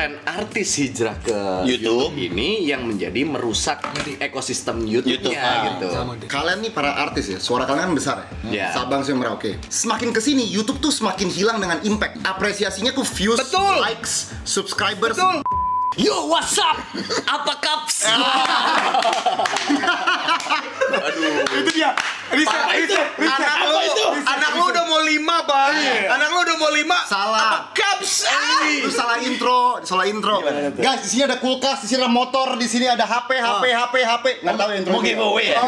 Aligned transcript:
tren 0.00 0.16
artis 0.24 0.80
hijrah 0.80 1.12
ke 1.20 1.36
YouTube. 1.68 2.08
YouTube, 2.08 2.32
ini 2.32 2.64
yang 2.64 2.88
menjadi 2.88 3.20
merusak 3.28 3.84
ekosistem 4.16 4.80
YouTube-nya 4.88 5.76
YouTube, 5.76 5.92
ah, 5.92 6.16
gitu. 6.16 6.24
Kalian 6.24 6.64
nih 6.64 6.72
para 6.72 7.04
artis 7.04 7.28
ya, 7.28 7.36
suara 7.36 7.68
kalian 7.68 7.92
kan 7.92 7.94
besar 8.00 8.16
ya. 8.16 8.24
Iya. 8.48 8.66
Sabang 8.72 9.04
sampai 9.04 9.20
Merauke. 9.20 9.60
Semakin 9.68 10.16
ke 10.16 10.24
sini 10.24 10.48
YouTube 10.48 10.80
tuh 10.80 10.88
semakin 10.88 11.28
hilang 11.28 11.60
dengan 11.60 11.84
impact. 11.84 12.16
Apresiasinya 12.24 12.96
tuh 12.96 13.04
views, 13.04 13.44
Betul. 13.44 13.76
likes, 13.84 14.32
subscribers. 14.48 15.20
Betul. 15.20 15.44
Yo, 16.00 16.32
what's 16.32 16.56
up? 16.56 16.80
Apa 17.28 17.60
kaps? 17.60 18.08
Itu 21.50 21.70
dia. 21.72 21.90
Riset, 22.30 22.62
riset, 22.78 23.08
riset. 23.18 23.40
Anak 23.42 23.58
lu, 23.66 23.82
anak 24.22 24.50
lu 24.54 24.64
udah 24.70 24.84
mau 24.86 25.00
lima 25.02 25.36
bang. 25.42 25.74
Anak 26.06 26.28
lu 26.30 26.38
udah 26.46 26.56
mau 26.62 26.70
lima. 26.70 26.98
Salah. 27.10 27.74
Caps. 27.74 28.28
Lu 28.84 28.90
salah 28.92 29.18
intro, 29.18 29.82
salah 29.82 30.06
intro. 30.06 30.38
Guys, 30.78 31.02
di 31.02 31.08
sini 31.10 31.22
ada 31.26 31.42
kulkas, 31.42 31.82
di 31.82 31.86
sini 31.90 32.06
ada 32.06 32.12
motor, 32.12 32.54
di 32.54 32.66
sini 32.70 32.86
ada 32.86 33.02
HP, 33.02 33.34
HP, 33.34 33.64
HP, 33.74 33.94
HP. 34.06 34.26
Nggak 34.46 34.54
tahu 34.56 34.68
ya 34.70 34.76
intro. 34.78 34.92
Mau 34.94 35.02
giveaway 35.02 35.46
ya? 35.50 35.58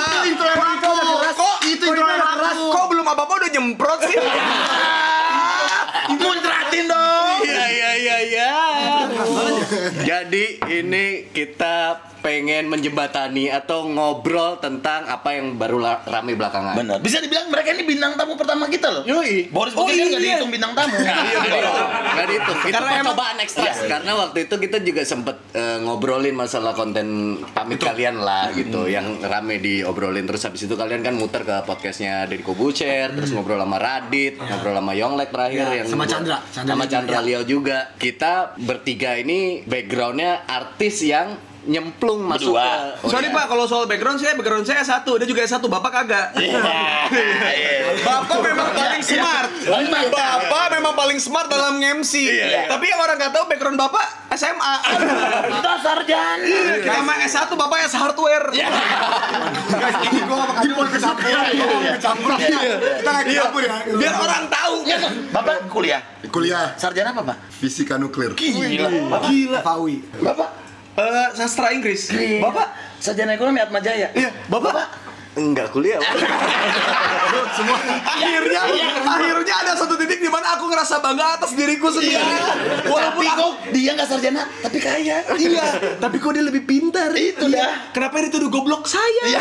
Itu 0.00 0.18
intro 0.32 0.46
yang 0.48 0.64
aku. 0.64 0.92
Kok 1.36 1.56
Itu 1.68 1.84
intro 1.92 2.06
yang 2.08 2.24
aku. 2.24 2.64
Kok 2.72 2.84
belum 2.88 3.06
apa-apa 3.12 3.32
udah 3.36 3.50
nyemprot 3.52 4.00
sih? 4.08 4.16
Muntratin 6.22 6.84
dong. 6.88 7.36
Iya, 7.46 7.64
iya, 7.68 7.90
iya, 8.00 8.16
iya. 8.26 8.52
Jadi 10.02 10.44
ini 10.68 11.30
kita 11.32 11.96
pengen 12.22 12.70
menjembatani 12.70 13.50
atau 13.50 13.84
ngobrol 13.90 14.56
tentang 14.62 15.10
apa 15.10 15.34
yang 15.34 15.58
baru 15.58 15.82
rame 16.06 16.38
belakangan. 16.38 16.78
Benar. 16.78 16.98
Bisa 17.02 17.18
dibilang 17.18 17.50
mereka 17.50 17.74
ini 17.74 17.82
bintang 17.82 18.14
tamu 18.14 18.38
pertama 18.38 18.70
kita 18.70 18.88
loh. 18.88 19.02
Yoi. 19.02 19.50
Boris 19.50 19.74
Oh, 19.74 19.88
Bukin 19.88 19.98
kan 19.98 20.08
iya. 20.14 20.38
dihitung 20.38 20.52
bintang 20.54 20.72
tamu. 20.78 20.94
Iya, 21.02 21.16
nggak 22.14 22.26
dihitung. 22.30 22.58
Itu 22.62 22.74
Karena 22.78 22.90
percobaan 23.02 23.36
ekstra. 23.42 23.64
Iya. 23.66 23.74
Karena 23.90 24.12
waktu 24.14 24.38
itu 24.46 24.54
kita 24.54 24.78
juga 24.86 25.02
sempet 25.02 25.36
eh, 25.52 25.78
ngobrolin 25.82 26.36
masalah 26.38 26.72
konten 26.78 27.36
pamit 27.50 27.82
kalian 27.82 28.22
lah 28.22 28.54
gitu, 28.54 28.86
yang 28.86 29.18
rame 29.18 29.58
diobrolin. 29.58 30.22
Terus 30.22 30.46
habis 30.46 30.62
itu 30.62 30.74
kalian 30.78 31.02
kan 31.02 31.18
muter 31.18 31.42
ke 31.42 31.66
podcastnya 31.66 32.30
Deddy 32.30 32.46
Kobucer, 32.46 33.10
terus 33.10 33.34
ngobrol 33.34 33.58
sama 33.58 33.82
Radit, 33.82 34.38
ngobrol 34.38 34.78
sama 34.78 34.92
Yonglek 34.94 35.34
terakhir 35.34 35.66
Ya, 35.66 35.82
yang 35.82 35.88
sama 35.90 36.06
Chandra. 36.06 36.38
Chandra 36.54 36.70
sama 36.78 36.84
Chandra 36.86 37.18
ya. 37.18 37.26
Leo 37.26 37.42
juga. 37.42 37.90
Kita 37.98 38.54
bertiga 38.54 39.18
ini 39.18 39.66
backgroundnya 39.66 40.46
artis 40.46 41.02
yang 41.02 41.34
nyemplung 41.64 42.26
masuk 42.26 42.54
Berdua. 42.54 42.98
ke 42.98 43.06
Sorry 43.06 43.28
pak, 43.30 43.44
kalau 43.46 43.64
soal 43.64 43.84
background 43.86 44.18
saya 44.18 44.34
background 44.34 44.66
saya 44.66 44.82
satu, 44.82 45.14
dia 45.16 45.26
juga 45.26 45.46
satu, 45.46 45.70
bapak 45.70 45.90
kagak. 46.02 46.26
Iya. 46.38 46.60
Bapak 48.02 48.40
memang 48.42 48.72
paling 48.72 49.02
smart. 49.04 49.50
Bapak 50.10 50.66
memang 50.74 50.94
paling 50.96 51.18
smart 51.22 51.46
dalam 51.46 51.78
MC. 51.78 52.26
Tapi 52.66 52.84
yang 52.88 52.98
orang 52.98 53.14
nggak 53.14 53.30
tahu 53.30 53.44
background 53.46 53.78
bapak 53.78 54.06
SMA. 54.32 54.74
Kita 55.46 55.72
sarjana. 55.78 56.56
Nama 56.82 57.12
S1 57.28 57.50
bapak 57.52 57.78
S 57.86 57.94
hardware. 57.94 58.48
Guys, 58.50 59.96
ini 60.08 60.20
gua 60.24 60.34
nggak 60.34 60.48
bakal 60.50 60.62
campur 60.64 60.86
ke 60.88 60.98
campur. 60.98 61.28
Gua 61.30 61.78
nggak 61.78 62.00
campur. 62.00 62.30
Kita 62.40 63.12
campur 63.22 63.60
ya. 63.62 63.74
Biar 63.86 64.14
orang 64.18 64.44
tahu. 64.50 64.74
Bapak 65.30 65.54
kuliah. 65.70 66.00
Kuliah 66.32 66.72
Sarjana 66.74 67.12
apa, 67.12 67.22
Pak? 67.34 67.36
fisika 67.52 68.00
nuklir. 68.00 68.32
Gila. 68.34 68.88
Gila. 69.28 69.60
FAUI. 69.60 70.00
Bapak. 70.18 70.61
Eh, 70.92 71.28
sastra 71.32 71.72
Inggris. 71.72 72.12
Bapak 72.40 72.68
Sarjana 73.00 73.32
ekonomi 73.32 73.58
Atma 73.64 73.80
Jaya. 73.80 74.12
Iya, 74.12 74.28
Bapak. 74.52 75.01
Enggak 75.34 75.68
kuliah. 75.70 75.96
akhirnya 78.04 78.60
akhirnya 79.02 79.54
ada 79.58 79.72
satu 79.74 79.94
titik 79.96 80.18
di 80.18 80.28
mana 80.28 80.52
aku 80.52 80.66
ngerasa 80.66 80.98
bangga 80.98 81.36
atas 81.36 81.52
diriku 81.52 81.88
sendiri. 81.88 82.20
Walaupun 82.84 83.22
Tapi 83.22 83.26
aku 83.26 83.40
kok 83.42 83.52
dia 83.72 83.90
nggak 83.92 84.04
sarjana, 84.06 84.42
tapi 84.58 84.78
kaya. 84.78 85.16
iya, 85.34 85.66
tapi 85.98 86.16
kok 86.16 86.32
dia 86.32 86.42
lebih 86.42 86.62
pintar. 86.62 87.10
Itu 87.12 87.46
Iya. 87.46 87.56
dah. 87.58 87.72
Kenapa 87.92 88.14
dia 88.18 88.28
dituduh 88.28 88.48
goblok 88.48 88.84
saya? 88.84 89.24
Iya. 89.24 89.40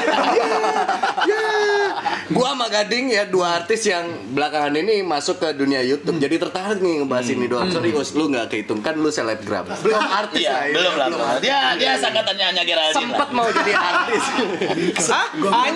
Gua 2.30 2.48
sama 2.52 2.68
Gading 2.68 3.12
ya 3.12 3.24
dua 3.26 3.58
artis 3.58 3.84
yang 3.84 4.06
belakangan 4.32 4.72
ini 4.74 5.02
masuk 5.02 5.38
ke 5.38 5.52
dunia 5.54 5.82
YouTube. 5.82 6.18
Jadi 6.18 6.36
tertarik 6.38 6.80
nih 6.80 7.04
ngebahas 7.04 7.28
ini 7.28 7.46
doang. 7.46 7.68
Serius, 7.70 8.12
lu 8.14 8.28
nggak 8.28 8.48
kehitung 8.48 8.80
kan 8.80 8.96
lu 8.96 9.10
selebgram. 9.10 9.68
Belum 9.84 10.00
artis 10.00 10.40
Iya, 10.42 10.52
ya. 10.64 10.74
belum 10.74 10.94
lah. 10.96 11.08
belum. 11.08 11.28
Dia 11.40 11.60
dia 11.76 11.92
sangkatannya 11.98 12.46
hanya 12.48 12.64
Geraldine. 12.64 12.96
Sempet 12.98 13.30
mau 13.32 13.48
jadi 13.50 13.74
artis. 13.74 14.24
Hah? 15.12 15.28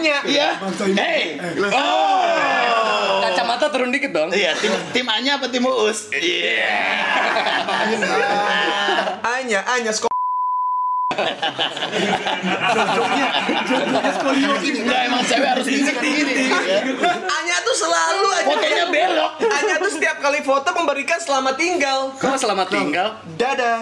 Hanya. 0.06 0.22
Iya. 0.30 0.62
Hey. 0.94 1.42
Oh. 1.74 3.26
Kacamata 3.26 3.74
turun 3.74 3.90
dikit 3.90 4.14
dong. 4.14 4.30
Iya, 4.30 4.54
tim 4.62 4.70
tim 4.94 5.06
A-nya 5.10 5.42
apa 5.42 5.50
tim 5.50 5.66
Uus? 5.66 6.14
Iya. 6.14 6.70
Hanya, 9.26 9.66
hanya 9.66 9.90
skop. 9.90 10.14
Enggak 14.62 15.02
emang 15.10 15.24
cewek 15.26 15.50
harus 15.58 15.66
gini 15.66 15.90
gini. 15.90 16.54
Hanya 17.10 17.56
tuh 17.66 17.74
selalu 17.74 18.28
aja. 18.30 18.46
Fotonya 18.46 18.86
belok. 18.94 19.32
Hanya 19.42 19.76
tuh 19.82 19.90
setiap 19.90 20.22
kali 20.22 20.46
foto 20.46 20.70
memberikan 20.78 21.18
selamat 21.18 21.56
tinggal. 21.58 22.14
Kok 22.22 22.38
selamat 22.38 22.68
tinggal? 22.70 23.18
Dadah. 23.42 23.82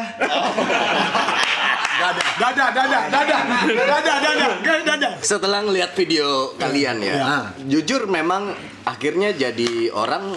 Dada, 1.93 2.23
dada, 2.41 2.65
dada, 2.73 2.99
dada, 3.07 3.37
dada, 3.69 4.13
dada, 4.25 4.75
dada. 4.81 5.09
Setelah 5.21 5.61
ngeliat 5.61 5.93
video 5.93 6.57
kalian 6.57 6.97
ya, 6.99 7.13
Ya. 7.13 7.37
jujur 7.63 8.09
memang 8.09 8.49
akhirnya 8.83 9.29
jadi 9.31 9.93
orang 9.93 10.33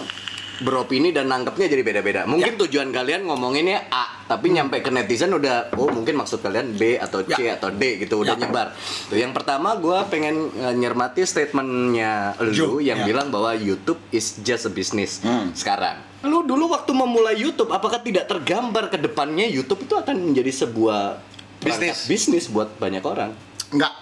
beropini 0.57 1.13
dan 1.13 1.29
nangkepnya 1.29 1.69
jadi 1.69 1.83
beda-beda. 1.85 2.21
Mungkin 2.25 2.57
tujuan 2.57 2.89
kalian 2.89 3.29
ngomonginnya 3.29 3.89
A, 3.89 4.25
tapi 4.25 4.49
nyampe 4.49 4.81
ke 4.81 4.89
netizen 4.89 5.29
udah, 5.29 5.69
oh 5.77 5.89
mungkin 5.89 6.17
maksud 6.17 6.41
kalian 6.41 6.73
B 6.73 6.97
atau 6.97 7.21
C 7.21 7.45
atau 7.47 7.69
D 7.69 8.01
gitu, 8.01 8.21
udah 8.21 8.33
nyebar. 8.33 8.73
Tuh 9.05 9.17
yang 9.17 9.33
pertama 9.33 9.77
gue 9.77 9.97
pengen 10.09 10.49
eh, 10.53 10.73
nyermati 10.73 11.25
statementnya 11.25 12.33
lu 12.41 12.81
yang 12.81 13.01
bilang 13.01 13.29
bahwa 13.29 13.53
YouTube 13.53 14.01
is 14.09 14.41
just 14.41 14.65
a 14.65 14.73
business 14.73 15.21
sekarang. 15.53 16.01
Lu 16.25 16.41
dulu 16.41 16.73
waktu 16.73 16.89
memulai 16.89 17.37
YouTube, 17.37 17.69
apakah 17.69 18.01
tidak 18.01 18.25
tergambar 18.25 18.89
ke 18.89 18.97
depannya 18.97 19.45
YouTube 19.45 19.85
itu 19.85 19.93
akan 19.93 20.33
menjadi 20.33 20.65
sebuah 20.65 21.21
Bisnis. 21.59 21.97
bisnis 22.05 22.45
buat 22.47 22.69
banyak 22.77 23.01
orang? 23.01 23.33
Enggak. 23.69 23.93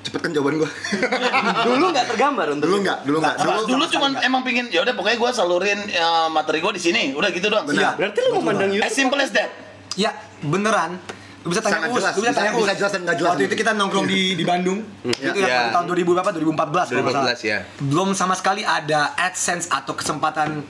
Cepet 0.00 0.20
kan 0.22 0.30
jawaban 0.32 0.64
gua. 0.64 0.70
dulu 1.68 1.92
nggak 1.92 2.06
tergambar 2.08 2.46
untuk 2.50 2.72
dulu 2.72 2.76
enggak, 2.80 2.98
dulu 3.04 3.18
enggak. 3.20 3.36
Dulu, 3.36 3.60
dulu 3.68 3.84
cuman 3.90 4.10
emang 4.24 4.40
pingin 4.40 4.72
ya 4.72 4.80
udah 4.80 4.96
pokoknya 4.96 5.18
gue 5.20 5.30
salurin 5.30 5.80
ya, 5.86 6.08
materi 6.32 6.64
gue 6.64 6.72
di 6.72 6.82
sini. 6.82 7.02
Udah 7.12 7.28
gitu 7.28 7.52
doang. 7.52 7.68
Benar. 7.68 8.00
Berarti 8.00 8.18
lu 8.24 8.40
memandang 8.40 8.70
YouTube 8.72 8.88
As 8.88 8.94
simple 8.96 9.20
as 9.20 9.30
that. 9.30 9.50
Ya, 9.98 10.14
beneran. 10.40 10.96
Lu 11.40 11.48
bisa 11.48 11.64
tanya 11.64 11.84
Sangat 11.84 11.88
Us, 11.88 11.96
jelas. 12.00 12.12
lu 12.12 12.20
bisa 12.20 12.34
tanya 12.36 12.52
Us. 12.52 12.60
bisa 12.60 12.74
jelas 12.76 12.92
dan 12.92 13.00
nggak 13.02 13.16
jelas. 13.16 13.30
Waktu 13.32 13.44
itu 13.48 13.54
kita 13.56 13.72
nongkrong 13.72 14.06
di 14.06 14.20
di 14.36 14.44
Bandung. 14.44 14.78
itu 15.02 15.40
Ya. 15.40 15.68
yang 15.68 15.72
tahun 15.72 15.84
2000 15.88 16.12
berapa? 16.16 16.30
2014 16.32 16.86
kalau 16.88 17.00
nggak 17.00 17.12
salah. 17.12 17.32
2014, 17.32 17.40
ya. 17.44 17.58
Belum 17.80 18.08
sama 18.12 18.34
sekali 18.36 18.60
ada 18.60 19.16
AdSense 19.16 19.68
atau 19.68 19.92
kesempatan 19.92 20.60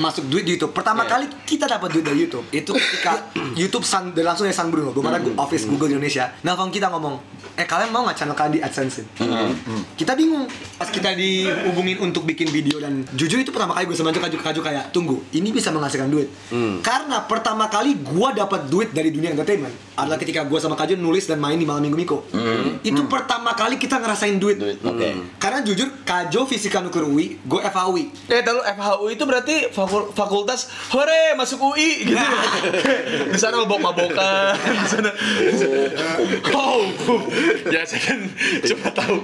masuk 0.00 0.24
duit 0.26 0.42
di 0.42 0.56
YouTube. 0.56 0.72
Pertama 0.72 1.04
Iya. 1.04 1.10
kali 1.12 1.24
kita 1.44 1.68
dapat 1.68 1.88
duit 1.90 2.02
dari 2.02 2.18
YouTube 2.18 2.46
itu 2.48 2.72
ketika 2.72 3.28
YouTube 3.60 3.84
San, 3.84 4.10
dan 4.10 4.24
langsung 4.24 4.44
dari 4.44 4.56
San 4.56 4.68
Bruno, 4.68 4.90
belum 4.90 5.06
ada 5.06 5.20
office 5.38 5.64
Google 5.64 5.92
Indonesia. 5.92 6.32
Nelfon 6.40 6.68
kita 6.68 6.88
ngomong, 6.88 7.20
eh 7.54 7.64
kalian 7.64 7.90
mau 7.90 8.02
nggak 8.02 8.16
channel 8.16 8.32
kalian 8.32 8.52
di 8.52 8.60
AdSense? 8.60 9.04
Kita 9.94 10.12
bingung. 10.14 10.48
Pas 10.74 10.88
kita 10.88 11.12
dihubungin 11.12 12.00
untuk 12.00 12.24
bikin 12.24 12.48
video 12.48 12.80
dan 12.80 13.04
jujur 13.12 13.36
itu 13.36 13.50
pertama 13.50 13.74
kali 13.74 13.84
gue 13.84 13.94
sama 13.94 14.10
Kaju 14.10 14.36
Kaju 14.36 14.60
kayak 14.62 14.84
tunggu 14.90 15.20
ini 15.30 15.50
bisa 15.50 15.68
menghasilkan 15.68 16.08
duit. 16.08 16.32
Karena 16.80 17.20
pertama 17.22 17.68
kali 17.68 17.94
gue 17.94 18.28
dapat 18.32 18.66
duit 18.66 18.90
dari 18.90 19.10
dunia 19.10 19.30
entertainment 19.30 19.72
adalah 19.94 20.16
ketika 20.16 20.42
gue 20.42 20.56
sama 20.56 20.72
Kaju 20.74 20.96
nulis 20.96 21.24
dan 21.24 21.36
main 21.36 21.54
di 21.54 21.64
malam 21.64 21.82
minggu 21.82 21.98
Miko. 21.98 22.18
Itu 22.80 23.04
pertama 23.06 23.52
kali 23.52 23.76
kita 23.76 23.98
ngerasain 23.98 24.36
duit, 24.36 24.56
Duit, 24.56 24.80
oke. 24.80 25.36
karena 25.36 25.60
jujur 25.60 25.90
Kajo 26.00 26.44
fisika 26.44 26.80
nuklir 26.80 27.04
UI 27.04 27.26
gue 27.38 27.60
FAUI 27.62 28.08
Eh, 28.26 28.40
tahu 28.40 28.58
FHU 28.62 29.06
itu 29.10 29.22
berarti 29.22 29.54
fakul- 29.90 30.14
fakultas 30.14 30.60
hore 30.88 31.34
masuk 31.34 31.58
UI 31.60 32.06
gitu. 32.06 32.14
di 33.26 33.36
sana 33.36 33.58
mabok-mabokan, 33.58 34.54
di 34.54 34.86
sana. 34.86 35.10
Oh, 36.52 36.86
ya 37.66 37.82
saya 37.82 38.00
kan 38.00 38.18
cuma 38.62 38.88
tahu. 38.92 39.16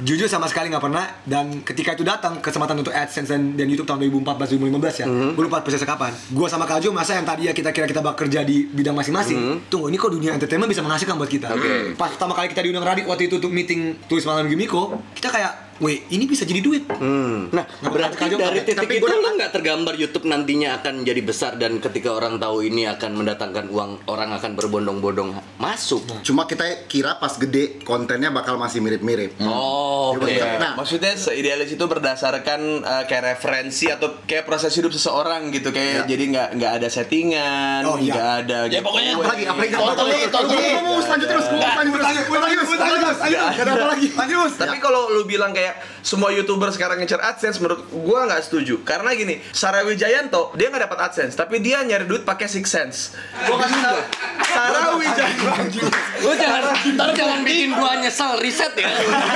jujur 0.00 0.26
sama 0.26 0.44
sekali 0.44 0.68
nggak 0.68 0.82
pernah 0.82 1.04
dan 1.24 1.62
ketika 1.62 1.94
itu 1.94 2.02
datang 2.02 2.38
kesempatan 2.38 2.76
untuk 2.76 2.92
AdSense 2.92 3.30
dan, 3.30 3.54
dan 3.54 3.66
YouTube 3.66 3.86
tahun 3.86 4.04
2014 4.04 4.60
2015 4.60 5.00
ya 5.00 5.06
gue 5.06 5.42
lupa 5.42 5.60
persisnya 5.60 5.86
kapan 5.86 6.12
gue 6.12 6.46
sama 6.46 6.64
Kajo 6.64 6.90
masa 6.90 7.14
yang 7.14 7.24
tadi 7.24 7.46
ya 7.46 7.52
kita 7.52 7.70
kira 7.70 7.86
kita 7.86 8.00
bekerja 8.00 8.42
di 8.42 8.66
bidang 8.66 8.92
masing-masing 8.92 9.64
tunggu 9.66 9.88
ini 9.88 9.96
kok 9.96 10.10
dunia 10.10 10.30
entertainment 10.32 10.68
bisa 10.68 10.82
menghasilkan 10.82 11.16
buat 11.16 11.30
kita 11.30 11.48
Oke. 11.50 11.94
pas 11.94 12.10
pertama 12.10 12.34
kali 12.34 12.50
kita 12.50 12.60
diundang 12.60 12.84
Radit 12.84 13.06
waktu 13.06 13.26
itu 13.26 13.38
untuk 13.38 13.48
meeting 13.48 13.96
tulis 14.04 14.22
malam 14.22 14.44
Minggu 14.44 14.58
Miko 14.58 14.82
kita 15.14 15.30
kayak 15.30 15.69
weh 15.80 16.04
ini 16.08 16.24
bisa 16.24 16.44
jadi 16.44 16.60
duit. 16.60 16.84
Hmm. 16.86 17.48
Nah, 17.50 17.64
berarti 17.80 18.16
kacau, 18.16 18.36
dari 18.36 18.60
titik 18.62 18.80
tapi 18.80 19.00
itu 19.00 19.06
lo 19.06 19.30
nggak 19.34 19.50
tergambar 19.50 19.94
YouTube 19.96 20.28
nantinya 20.28 20.76
akan 20.76 21.02
jadi 21.02 21.20
besar 21.20 21.56
dan 21.56 21.80
ketika 21.80 22.12
orang 22.12 22.36
tahu 22.36 22.62
ini 22.62 22.84
akan 22.84 23.16
mendatangkan 23.16 23.66
uang, 23.68 24.04
orang 24.06 24.30
akan 24.32 24.54
berbondong-bondong 24.54 25.40
masuk. 25.56 26.04
Cuma 26.20 26.44
kita 26.44 26.84
kira 26.86 27.16
pas 27.16 27.34
gede 27.34 27.80
kontennya 27.82 28.28
bakal 28.28 28.56
masih 28.56 28.80
mirip-mirip. 28.80 29.40
Oh, 29.40 30.12
oke. 30.14 30.28
Iya. 30.28 30.60
Nah. 30.60 30.72
maksudnya 30.76 31.16
seidealis 31.16 31.72
itu 31.72 31.84
berdasarkan 31.84 32.60
uh, 32.80 33.04
kayak 33.04 33.36
referensi 33.36 33.88
atau 33.88 34.20
kayak 34.24 34.44
proses 34.44 34.72
hidup 34.72 34.92
seseorang 34.92 35.48
gitu 35.50 35.72
kayak 35.72 35.88
Ya. 35.90 36.04
jadi 36.06 36.24
nggak 36.30 36.48
nggak 36.60 36.72
ada 36.80 36.88
settingan, 36.88 37.82
Oh, 37.82 37.96
iya. 37.98 38.12
nggak 38.14 38.30
ada. 38.44 38.58
Ya, 38.68 38.80
pokoknya 38.80 39.10
giveaway. 39.10 39.26
Apalagi, 39.26 39.44
apalagi 39.48 39.72
Totally, 39.72 40.20
totally. 40.28 40.54
Ngomong, 40.70 40.84
ngomong, 40.86 41.08
lanjut 41.10 41.28
terus, 41.28 41.46
lanjut 41.50 41.60
terus, 41.60 42.04
lanjut 42.06 42.20
terus, 42.20 42.30
lanjut 42.30 42.58
terus, 42.60 42.70
lanjut 42.78 43.64
terus. 43.64 43.88
Lagi. 43.90 44.08
Lanjut 44.14 44.36
Mus. 44.38 44.54
Tapi 44.54 44.76
kalau 44.78 45.00
lu 45.10 45.22
bilang 45.24 45.50
kayak 45.50 45.69
semua 46.00 46.30
youtuber 46.32 46.70
sekarang 46.72 47.02
ngejar 47.02 47.20
AdSense, 47.20 47.60
menurut 47.60 47.86
gua 47.92 48.26
nggak 48.30 48.42
setuju. 48.46 48.82
Karena 48.82 49.12
gini, 49.14 49.38
Sarah 49.52 49.84
Wijayanto 49.84 50.54
dia 50.56 50.68
nggak 50.70 50.90
dapat 50.90 50.98
AdSense, 51.10 51.34
tapi 51.36 51.60
dia 51.62 51.82
nyari 51.84 52.06
duit 52.06 52.22
pakai 52.22 52.46
Six 52.46 52.64
Sense. 52.66 52.98
Gua 53.46 53.56
kasih 53.60 53.78
tahu, 53.80 53.98
Sarah 54.46 54.94
Wijayanto. 54.96 55.86
Lu 56.20 56.30
jangan, 56.36 56.62
ntar 56.96 57.08
jangan 57.14 57.40
bikin 57.42 57.70
gua 57.74 58.00
nyesel 58.00 58.38
riset 58.40 58.72
ya. 58.76 58.90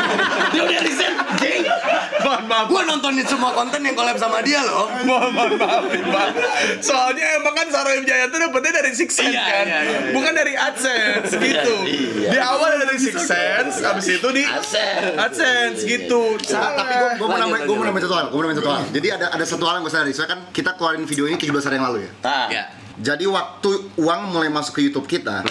dia 0.52 0.62
udah 0.62 0.80
riset, 0.82 1.14
geng. 1.40 1.64
Mohon 2.16 2.44
maaf, 2.46 2.66
Gua 2.66 2.82
nontonin 2.84 3.24
semua 3.24 3.50
konten 3.50 3.80
yang 3.80 3.92
collab 3.92 4.14
sama 4.14 4.38
dia 4.40 4.60
loh. 4.60 4.86
mohon 5.02 5.30
mohon 5.30 5.54
maaf, 5.56 5.82
Bang. 5.88 6.32
Soalnya 6.78 7.26
emang 7.34 7.52
kan 7.52 7.66
Sarah 7.66 7.96
Wijayanto 7.96 8.36
dapetnya 8.36 8.72
dari 8.76 8.90
Six 8.92 9.10
Sense 9.10 9.30
Iya, 9.30 9.42
kan, 9.42 9.64
iya, 9.64 9.78
iya, 9.80 9.98
iya. 10.00 10.12
bukan 10.12 10.32
dari 10.32 10.52
AdSense 10.52 11.30
gitu. 11.34 11.74
Di 12.24 12.38
awal 12.38 12.78
dari 12.78 12.96
Six 12.96 13.16
Sense, 13.20 13.74
abis 13.80 14.06
itu 14.12 14.28
di 14.30 14.42
AdSense. 14.42 15.16
AdSense 15.16 15.78
gitu. 15.82 16.38
Salah. 16.40 16.76
Tapi 16.76 16.92
gue 16.94 17.26
mau 17.26 17.34
Lanjut, 17.34 17.40
nambahin, 17.40 17.64
gue 17.64 17.74
mau 17.74 17.84
nambahin 17.84 18.04
satu 18.04 18.14
hal, 18.14 18.26
gue 18.26 18.36
mau 18.36 18.42
nambahin 18.44 18.60
satu 18.60 18.70
hal. 18.70 18.82
Jadi 18.90 19.08
ada 19.10 19.26
ada 19.30 19.44
satu 19.44 19.64
hal 19.64 19.74
yang 19.74 19.82
gue 19.82 19.92
sadari. 19.92 20.12
Soalnya 20.12 20.32
kan 20.32 20.40
kita 20.50 20.70
keluarin 20.74 21.04
video 21.04 21.24
ini 21.24 21.34
17 21.34 21.50
hari 21.62 21.74
yang 21.76 21.86
lalu 21.88 21.98
ya. 22.04 22.10
Nah, 22.22 22.46
Ya. 22.46 22.64
Jadi 22.94 23.26
waktu 23.26 23.70
uang 23.96 24.20
mulai 24.30 24.46
masuk 24.46 24.78
ke 24.78 24.86
YouTube 24.86 25.10
kita, 25.10 25.42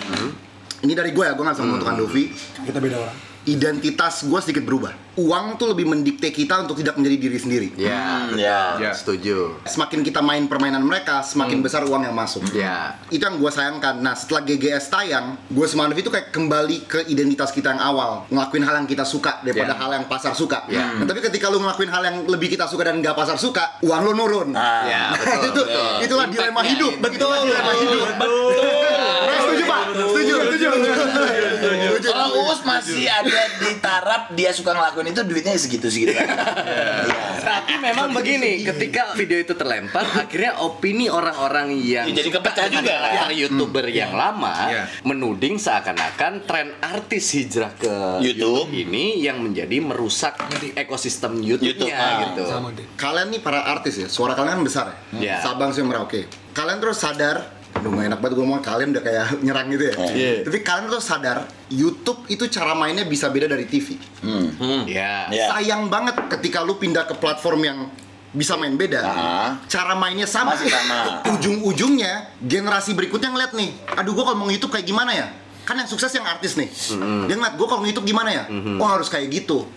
ini 0.80 0.94
dari 0.94 1.12
gue 1.12 1.24
ya, 1.24 1.36
gue 1.36 1.44
nggak 1.44 1.54
bisa 1.54 1.66
menentukan 1.66 1.96
Dovi. 1.98 2.32
Kita 2.64 2.80
beda 2.80 2.98
orang. 2.98 3.18
Identitas 3.44 4.24
gue 4.24 4.40
sedikit 4.40 4.64
berubah. 4.64 4.96
Uang 5.14 5.56
tuh 5.56 5.70
lebih 5.70 5.86
mendikte 5.86 6.26
kita 6.28 6.64
untuk 6.64 6.74
tidak 6.74 6.96
menjadi 6.96 7.18
diri 7.20 7.38
sendiri. 7.38 7.68
Ya, 7.76 8.24
Hmm, 8.24 8.34
ya. 8.34 8.80
Ya. 8.80 8.92
setuju. 8.94 9.60
Semakin 9.64 10.02
kita 10.02 10.20
main 10.20 10.48
permainan 10.48 10.82
mereka, 10.82 11.22
semakin 11.22 11.60
besar 11.60 11.84
uang 11.84 12.02
yang 12.02 12.14
masuk. 12.14 12.42
Ya. 12.52 12.98
Itu 13.08 13.22
yang 13.22 13.38
gue 13.38 13.48
sayangkan. 13.48 14.00
Nah 14.00 14.16
setelah 14.16 14.42
GGS 14.42 14.88
tayang, 14.88 15.38
gue 15.46 15.66
sama 15.66 15.86
Novi 15.86 16.00
itu 16.00 16.10
kayak 16.10 16.32
kembali 16.32 16.88
ke 16.88 17.00
identitas 17.06 17.52
kita 17.52 17.70
yang 17.70 17.84
awal, 17.84 18.26
ngelakuin 18.28 18.64
hal 18.64 18.76
yang 18.76 18.88
kita 18.88 19.04
suka 19.04 19.38
daripada 19.42 19.70
Ya. 19.70 19.78
hal 19.78 19.90
yang 19.94 20.06
pasar 20.08 20.34
suka. 20.34 20.66
Ya. 20.66 20.96
Nah, 20.96 21.06
tapi 21.06 21.20
ketika 21.22 21.46
lu 21.48 21.60
ngelakuin 21.60 21.90
hal 21.90 22.02
yang 22.02 22.18
lebih 22.26 22.48
kita 22.48 22.66
suka 22.66 22.88
dan 22.88 22.98
nggak 22.98 23.14
pasar 23.14 23.36
suka, 23.36 23.78
uang 23.82 24.02
lu 24.04 24.12
nurun. 24.16 24.50
Ah. 24.54 24.88
Ya, 24.90 25.04
Nah, 25.12 25.20
betul, 25.20 25.38
itu 25.44 25.62
betul. 25.62 25.94
itulah 26.02 26.26
dilema 26.28 26.62
hidup. 26.64 26.94
Betul, 26.98 27.36
dilema 27.44 27.74
hidup. 27.76 28.08
Nah, 28.18 29.38
setuju 29.38 29.64
pak? 29.64 29.82
Setuju, 29.94 30.34
setuju. 30.48 30.68
Setuju. 30.74 31.90
Kalau 32.04 32.28
Uus 32.36 32.52
masih 32.64 33.06
ada 33.06 33.42
di 33.60 33.72
taraf 33.80 34.32
dia 34.34 34.52
suka 34.52 34.74
ngelakuin 34.74 35.12
itu 35.12 35.22
duitnya 35.24 35.54
segitu-segitu. 35.56 36.16
Tapi 37.44 37.74
memang 37.80 38.16
begini, 38.16 38.64
ketika 38.64 39.14
video 39.14 39.38
itu 39.38 39.54
terlempar, 39.54 40.04
akhirnya 40.16 40.60
opini 40.64 41.12
orang-orang 41.12 41.76
yang 41.76 42.06
Ya, 42.08 42.24
jadi 42.24 42.30
kepecah 42.34 42.68
juga, 42.72 42.90
kan? 42.90 43.04
karakter 43.04 43.32
youtuber 43.36 43.86
yang 43.88 44.16
lama 44.16 44.56
Iya. 44.72 44.84
menuding 45.04 45.60
seakan-akan 45.60 46.48
tren 46.48 46.74
artis 46.80 47.36
hijrah 47.36 47.76
ke 47.76 47.94
YouTube. 48.24 48.68
YouTube, 48.68 48.70
ini 48.74 49.20
yang 49.20 49.44
menjadi 49.44 49.78
merusak 49.84 50.40
ekosistem 50.74 51.44
YouTube-nya 51.44 51.68
YouTube, 51.70 51.92
ah. 51.94 52.20
gitu. 52.32 52.44
Sama 52.48 52.70
deh. 52.72 52.86
Kalian 52.96 53.28
nih 53.30 53.42
para 53.44 53.62
artis 53.68 54.00
ya, 54.00 54.08
suara 54.08 54.34
kalian 54.34 54.64
besar 54.64 54.96
ya. 55.14 55.20
Ya. 55.20 55.38
Sabang 55.44 55.72
sih 55.72 55.84
Merauke. 55.84 56.26
Kalian 56.54 56.80
terus 56.80 57.02
sadar, 57.02 57.50
aduh 57.74 57.90
gak 57.90 58.06
enak 58.14 58.20
banget 58.22 58.34
gue 58.38 58.46
ngomong 58.46 58.64
kalian 58.64 58.90
udah 58.94 59.04
kayak 59.04 59.26
nyerang 59.46 59.68
gitu 59.74 59.84
ya. 59.90 59.94
Iya. 60.14 60.32
Tapi 60.46 60.60
kalian 60.62 60.86
terus 60.90 61.06
sadar, 61.06 61.38
YouTube 61.68 62.24
itu 62.30 62.48
cara 62.48 62.74
mainnya 62.78 63.04
bisa 63.04 63.28
beda 63.34 63.50
dari 63.50 63.66
TV. 63.66 63.98
Ya. 64.88 65.28
Ya. 65.34 65.48
Sayang 65.52 65.90
banget 65.90 66.16
ketika 66.32 66.62
lu 66.64 66.78
pindah 66.78 67.04
ke 67.10 67.18
platform 67.18 67.62
yang 67.66 67.80
bisa 68.34 68.58
main 68.58 68.74
beda. 68.74 69.02
Ah. 69.06 69.50
Cara 69.70 69.94
mainnya 69.94 70.26
sama. 70.26 70.58
Masih 70.58 70.70
sama. 70.70 71.22
Ujung-ujungnya 71.38 72.34
generasi 72.42 72.98
berikutnya 72.98 73.30
ngeliat 73.30 73.54
nih, 73.54 73.70
aduh 73.94 74.14
gua 74.18 74.34
kalau 74.34 74.42
mau 74.42 74.50
YouTube 74.50 74.74
kayak 74.74 74.90
gimana 74.90 75.14
ya? 75.14 75.28
Kan 75.64 75.80
yang 75.80 75.88
sukses 75.88 76.12
yang 76.12 76.26
artis 76.28 76.58
nih. 76.58 76.68
Dia 77.30 77.36
ngeliat 77.38 77.56
gua 77.56 77.68
kalau 77.70 77.86
YouTube 77.86 78.10
gimana 78.10 78.34
ya? 78.34 78.44
Oh 78.82 78.90
harus 78.90 79.08
kayak 79.08 79.30
gitu. 79.30 79.70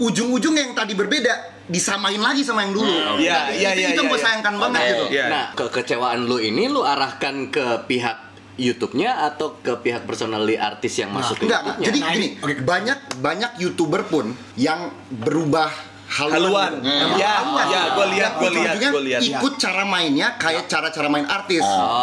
Ujung-ujungnya 0.00 0.70
yang 0.70 0.74
tadi 0.74 0.96
berbeda 0.96 1.59
disamain 1.70 2.18
lagi 2.18 2.42
sama 2.42 2.60
yang 2.62 2.74
dulu. 2.74 2.90
Iya, 2.90 3.06
Nah, 3.06 3.16
iya, 3.48 3.70
iya, 3.70 3.70
itu 3.70 3.94
yang 3.94 3.94
iya, 3.96 4.10
gue 4.10 4.18
iya. 4.18 4.24
sayangkan 4.26 4.54
banget 4.56 4.76
Oke. 4.76 4.90
gitu. 4.90 5.04
Iya. 5.08 5.24
Nah, 5.28 5.44
kekecewaan 5.54 6.20
lu 6.20 6.36
ini 6.36 6.66
lu 6.66 6.82
arahkan 6.82 7.48
ke 7.48 7.64
pihak 7.86 8.18
YouTube-nya 8.56 9.10
atau 9.24 9.56
ke 9.56 9.72
pihak 9.78 10.04
personally 10.04 10.52
artis 10.54 10.92
yang 10.94 11.08
masuk 11.08 11.38
ke 11.38 11.46
Enggak, 11.46 11.60
enggak. 11.62 11.76
YouTube-nya? 11.78 11.86
jadi 11.86 11.98
Nah, 11.98 12.10
gini, 12.10 12.26
ini- 12.26 12.30
oke. 12.36 12.52
banyak 12.60 12.98
banyak 13.16 13.52
youtuber 13.56 14.02
pun 14.04 14.26
yang 14.54 14.80
berubah 15.08 15.70
haluan. 16.10 16.34
Haluan. 16.34 16.72
Yang 16.82 17.10
Ya, 17.16 17.32
haluan. 17.38 17.64
ya, 17.66 17.82
gua 17.94 18.06
lihat, 18.10 18.32
gua 18.36 18.50
lihat, 18.50 18.74
gua 18.82 19.02
lihat. 19.02 19.20
Ikut 19.22 19.52
cara 19.56 19.82
mainnya 19.84 20.34
kayak 20.36 20.66
cara-cara 20.66 21.06
main 21.06 21.24
artis. 21.24 21.62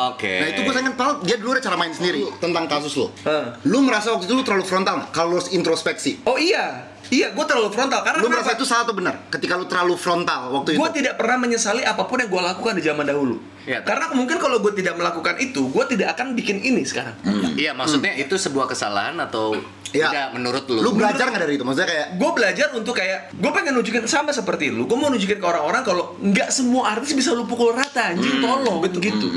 Oke. 0.09 0.31
Nah 0.39 0.48
itu 0.48 0.59
gue 0.63 0.71
sayangkan, 0.71 0.95
Pal, 0.95 1.12
dia 1.21 1.36
dulu 1.36 1.51
ada 1.51 1.62
cara 1.62 1.75
main 1.75 1.92
sendiri 1.92 2.24
tentang 2.39 2.65
kasus 2.65 2.95
lo. 2.95 3.12
Hah. 3.21 3.59
Lu 3.63 3.83
merasa 3.83 4.15
waktu 4.15 4.25
itu 4.25 4.33
lu 4.33 4.42
terlalu 4.42 4.63
frontal 4.63 4.94
nggak? 4.98 5.09
Kalau 5.12 5.36
lu 5.36 5.42
introspeksi. 5.51 6.24
Oh 6.24 6.39
iya, 6.39 6.88
iya, 7.09 7.36
gue 7.36 7.45
terlalu 7.45 7.68
frontal 7.69 8.00
karena 8.01 8.19
Lu 8.19 8.27
merasa 8.27 8.56
itu 8.56 8.63
salah 8.63 8.88
atau 8.88 8.95
benar? 8.95 9.27
Ketika 9.27 9.54
lu 9.54 9.68
terlalu 9.68 9.94
frontal 9.94 10.56
waktu 10.56 10.74
gue 10.74 10.88
itu. 10.88 10.98
tidak 10.98 11.19
pernah 11.19 11.38
menyesali 11.38 11.83
apa 11.83 12.07
pun 12.07 12.18
yang 12.18 12.31
gue 12.31 12.42
lakukan 12.42 12.74
di 12.74 12.83
zaman 12.83 13.03
dahulu. 13.03 13.36
Ya, 13.68 13.84
Karena 13.84 14.16
mungkin 14.16 14.40
kalau 14.40 14.64
gue 14.64 14.72
tidak 14.72 14.96
melakukan 14.96 15.36
itu, 15.44 15.68
gue 15.68 15.86
tidak 15.92 16.16
akan 16.16 16.40
bikin 16.40 16.64
ini 16.64 16.88
sekarang. 16.88 17.19
Iya, 17.60 17.75
maksudnya 17.75 18.16
itu 18.16 18.40
sebuah 18.40 18.64
kesalahan 18.72 19.19
atau 19.19 19.60
Iya. 19.92 20.08
tidak 20.12 20.28
menurut 20.40 20.64
lu? 20.72 20.80
Lu 20.84 20.92
belajar 20.96 21.31
nggak 21.31 21.42
dari 21.48 21.54
itu? 21.60 21.64
Maksudnya 21.68 21.88
kayak 21.88 22.08
Gue 22.16 22.31
belajar 22.31 22.68
untuk 22.75 22.96
kayak, 22.96 23.36
gue 23.36 23.52
pengen 23.52 23.75
nunjukin 23.75 24.04
sama 24.08 24.31
seperti 24.31 24.72
lu. 24.72 24.88
Gue 24.88 24.96
mau 24.96 25.12
nunjukin 25.12 25.40
ke 25.40 25.48
orang-orang 25.48 25.84
kalau 25.84 26.16
nggak 26.19 26.48
semua 26.48 26.96
artis 26.96 27.12
bisa 27.12 27.36
lu 27.36 27.44
pukul 27.44 27.75
rata, 27.75 28.16
anjing 28.16 28.40
tolong, 28.40 28.80
gitu. 28.88 29.28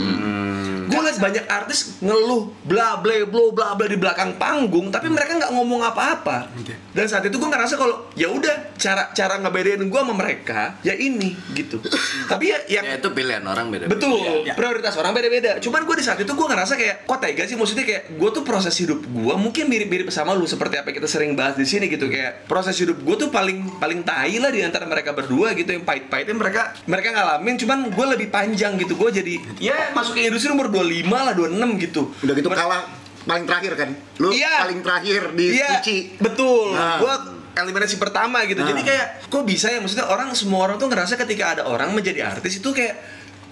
Gue 0.90 1.00
liat 1.00 1.16
banyak 1.16 1.44
artis 1.46 1.78
ngeluh 2.00 2.50
bla 2.62 2.98
bla 2.98 3.14
bla 3.25 3.44
bla 3.50 3.66
bla 3.72 3.87
di 3.87 3.94
belakang 3.94 4.34
panggung, 4.37 4.90
tapi 4.90 5.06
mereka 5.06 5.38
nggak 5.38 5.52
ngomong 5.52 5.81
apa-apa. 5.84 6.50
Dan 6.90 7.06
saat 7.06 7.22
itu 7.22 7.37
gue 7.37 7.46
ngerasa 7.46 7.75
kalau 7.75 8.10
ya 8.12 8.28
udah 8.28 8.75
cara 8.75 9.08
cara 9.10 9.38
ngebedain 9.38 9.81
gue 9.81 10.00
sama 10.00 10.12
mereka 10.12 10.75
ya 10.81 10.92
ini 10.92 11.37
gitu. 11.52 11.78
tapi 12.26 12.50
ya 12.50 12.58
yang 12.69 12.84
Ya 12.84 12.98
itu 12.98 13.08
pilihan 13.10 13.44
orang 13.44 13.70
beda. 13.70 13.87
Betul, 13.87 14.42
Ya. 14.42 14.54
prioritas 14.54 14.96
orang 14.96 15.14
beda-beda. 15.14 15.60
Cuman 15.60 15.84
gue 15.84 15.96
di 15.96 16.04
saat 16.04 16.19
itu 16.19 16.31
gue 16.31 16.46
ngerasa 16.46 16.75
kayak 16.75 17.06
kok 17.06 17.19
tega 17.20 17.44
sih 17.44 17.54
maksudnya 17.54 17.84
kayak 17.84 18.02
gue 18.10 18.31
tuh 18.32 18.42
proses 18.42 18.75
hidup 18.75 18.98
gue 19.00 19.34
mungkin 19.37 19.69
mirip-mirip 19.69 20.08
sama 20.08 20.32
lu 20.32 20.42
seperti 20.42 20.75
apa 20.75 20.90
yang 20.90 20.98
kita 20.98 21.08
sering 21.08 21.32
bahas 21.34 21.54
di 21.54 21.62
sini 21.62 21.87
gitu 21.87 22.08
kayak 22.08 22.48
proses 22.48 22.75
hidup 22.75 22.98
gue 22.98 23.16
tuh 23.16 23.28
paling 23.28 23.78
paling 23.78 24.00
tai 24.02 24.40
lah 24.40 24.48
di 24.48 24.64
antara 24.64 24.88
mereka 24.88 25.12
berdua 25.12 25.52
gitu 25.52 25.70
yang 25.70 25.84
pahit-pahitnya 25.84 26.34
mereka 26.34 26.72
mereka 26.84 27.12
ngalamin 27.12 27.54
cuman 27.56 27.78
gue 27.92 28.06
lebih 28.08 28.28
panjang 28.28 28.75
gitu 28.75 28.96
gue 28.96 29.10
jadi 29.12 29.34
ya 29.60 29.92
masuk 29.92 30.16
ke 30.16 30.26
industri 30.26 30.50
umur 30.50 30.72
25 30.82 31.21
lah 31.21 31.35
26 31.35 31.79
gitu. 31.81 32.02
udah 32.16 32.35
gitu 32.35 32.49
Men- 32.49 32.59
kalah 32.59 32.83
paling 33.21 33.45
terakhir 33.45 33.73
kan? 33.75 33.90
Lu 34.16 34.28
Iya. 34.31 34.64
paling 34.64 34.81
terakhir 34.81 35.23
di 35.33 35.47
Iya, 35.54 35.71
Suci. 35.78 35.99
betul. 36.16 36.73
Nah. 36.73 36.97
Gua 36.97 37.14
eliminasi 37.52 37.97
pertama 37.97 38.40
gitu. 38.45 38.59
Jadi 38.59 38.81
kayak 38.81 39.28
kok 39.28 39.45
bisa 39.45 39.69
ya 39.69 39.78
maksudnya 39.78 40.07
orang 40.07 40.33
semua 40.33 40.64
orang 40.64 40.76
tuh 40.76 40.88
ngerasa 40.88 41.19
ketika 41.19 41.52
ada 41.52 41.62
orang 41.64 41.93
menjadi 41.93 42.25
artis 42.26 42.57
itu 42.57 42.71
kayak 42.71 42.97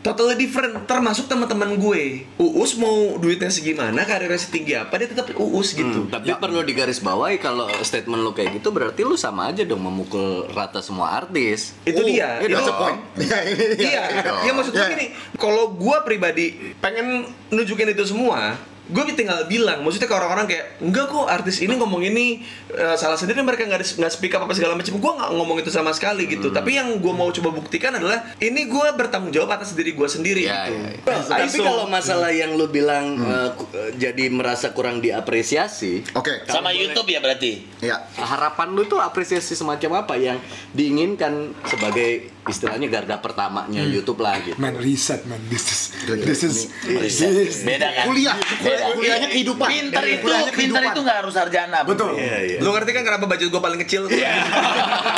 totally 0.09 0.37
different 0.37 0.85
termasuk 0.85 1.25
teman-teman 1.25 1.77
gue. 1.77 2.25
Uus 2.37 2.75
mau 2.75 2.95
duitnya 3.15 3.49
segimana, 3.49 4.03
karirnya 4.03 4.35
setinggi 4.35 4.73
apa 4.75 4.97
dia 4.97 5.07
tetap 5.07 5.29
Uus 5.35 5.73
gitu. 5.73 6.05
Hmm, 6.05 6.11
tapi 6.11 6.33
perlu 6.33 6.61
digarisbawahi 6.63 7.37
kalau 7.37 7.69
statement 7.81 8.21
lu 8.21 8.33
kayak 8.33 8.57
gitu 8.57 8.69
berarti 8.69 9.03
lu 9.03 9.15
sama 9.15 9.49
aja 9.49 9.63
dong 9.63 9.81
memukul 9.81 10.49
rata 10.49 10.79
semua 10.79 11.15
artis. 11.15 11.77
Itu 11.83 11.99
Oh, 11.99 12.07
dia. 12.09 12.41
iya 12.41 12.57
itu 12.57 12.73
point. 12.73 12.99
Ya, 13.19 13.39
iya, 13.77 14.03
iya 14.43 14.53
maksud 14.53 14.73
gue 14.73 14.81
Ya. 14.81 14.91
gini, 14.91 15.07
kalau 15.35 15.71
gue 15.71 15.97
pribadi 16.03 16.47
pengen 16.79 17.23
nunjukin 17.49 17.91
itu 17.91 18.05
semua, 18.05 18.55
gue 18.89 19.03
tinggal 19.13 19.45
bilang, 19.45 19.81
maksudnya 19.81 20.05
ke 20.05 20.15
orang-orang 20.15 20.47
kayak, 20.47 20.81
enggak 20.81 21.07
kok 21.07 21.25
artis 21.25 21.59
ini 21.59 21.75
ngomong 21.75 22.01
ini 22.03 22.41
eh, 22.69 22.95
salah 22.95 23.15
sendiri 23.15 23.41
mereka 23.41 23.63
nggak 23.63 23.85
nggak 23.95 24.09
speak 24.11 24.33
up 24.33 24.43
apa 24.43 24.53
segala 24.53 24.73
macam, 24.73 24.95
gue 24.95 25.13
nggak 25.15 25.31
ngomong 25.31 25.57
itu 25.59 25.69
sama 25.69 25.91
sekali 25.91 26.25
gitu. 26.27 26.49
Tapi 26.49 26.75
yang 26.75 26.97
gue 26.97 27.13
mau 27.13 27.29
coba 27.29 27.53
buktikan 27.53 27.93
adalah 27.93 28.25
ini 28.39 28.65
gue 28.65 28.87
bertanggung 28.91 29.29
jawab 29.31 29.55
atas 29.55 29.73
diri 29.73 29.93
gue 29.93 30.05
sendiri 30.07 30.43
Ya, 30.43 30.65
gitu. 30.65 30.73
ya, 30.75 30.89
ya. 30.97 31.21
Tapi 31.21 31.49
ISO. 31.51 31.63
kalau 31.63 31.85
masalah 31.87 32.31
yang 32.31 32.55
lu 32.55 32.67
bilang 32.67 33.17
eh, 33.19 33.49
ku- 33.53 33.69
eh, 33.71 33.93
jadi 33.95 34.29
merasa 34.29 34.71
kurang 34.71 34.99
diapresiasi, 34.99 36.09
Oke. 36.15 36.45
Sama 36.45 36.71
YouTube 36.71 37.07
ya 37.07 37.19
berarti. 37.19 37.61
Ya. 37.79 38.01
harapan 38.19 38.73
lu 38.73 38.85
tuh 38.85 38.99
apresiasi 38.99 39.53
semacam 39.53 40.03
apa 40.03 40.15
yang 40.15 40.41
diinginkan 40.73 41.53
sebagai 41.65 42.38
istilahnya 42.49 42.87
garda 42.89 43.17
pertamanya 43.17 43.81
YouTube 43.81 44.19
lah 44.19 44.37
gitu. 44.41 44.57
Man, 44.57 44.75
reset 44.75 45.23
man. 45.25 45.39
This 45.47 45.65
is 45.67 45.81
this 46.19 46.41
is 46.43 46.55
Riset. 46.83 47.31
this. 47.31 47.55
Beda 47.63 47.87
kan? 47.93 48.05
Kuliah, 48.07 48.35
Beda. 48.59 48.83
kuliahnya 48.93 49.29
kehidupan. 49.29 49.67
Pinter 49.69 50.03
itu, 50.03 50.23
Kuliahnya 50.23 50.53
pinter 50.53 50.81
itu 50.83 50.99
nggak 50.99 51.17
harus 51.21 51.33
sarjana. 51.33 51.79
Betul. 51.83 52.15
Iya, 52.15 52.37
iya. 52.43 52.57
Lu 52.59 52.69
ngerti 52.71 52.91
kan 52.91 53.03
kenapa 53.03 53.25
budget 53.25 53.49
gue 53.49 53.59
paling 53.59 53.79
kecil? 53.79 54.03
Iya. 54.09 54.31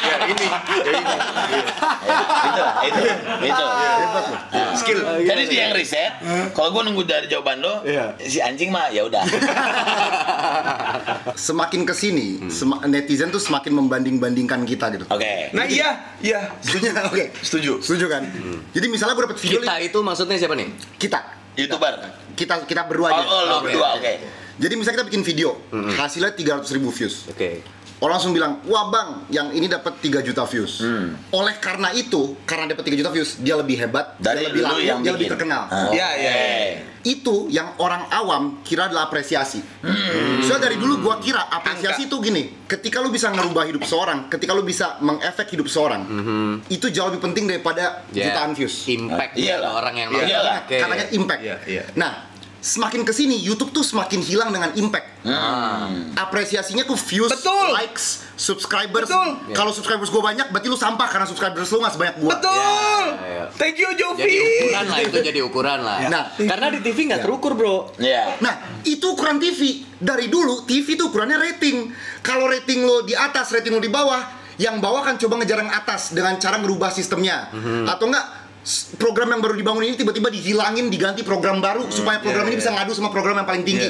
ya 0.01 0.15
ini. 0.27 0.45
Ya 0.45 0.93
ini. 0.93 1.15
itu 2.41 2.61
lah, 2.61 2.75
itu, 2.83 2.99
itu. 3.47 3.65
Skill. 4.73 4.99
Jadi 5.23 5.43
dia 5.47 5.59
yang 5.65 5.73
riset. 5.73 6.11
Kalau 6.53 6.69
gue 6.71 6.81
nunggu 6.85 7.03
dari 7.05 7.27
jawaban 7.27 7.61
lo, 7.61 7.81
Iya. 7.83 8.15
si 8.19 8.39
anjing 8.39 8.69
mah 8.69 8.89
ya 8.89 9.05
udah. 9.05 9.23
Semakin 11.41 11.83
ke 11.83 11.93
sini, 11.93 12.49
sema- 12.49 12.81
netizen 12.85 13.29
tuh 13.29 13.39
semakin 13.39 13.73
membanding-bandingkan 13.73 14.61
kita 14.65 14.93
gitu. 14.93 15.05
Oke. 15.09 15.49
Nah 15.53 15.65
iya, 15.65 16.15
iya. 16.21 16.53
Setuju? 16.61 16.91
Oke. 17.21 17.37
Setuju. 17.39 17.73
Setuju 17.79 18.07
kan? 18.09 18.23
Jadi 18.73 18.87
misalnya 18.89 19.13
gue 19.13 19.25
dapet 19.29 19.39
video 19.39 19.61
Kita 19.61 19.77
itu 19.79 19.99
maksudnya 20.01 20.37
siapa 20.37 20.57
nih? 20.57 20.69
kita 20.97 21.21
Youtuber. 21.53 21.95
kita 22.33 22.55
kita 22.65 22.89
berdua 22.89 23.07
Oh, 23.07 23.13
aja. 23.13 23.23
oh 23.23 23.43
lo 23.45 23.55
Oke, 23.59 23.65
berdua, 23.69 23.89
oke. 23.93 24.01
oke. 24.01 24.13
Jadi 24.57 24.75
misalnya 24.75 24.97
kita 24.99 25.07
bikin 25.07 25.23
video, 25.23 25.51
hasilnya 25.73 26.33
300 26.33 26.69
ribu 26.71 26.89
views. 26.89 27.29
Oke. 27.29 27.61
Orang 28.01 28.17
langsung 28.17 28.33
bilang, 28.33 28.65
wah 28.65 28.89
bang, 28.89 29.29
yang 29.29 29.53
ini 29.53 29.69
dapat 29.69 30.01
3 30.01 30.25
juta 30.25 30.49
views. 30.49 30.81
Oleh 31.31 31.61
karena 31.61 31.93
itu, 31.93 32.33
karena 32.43 32.65
dapat 32.67 32.89
3 32.89 32.97
juta 32.97 33.13
views, 33.13 33.37
dia 33.39 33.53
lebih 33.55 33.77
hebat, 33.77 34.17
Dari 34.17 34.41
dia 34.41 34.49
lebih 34.49 34.63
laku, 34.65 34.81
yang 34.81 34.99
dia 35.01 35.13
lebih 35.13 35.29
terkenal. 35.29 35.69
Ah, 35.69 35.93
Iya, 35.93 36.09
iya. 36.17 36.33
oke. 36.33 36.49
Itu 37.03 37.49
yang 37.49 37.77
orang 37.77 38.09
awam 38.09 38.61
kira 38.61 38.89
adalah 38.89 39.05
apresiasi. 39.05 39.61
So 40.43 40.57
dari 40.57 40.77
dulu 40.77 41.01
gua 41.01 41.17
kira 41.17 41.45
apresiasi 41.45 42.09
itu 42.09 42.17
gini, 42.19 42.65
ketika 42.65 43.01
lu 43.01 43.09
bisa 43.09 43.29
ngerubah 43.29 43.65
hidup 43.65 43.85
seorang, 43.85 44.29
ketika 44.29 44.53
lu 44.53 44.61
bisa 44.61 44.97
mengefek 45.01 45.49
hidup 45.51 45.65
seorang, 45.65 46.01
itu 46.69 46.89
jauh 46.89 47.09
lebih 47.09 47.21
penting 47.23 47.45
daripada 47.47 48.05
Ya, 48.11 48.29
jutaan 48.29 48.53
views. 48.53 48.85
Impact 48.87 49.33
Iyalah. 49.35 49.71
orang 49.77 49.95
yang 49.97 50.09
Iyalah. 50.11 50.65
nonton. 50.65 50.81
Karena 50.81 50.95
impact. 51.11 51.41
Iya, 51.41 51.57
iya. 51.65 51.85
Nah, 51.97 52.30
semakin 52.61 53.09
ke 53.09 53.13
sini 53.17 53.41
YouTube 53.41 53.73
tuh 53.73 53.81
semakin 53.81 54.21
hilang 54.21 54.53
dengan 54.53 54.71
impact. 54.77 55.25
Hmm. 55.25 56.13
Apresiasinya 56.17 56.85
tuh 56.85 56.97
views, 56.97 57.33
Betul. 57.33 57.73
likes, 57.73 58.25
subscribers. 58.37 59.09
Betul. 59.09 59.53
Kalau 59.57 59.73
subscribers 59.73 60.09
gue 60.13 60.23
banyak, 60.23 60.53
berarti 60.53 60.69
lu 60.69 60.77
sampah 60.77 61.09
karena 61.09 61.27
subscribers 61.29 61.69
lu 61.73 61.81
nggak 61.81 61.95
sebanyak 61.97 62.17
gue. 62.21 62.31
Betul. 62.31 63.05
Iya, 63.17 63.29
iya. 63.29 63.45
Thank 63.57 63.77
you 63.81 63.91
Jovi. 63.97 64.25
Jadi 64.25 64.37
ukuran 64.41 64.87
lah 64.87 64.99
itu 65.01 65.19
jadi 65.21 65.41
ukuran 65.45 65.81
lah. 65.85 65.99
Nah. 66.09 66.25
karena 66.37 66.67
di 66.73 66.81
TV 66.85 66.99
nggak 67.09 67.23
terukur 67.25 67.53
bro. 67.57 67.93
Iya. 67.97 68.41
Nah, 68.45 68.55
itu 68.85 69.07
ukuran 69.13 69.41
TV. 69.41 69.85
Dari 70.01 70.33
dulu 70.33 70.65
TV 70.65 70.97
tuh 70.97 71.13
ukurannya 71.13 71.37
rating. 71.37 71.93
Kalau 72.25 72.49
rating 72.49 72.85
lo 72.85 73.05
di 73.05 73.13
atas, 73.13 73.53
rating 73.53 73.77
lo 73.77 73.83
di 73.85 73.93
bawah, 73.93 74.21
yang 74.61 74.81
bawah 74.81 75.01
kan 75.01 75.17
coba 75.17 75.41
ngejar 75.41 75.65
yang 75.65 75.73
atas 75.73 76.13
dengan 76.13 76.37
cara 76.37 76.61
ngerubah 76.61 76.93
sistemnya. 76.93 77.49
Atau 77.89 78.09
enggak 78.09 78.40
program 78.97 79.33
yang 79.33 79.41
baru 79.41 79.57
dibangun 79.57 79.85
ini 79.85 79.97
tiba-tiba 79.97 80.29
dihilangin 80.29 80.93
diganti 80.93 81.25
program 81.25 81.59
baru 81.59 81.89
supaya 81.89 82.21
program 82.21 82.45
ini 82.47 82.61
bisa 82.61 82.71
ngadu 82.71 82.93
sama 82.93 83.09
program 83.09 83.41
yang 83.41 83.49
paling 83.49 83.65
tinggi. 83.65 83.89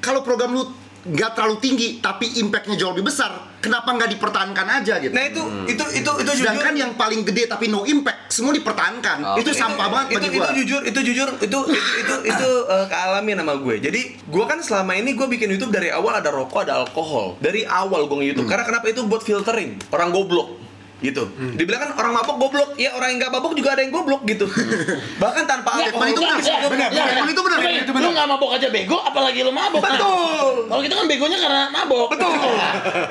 Kalau 0.00 0.24
program 0.24 0.56
lu 0.56 0.64
nggak 1.06 1.38
terlalu 1.38 1.62
tinggi 1.62 1.88
tapi 2.02 2.26
impactnya 2.42 2.74
jauh 2.74 2.90
lebih 2.90 3.06
besar, 3.06 3.30
kenapa 3.62 3.94
nggak 3.94 4.18
dipertahankan 4.18 4.82
aja 4.82 4.98
gitu? 4.98 5.14
Nah 5.14 5.22
itu 5.22 5.38
itu 5.70 5.84
itu 6.02 6.10
itu 6.18 6.32
jujur. 6.34 6.42
Sedangkan 6.42 6.74
yang 6.74 6.98
paling 6.98 7.22
gede 7.22 7.46
tapi 7.46 7.70
no 7.70 7.86
impact 7.86 8.34
semua 8.34 8.50
dipertahankan. 8.50 9.22
Oh, 9.22 9.36
itu 9.38 9.54
sampah 9.54 9.86
banget 9.86 10.06
itu, 10.10 10.18
bagi 10.18 10.28
itu 10.34 10.42
gua. 10.42 10.50
jujur 10.50 10.80
itu 10.82 11.00
jujur 11.06 11.28
itu 11.38 11.46
itu 11.46 11.78
itu, 12.02 12.14
itu 12.26 12.48
eh, 12.74 12.86
kealami 12.90 13.38
nama 13.38 13.54
gue 13.54 13.78
jadi 13.78 14.00
gue 14.18 14.44
kan 14.50 14.58
selama 14.58 14.98
ini 14.98 15.14
gue 15.14 15.30
bikin 15.30 15.46
YouTube 15.54 15.70
dari 15.70 15.94
awal 15.94 16.18
ada 16.18 16.34
rokok 16.34 16.66
ada 16.66 16.82
alkohol 16.82 17.38
dari 17.38 17.62
awal 17.62 18.10
gue 18.10 18.10
nge 18.10 18.18
Hmm. 18.18 18.30
YouTube 18.34 18.48
karena 18.50 18.64
kenapa 18.66 18.86
itu 18.90 19.06
buat 19.06 19.22
filtering 19.22 19.78
orang 19.94 20.10
goblok 20.10 20.58
gitu 20.98 21.28
Hmm. 21.28 21.52
dibilang 21.54 21.76
kan 21.78 21.90
orang 21.94 22.12
mabok 22.14 22.36
goblok 22.38 22.70
ya 22.74 22.88
orang 22.90 23.12
yang 23.12 23.18
nggak 23.20 23.28
mabok 23.30 23.52
juga 23.52 23.72
ada 23.72 23.80
yang 23.80 23.92
goblok 23.92 24.24
gitu 24.24 24.48
bahkan 25.22 25.44
tanpa 25.44 25.76
Nggak, 25.76 25.92
alkohol 25.92 26.08
itu 26.08 26.20
benar. 26.22 26.38
Benar, 26.66 26.88
benar. 26.88 27.06
Itu 27.26 27.42
benar, 27.42 27.58
Lu- 27.58 27.68
itu 27.76 27.92
benar. 27.92 28.02
Lu 28.02 28.14
nggak 28.14 28.28
mabok 28.28 28.50
aja 28.52 28.68
bego, 28.68 28.96
apalagi 28.98 29.40
lu 29.40 29.50
mabok. 29.50 29.78
Nah, 29.78 29.92
Betul. 29.92 30.54
Kalau 30.66 30.80
kita 30.80 30.94
kan 30.94 31.06
begonya 31.06 31.38
karena 31.38 31.62
mabok. 31.68 32.06
Betul. 32.08 32.32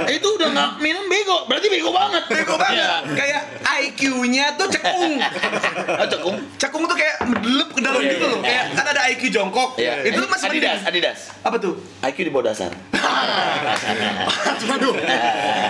itu 0.07 0.27
udah 0.31 0.47
nggak 0.49 0.69
minum 0.79 1.05
bego, 1.05 1.37
berarti 1.45 1.67
bego 1.67 1.89
banget. 1.89 2.23
bego 2.25 2.55
banget 2.55 2.73
Iya. 2.75 2.97
kayak 3.13 3.41
IQ-nya 3.77 4.45
tuh 4.55 4.67
cekung 4.67 5.13
Oh, 6.01 6.07
cekung. 6.07 6.35
cekung 6.57 6.83
tuh 6.85 6.95
kayak 6.95 7.15
medelup 7.23 7.69
ke 7.69 7.79
dalam 7.79 7.95
Oh, 7.95 8.01
iya, 8.01 8.11
gitu 8.11 8.25
iya. 8.25 8.31
loh 8.31 8.41
kayak 8.41 8.63
kan 8.73 8.85
ada 8.87 9.01
IQ 9.07 9.21
jongkok 9.29 9.69
Iya. 9.77 9.93
itu 10.03 10.19
masih 10.23 10.47
Adidas, 10.47 10.79
mending. 10.79 10.89
Adidas. 10.89 11.19
apa 11.39 11.55
tuh 11.59 11.73
IQ 12.01 12.17
di 12.19 12.31
bawah 12.31 12.45
dasar. 12.47 12.71
Aduh. 14.65 14.93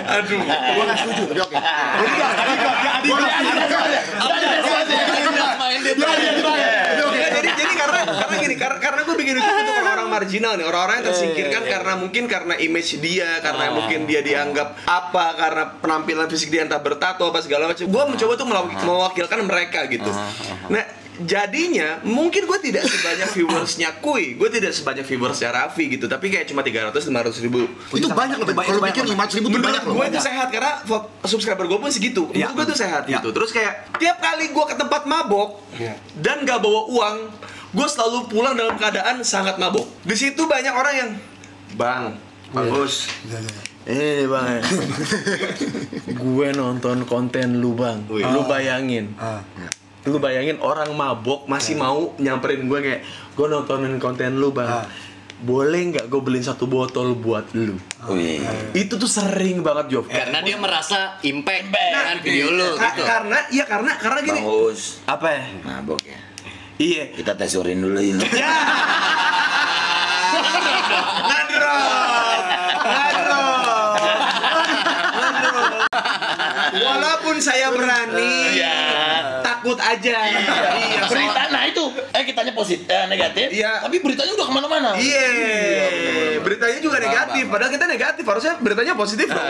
aduh 0.08 0.38
Gua 0.40 0.84
nggak 0.84 0.98
setuju, 0.98 1.22
tapi 1.28 1.40
oke. 1.42 1.56
Karena 8.56 9.00
gue 9.02 9.16
bikin 9.18 9.34
untuk 9.38 9.74
orang-orang 9.82 10.08
marginal 10.08 10.52
nih. 10.58 10.66
Orang-orang 10.66 10.94
yang 11.02 11.06
tersingkirkan 11.10 11.62
karena 11.66 11.92
mungkin 11.98 12.24
karena 12.30 12.54
image 12.58 12.98
dia 13.02 13.40
karena 13.42 13.74
mungkin 13.74 14.06
dia 14.06 14.20
dianggap 14.22 14.86
apa 14.86 15.26
karena 15.36 15.62
penampilan 15.82 16.26
fisik 16.30 16.48
dia 16.54 16.62
entah 16.64 16.80
bertato 16.80 17.26
apa 17.26 17.42
segala 17.42 17.70
macam. 17.70 17.84
Gue 17.86 18.04
mencoba 18.06 18.32
tuh 18.38 18.46
mewakilkan 18.86 19.38
mereka 19.44 19.86
gitu. 19.90 20.10
Nah 20.70 21.05
jadinya 21.18 22.02
mungkin 22.02 22.44
gue 22.44 22.58
tidak 22.60 22.84
sebanyak 22.84 23.28
viewersnya 23.30 23.88
Kui. 23.98 24.34
Gue 24.34 24.48
tidak 24.48 24.72
sebanyak 24.72 25.02
viewersnya 25.02 25.48
Raffi 25.48 25.88
gitu. 25.88 26.04
Tapi 26.04 26.28
kayak 26.28 26.46
cuma 26.46 26.60
300 26.60 26.92
500 26.92 27.44
ribu. 27.44 27.64
Itu 27.90 28.08
banyak 28.08 28.36
loh. 28.36 28.46
Kalau 28.50 28.82
bikin 28.82 29.04
500 29.06 29.38
ribu 29.38 29.48
menurut 29.48 29.64
banyak 29.64 29.82
loh. 29.82 29.94
gue 29.96 30.06
itu 30.08 30.20
sehat 30.20 30.48
karena 30.50 30.72
subscriber 31.22 31.64
gue 31.64 31.78
pun 31.78 31.88
segitu. 31.88 32.28
Iya. 32.30 32.50
menurut 32.50 32.68
gue 32.68 32.74
tuh 32.74 32.78
sehat 32.78 33.02
Iya. 33.04 33.18
gitu. 33.18 33.28
Terus 33.32 33.50
kayak 33.50 33.72
tiap 33.96 34.18
kali 34.18 34.50
gue 34.50 34.64
ke 34.66 34.74
tempat 34.74 35.02
mabok 35.04 35.62
Iya. 35.74 35.94
dan 36.16 36.42
gak 36.42 36.60
bawa 36.60 36.84
uang 36.86 37.16
gue 37.70 37.86
selalu 37.86 38.18
pulang 38.26 38.52
dalam 38.52 38.74
keadaan 38.74 39.20
sangat 39.20 39.56
mabok. 39.56 39.84
Di 40.02 40.12
situ 40.12 40.44
banyak 40.44 40.72
orang 40.72 40.94
yang 40.96 41.10
bang 41.74 42.04
bagus. 42.50 43.08
Eh 43.86 44.26
bang, 44.26 44.58
gue 46.26 46.48
nonton 46.52 47.06
konten 47.06 47.58
lu 47.58 47.70
bang, 47.72 48.02
lu 48.08 48.42
bayangin, 48.44 49.14
Ah. 49.14 49.38
Lu 50.06 50.16
bayangin 50.16 50.58
orang 50.58 50.90
mabok 50.92 51.44
masih 51.44 51.74
mau 51.74 52.14
nyamperin 52.16 52.62
gue 52.64 52.78
kayak, 52.80 53.00
gue 53.32 53.46
nontonin 53.46 53.98
konten 53.98 54.34
lu 54.34 54.50
bang, 54.50 54.70
Ah. 54.72 54.86
boleh 55.36 55.92
nggak 55.92 56.06
gue 56.06 56.20
beliin 56.20 56.40
satu 56.40 56.64
botol 56.64 57.12
buat 57.12 57.50
lu? 57.52 57.74
Wih. 58.06 58.40
Itu 58.72 58.96
tuh 58.96 59.06
sering 59.06 59.60
banget 59.60 59.90
Job. 59.90 60.04
Karena 60.06 60.40
dia 60.40 60.56
merasa 60.56 61.18
impact 61.20 61.66
Impact. 61.66 61.90
dengan 61.92 62.18
video 62.20 62.46
lu 62.48 62.68
Ka- 62.72 62.88
gitu. 62.88 63.02
Karena 63.02 63.38
iya 63.50 63.64
karena 63.64 63.92
karena 63.96 64.18
gini. 64.20 64.40
Bang 64.40 64.48
Us, 64.64 65.02
Apa 65.04 65.26
ya? 65.28 65.42
mabok 65.62 66.00
ya. 66.00 66.18
Iya. 66.76 67.04
Kita 67.12 67.34
tes 67.34 67.52
urin 67.52 67.78
dulu 67.78 67.98
ini. 67.98 68.20
Nadro. 71.26 71.74
Nadro. 72.84 73.42
Nadro. 75.16 75.58
Walaupun 76.76 77.36
saya 77.38 77.68
berani, 77.70 78.32
Iya. 78.54 78.76
Takut 79.66 79.78
aja. 79.82 80.16
Iya. 80.30 81.02
Berita, 81.06 81.42
nah 81.50 81.62
itu, 81.66 81.82
eh 82.08 82.22
kitanya 82.22 82.52
positif, 82.54 82.86
eh, 82.86 83.06
negatif, 83.06 83.46
Iya. 83.50 83.82
tapi 83.82 83.98
beritanya 83.98 84.32
udah 84.32 84.46
ke 84.46 84.54
mana-mana. 84.54 84.90
Iya, 84.94 85.26
beritanya 86.38 86.78
juga 86.78 87.02
negatif. 87.02 87.44
Padahal 87.46 87.70
kita 87.72 87.86
negatif, 87.88 88.22
harusnya 88.22 88.52
beritanya 88.56 88.94
positif 88.94 89.26
dong. 89.26 89.48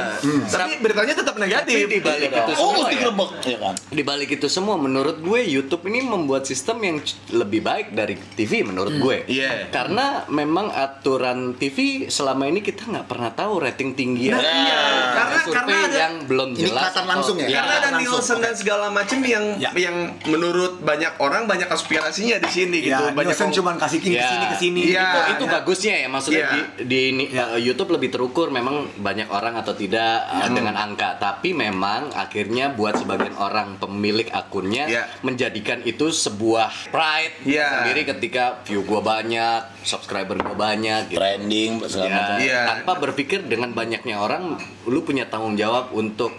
Tapi 0.49 0.73
beritanya 0.81 1.15
tetap 1.15 1.37
negatif. 1.37 1.85
Tapi 1.85 1.93
di 1.93 2.01
balik 2.01 2.31
itu 2.33 2.53
Oh, 2.57 2.73
semua 2.73 2.73
mesti 2.81 2.97
ya, 2.97 3.11
ya 3.47 3.59
kan? 3.61 3.75
di 3.87 4.03
balik 4.03 4.29
itu 4.33 4.47
semua 4.49 4.77
menurut 4.77 5.21
gue 5.21 5.41
YouTube 5.45 5.85
ini 5.85 6.01
membuat 6.01 6.49
sistem 6.49 6.81
yang 6.81 6.97
lebih 7.31 7.61
baik 7.61 7.93
dari 7.93 8.17
TV 8.33 8.65
menurut 8.65 8.97
gue. 8.97 9.17
Iya. 9.29 9.69
Karena 9.69 10.25
memang 10.27 10.73
aturan 10.73 11.53
TV 11.55 12.09
selama 12.09 12.49
ini 12.49 12.65
kita 12.65 12.89
nggak 12.89 13.07
pernah 13.07 13.31
tahu 13.31 13.61
rating 13.61 13.93
tinggi 13.93 14.29
Nah, 14.29 14.41
iya. 14.41 14.81
Karena- 15.13 15.45
karena 15.47 15.77
ada- 15.79 15.99
yang 15.99 16.15
belum 16.25 16.49
Ini 16.53 16.61
jelas. 16.63 16.83
atau- 16.91 17.05
langsung 17.07 17.37
ya? 17.39 17.49
Karena 17.53 17.75
ada 17.75 17.89
langsung. 17.93 18.17
Nielsen 18.17 18.39
dan 18.41 18.55
segala 18.55 18.87
macam 18.89 19.19
yang 19.21 19.45
Ya. 19.59 19.71
Yang 20.07 20.31
menurut 20.31 20.79
banyak 20.79 21.19
orang 21.19 21.45
banyak 21.45 21.67
konspirasinya 21.67 22.39
di 22.39 22.47
sini 22.47 22.79
gitu. 22.81 22.95
Ya, 22.95 23.11
banyak 23.11 23.29
Nielsen 23.29 23.45
orang- 23.45 23.57
cuma 23.57 23.71
kasih 23.77 23.99
ke 23.99 24.09
Ya. 24.09 24.25
sini 24.25 24.47
ke 24.47 24.57
sini. 24.57 24.81
Iya. 24.87 25.03
itu, 25.03 25.21
itu 25.33 25.45
bagusnya 25.47 25.95
ya 25.97 26.09
maksudnya 26.09 26.39
Iya. 26.41 26.51
di, 26.81 26.87
di 26.87 27.03
uh, 27.33 27.59
YouTube 27.59 27.91
lebih 27.91 28.09
terukur 28.09 28.49
memang 28.49 28.77
banyak 28.97 29.27
orang 29.29 29.57
atau 29.57 29.73
tidak 29.73 30.23
uh, 30.25 30.47
dengan 30.49 30.75
angka 30.75 31.17
tapi 31.17 31.51
memang 31.51 32.13
akhirnya 32.13 32.71
buat 32.71 32.97
sebagian 32.97 33.35
orang 33.35 33.77
pemilik 33.77 34.31
akunnya 34.31 34.87
Iya. 34.87 35.03
menjadikan 35.21 35.83
itu 35.83 36.09
sebuah 36.09 36.71
pride 36.89 37.35
Iya. 37.45 37.67
sendiri 37.83 38.03
ketika 38.07 38.63
view 38.63 38.83
gua 38.83 39.01
banyak 39.01 39.83
subscriber 39.83 40.37
gua 40.37 40.55
banyak 40.55 41.09
gitu. 41.09 41.19
Trending, 41.19 41.83
segala 41.85 42.07
Ya, 42.07 42.15
macam. 42.15 42.37
Iya. 42.39 42.61
tanpa 42.69 42.93
berpikir 43.01 43.43
dengan 43.43 43.73
banyaknya 43.73 44.17
orang 44.17 44.55
lu 44.85 45.03
punya 45.03 45.27
tanggung 45.27 45.55
jawab 45.55 45.91
untuk 45.93 46.31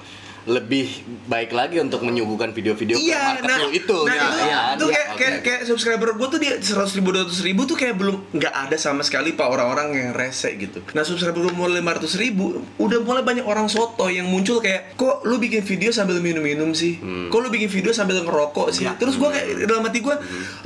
lebih 0.47 0.87
baik 1.25 1.51
lagi 1.51 1.75
untuk 1.77 1.99
menyuguhkan 2.01 2.49
video-video 2.49 2.95
Iya, 2.95 3.35
market 3.35 3.43
nah, 3.43 3.59
itu. 3.59 3.59
nah, 3.59 3.69
gitu 3.69 3.97
itu, 3.99 4.07
kan. 4.07 4.31
itu 4.31 4.37
Iya, 4.39 4.59
kayak, 4.87 5.07
oke. 5.07 5.17
kayak, 5.17 5.37
kayak 5.43 5.61
subscriber 5.63 6.09
gue 6.13 6.27
tuh 6.29 6.39
dia 6.39 6.53
100 6.55 6.87
ribu, 6.93 7.09
200 7.11 7.35
ribu 7.43 7.61
tuh 7.63 7.75
kayak 7.75 7.93
belum 7.93 8.15
nggak 8.31 8.53
ada 8.63 8.75
sama 8.75 9.03
sekali 9.03 9.31
pak 9.31 9.43
orang-orang 9.45 9.87
yang 9.91 10.09
rese 10.11 10.55
gitu. 10.55 10.79
Nah 10.89 11.03
subscriber 11.03 11.41
gue 11.41 11.51
mulai 11.51 11.79
500 11.79 12.15
ribu, 12.17 12.45
udah 12.77 12.99
mulai 13.01 13.21
banyak 13.21 13.43
orang 13.43 13.67
soto 13.67 14.07
yang 14.07 14.23
muncul 14.25 14.57
kayak 14.57 14.95
kok 14.95 15.21
lu 15.21 15.35
bikin 15.35 15.61
video 15.61 15.91
sambil 15.91 16.17
minum-minum 16.17 16.71
sih, 16.71 16.95
Hmm. 16.97 17.27
kok 17.27 17.37
lu 17.37 17.49
bikin 17.49 17.67
video 17.67 17.91
sambil 17.91 18.15
ngerokok 18.17 18.71
sih. 18.71 18.83
Iya. 18.83 18.95
Terus 18.95 19.15
gue 19.15 19.27
kayak 19.27 19.45
dalam 19.63 19.83
hati 19.83 19.99
gue, 19.99 20.15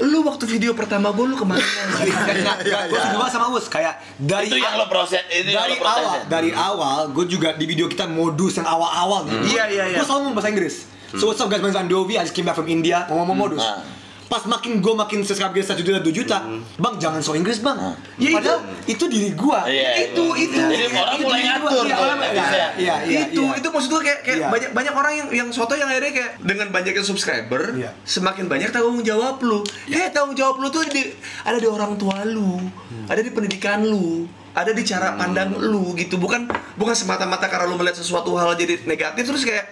lu 0.03 0.21
waktu 0.21 0.45
video 0.47 0.71
pertama 0.71 1.09
gue 1.09 1.25
lu 1.25 1.33
ke 1.33 1.43
mana? 1.43 1.57
sih? 1.97 2.13
gue 2.61 3.17
banget 3.17 3.33
sama 3.33 3.49
Us 3.49 3.65
kayak 3.65 3.97
dari 4.15 4.45
Itu 4.45 4.57
yang 4.57 4.75
lo 4.75 4.85
proses, 4.85 5.25
itu 5.27 5.49
yang 5.49 5.57
dari 5.59 5.75
awal 5.79 6.13
ya? 6.13 6.21
dari 6.27 6.51
awal 6.51 6.99
gue 7.09 7.25
juga 7.25 7.49
di 7.51 7.65
video 7.65 7.85
kita 7.85 8.05
modus 8.05 8.55
yang 8.55 8.67
awal-awal 8.67 9.25
nih 9.25 9.39
Iya, 9.43 9.63
iya, 9.71 9.83
iya. 9.89 9.97
gue 9.97 10.05
selalu 10.05 10.19
ngomong 10.27 10.35
bahasa 10.37 10.51
Inggris. 10.51 10.75
So 11.11 11.27
what's 11.27 11.43
up 11.43 11.51
guys? 11.51 11.59
My 11.59 11.71
name 11.71 11.75
is 11.75 11.81
Andovi. 11.83 12.15
I 12.15 12.23
just 12.23 12.35
came 12.35 12.47
back 12.47 12.55
from 12.55 12.71
India. 12.71 13.03
Ngomong 13.11 13.35
modus. 13.35 13.63
Ah. 13.63 13.83
Pas 14.31 14.47
makin 14.47 14.79
gue 14.79 14.93
makin 14.95 15.19
subscriber 15.21 15.59
satu 15.59 15.83
juta 15.83 15.99
dua 15.99 16.15
juta 16.15 16.37
bang 16.79 16.95
jangan 16.95 17.19
so 17.19 17.35
Inggris 17.35 17.59
bang. 17.59 17.75
Ya, 18.15 18.31
itu- 18.31 18.35
padahal 18.39 18.59
itu, 18.87 19.03
diri 19.05 19.29
gue 19.33 19.59
Iya, 19.67 19.89
itu 20.07 20.25
itu. 20.39 20.55
Jadi 20.55 20.85
orang 20.87 21.11
itu 21.11 21.23
mulai 21.27 21.41
ngatur 21.43 21.83
orang- 21.83 22.19
bisa. 22.23 22.39
iya, 22.55 22.67
iya, 22.79 22.95
iya, 23.03 23.19
itu 23.27 23.43
iya. 23.43 23.59
itu 23.59 23.67
maksud 23.67 23.89
gue 23.91 24.01
kayak, 24.01 24.19
kayak 24.23 24.37
Iya. 24.37 24.47
banyak 24.47 24.69
banyak 24.71 24.93
orang 24.95 25.13
yang 25.13 25.27
yang 25.35 25.47
soto 25.51 25.75
yang 25.75 25.91
akhirnya 25.91 26.15
kayak 26.15 26.31
dengan 26.39 26.67
banyaknya 26.71 27.03
subscriber 27.03 27.75
Iya. 27.75 27.91
semakin 28.01 28.47
banyak 28.47 28.71
tanggung 28.71 29.03
jawab 29.03 29.35
lu. 29.41 29.59
Ya 29.85 30.07
tanggung 30.09 30.33
jawab 30.33 30.55
lu 30.57 30.71
tuh 30.71 30.87
di, 30.87 31.11
ada 31.43 31.59
di 31.59 31.67
orang 31.67 31.99
tua 31.99 32.23
lu 32.23 32.55
Hmm. 32.55 33.05
ada 33.07 33.19
di 33.19 33.29
pendidikan 33.29 33.83
lu 33.83 34.31
ada 34.51 34.71
di 34.71 34.83
cara 34.83 35.15
pandang 35.15 35.51
lu 35.53 35.91
gitu. 35.93 36.15
Bukan 36.15 36.47
bukan 36.75 36.91
semata-mata 36.93 37.47
karena 37.47 37.67
lu 37.67 37.75
melihat 37.75 37.95
sesuatu 37.97 38.31
hal 38.33 38.55
jadi 38.55 38.79
negatif 38.85 39.23
terus 39.25 39.43
kayak 39.43 39.67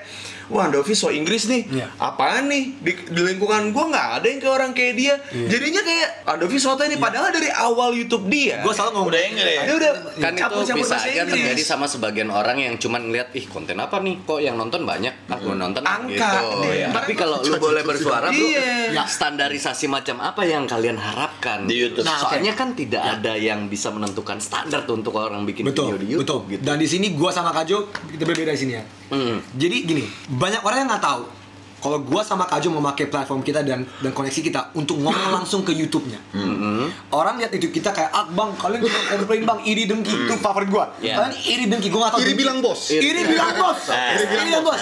Wah, 0.50 0.66
Andovi 0.66 0.92
so 0.92 1.10
Inggris 1.10 1.46
nih. 1.46 1.62
Iya. 1.70 1.88
Apaan 1.96 2.46
nih? 2.46 2.74
Di, 2.76 2.92
di 3.06 3.22
lingkungan 3.24 3.70
gua 3.70 3.86
nggak 3.88 4.08
ada 4.18 4.26
yang 4.26 4.40
kayak 4.40 4.56
orang 4.56 4.72
kayak 4.72 4.94
dia. 4.94 5.16
Iya. 5.30 5.48
Jadinya 5.48 5.82
kayak 5.82 6.10
Andovi 6.28 6.58
soto 6.58 6.82
ini 6.82 6.96
padahal 6.96 7.30
dari 7.30 7.50
awal 7.50 7.94
YouTube 7.94 8.26
dia. 8.26 8.60
gue 8.60 8.70
selalu 8.70 8.92
ngomong 8.92 9.10
Udah 9.10 9.22
Inggris. 9.24 9.58
dia 9.60 9.76
udah 9.76 9.92
kan 10.16 10.32
itu 10.32 10.40
campur-campur 10.40 10.78
bisa 10.80 10.90
bahasa 10.92 11.08
aja 11.08 11.22
Inggris. 11.22 11.34
terjadi 11.36 11.64
sama 11.64 11.86
sebagian 11.86 12.30
orang 12.30 12.58
yang 12.58 12.74
cuman 12.76 13.02
ngeliat 13.04 13.30
ih 13.32 13.46
konten 13.46 13.76
apa 13.76 13.98
nih 14.00 14.16
kok 14.22 14.38
yang 14.38 14.56
nonton 14.56 14.82
banyak 14.84 15.14
ah 15.26 15.38
gue 15.38 15.56
nonton 15.56 15.82
ah," 15.82 15.98
Angka 16.00 16.32
gitu 16.40 16.58
deh. 16.60 16.74
ya. 16.76 16.88
tapi 16.92 17.12
kalau 17.14 17.38
lu 17.40 17.56
boleh 17.56 17.82
bersuara 17.82 18.28
bro 18.28 18.38
Iya. 18.40 18.92
ya, 18.92 19.04
standarisasi 19.06 19.86
macam 19.86 20.18
apa 20.20 20.42
yang 20.44 20.66
kalian 20.66 20.98
harapkan 20.98 21.64
Di 21.64 21.76
YouTube. 21.80 22.04
nah, 22.04 22.18
soalnya 22.20 22.54
kan 22.54 22.74
tidak 22.74 23.02
ada 23.02 23.34
yang 23.34 23.66
bisa 23.66 23.90
menentukan 23.90 24.38
standar 24.38 24.84
tuh 24.84 24.96
untuk 24.96 25.14
orang 25.14 25.44
bikin 25.44 25.64
betul 25.64 25.90
video 25.90 26.00
di 26.00 26.08
YouTube 26.12 26.42
betul 26.42 26.52
gitu 26.52 26.62
dan 26.64 26.76
di 26.76 26.88
sini 26.88 27.08
gue 27.12 27.30
sama 27.30 27.52
Kajo 27.52 27.78
kita 28.08 28.24
berbeda 28.24 28.52
di 28.52 28.60
sini 28.60 28.74
ya 28.74 28.84
Hmm. 29.10 29.42
Jadi 29.58 29.78
gini, 29.86 30.04
banyak 30.30 30.62
orang 30.62 30.86
yang 30.86 30.90
nggak 30.90 31.06
tahu 31.06 31.24
kalau 31.80 32.04
gua 32.04 32.22
sama 32.22 32.44
Kajo 32.44 32.68
memakai 32.76 33.08
platform 33.08 33.40
kita 33.40 33.64
dan 33.64 33.88
dan 34.04 34.12
koneksi 34.12 34.42
kita 34.44 34.76
untuk 34.76 35.00
ngomong 35.00 35.32
langsung 35.42 35.64
ke 35.64 35.72
YouTube-nya. 35.72 36.20
Orang 37.10 37.40
lihat 37.40 37.56
YouTube 37.56 37.72
kita 37.72 37.96
kayak, 37.96 38.12
ah 38.12 38.28
bang, 38.28 38.52
kalian 38.60 38.84
cuma 38.84 39.00
komplain 39.16 39.44
bang, 39.48 39.60
iri 39.64 39.84
dengki 39.88 40.12
itu 40.12 40.34
favorit 40.44 40.68
gua. 40.68 40.92
Yeah. 41.00 41.16
Kalian 41.16 41.34
iri 41.40 41.66
dengki, 41.72 41.88
gua 41.88 42.08
nggak 42.08 42.14
tahu. 42.14 42.22
Iri 42.22 42.28
dengki. 42.28 42.40
bilang 42.44 42.60
bos. 42.60 42.80
Iri, 42.92 43.22
bilang 43.26 43.56
bos. 43.56 43.80
Iri 43.90 44.44
bilang 44.44 44.64
bos. 44.68 44.82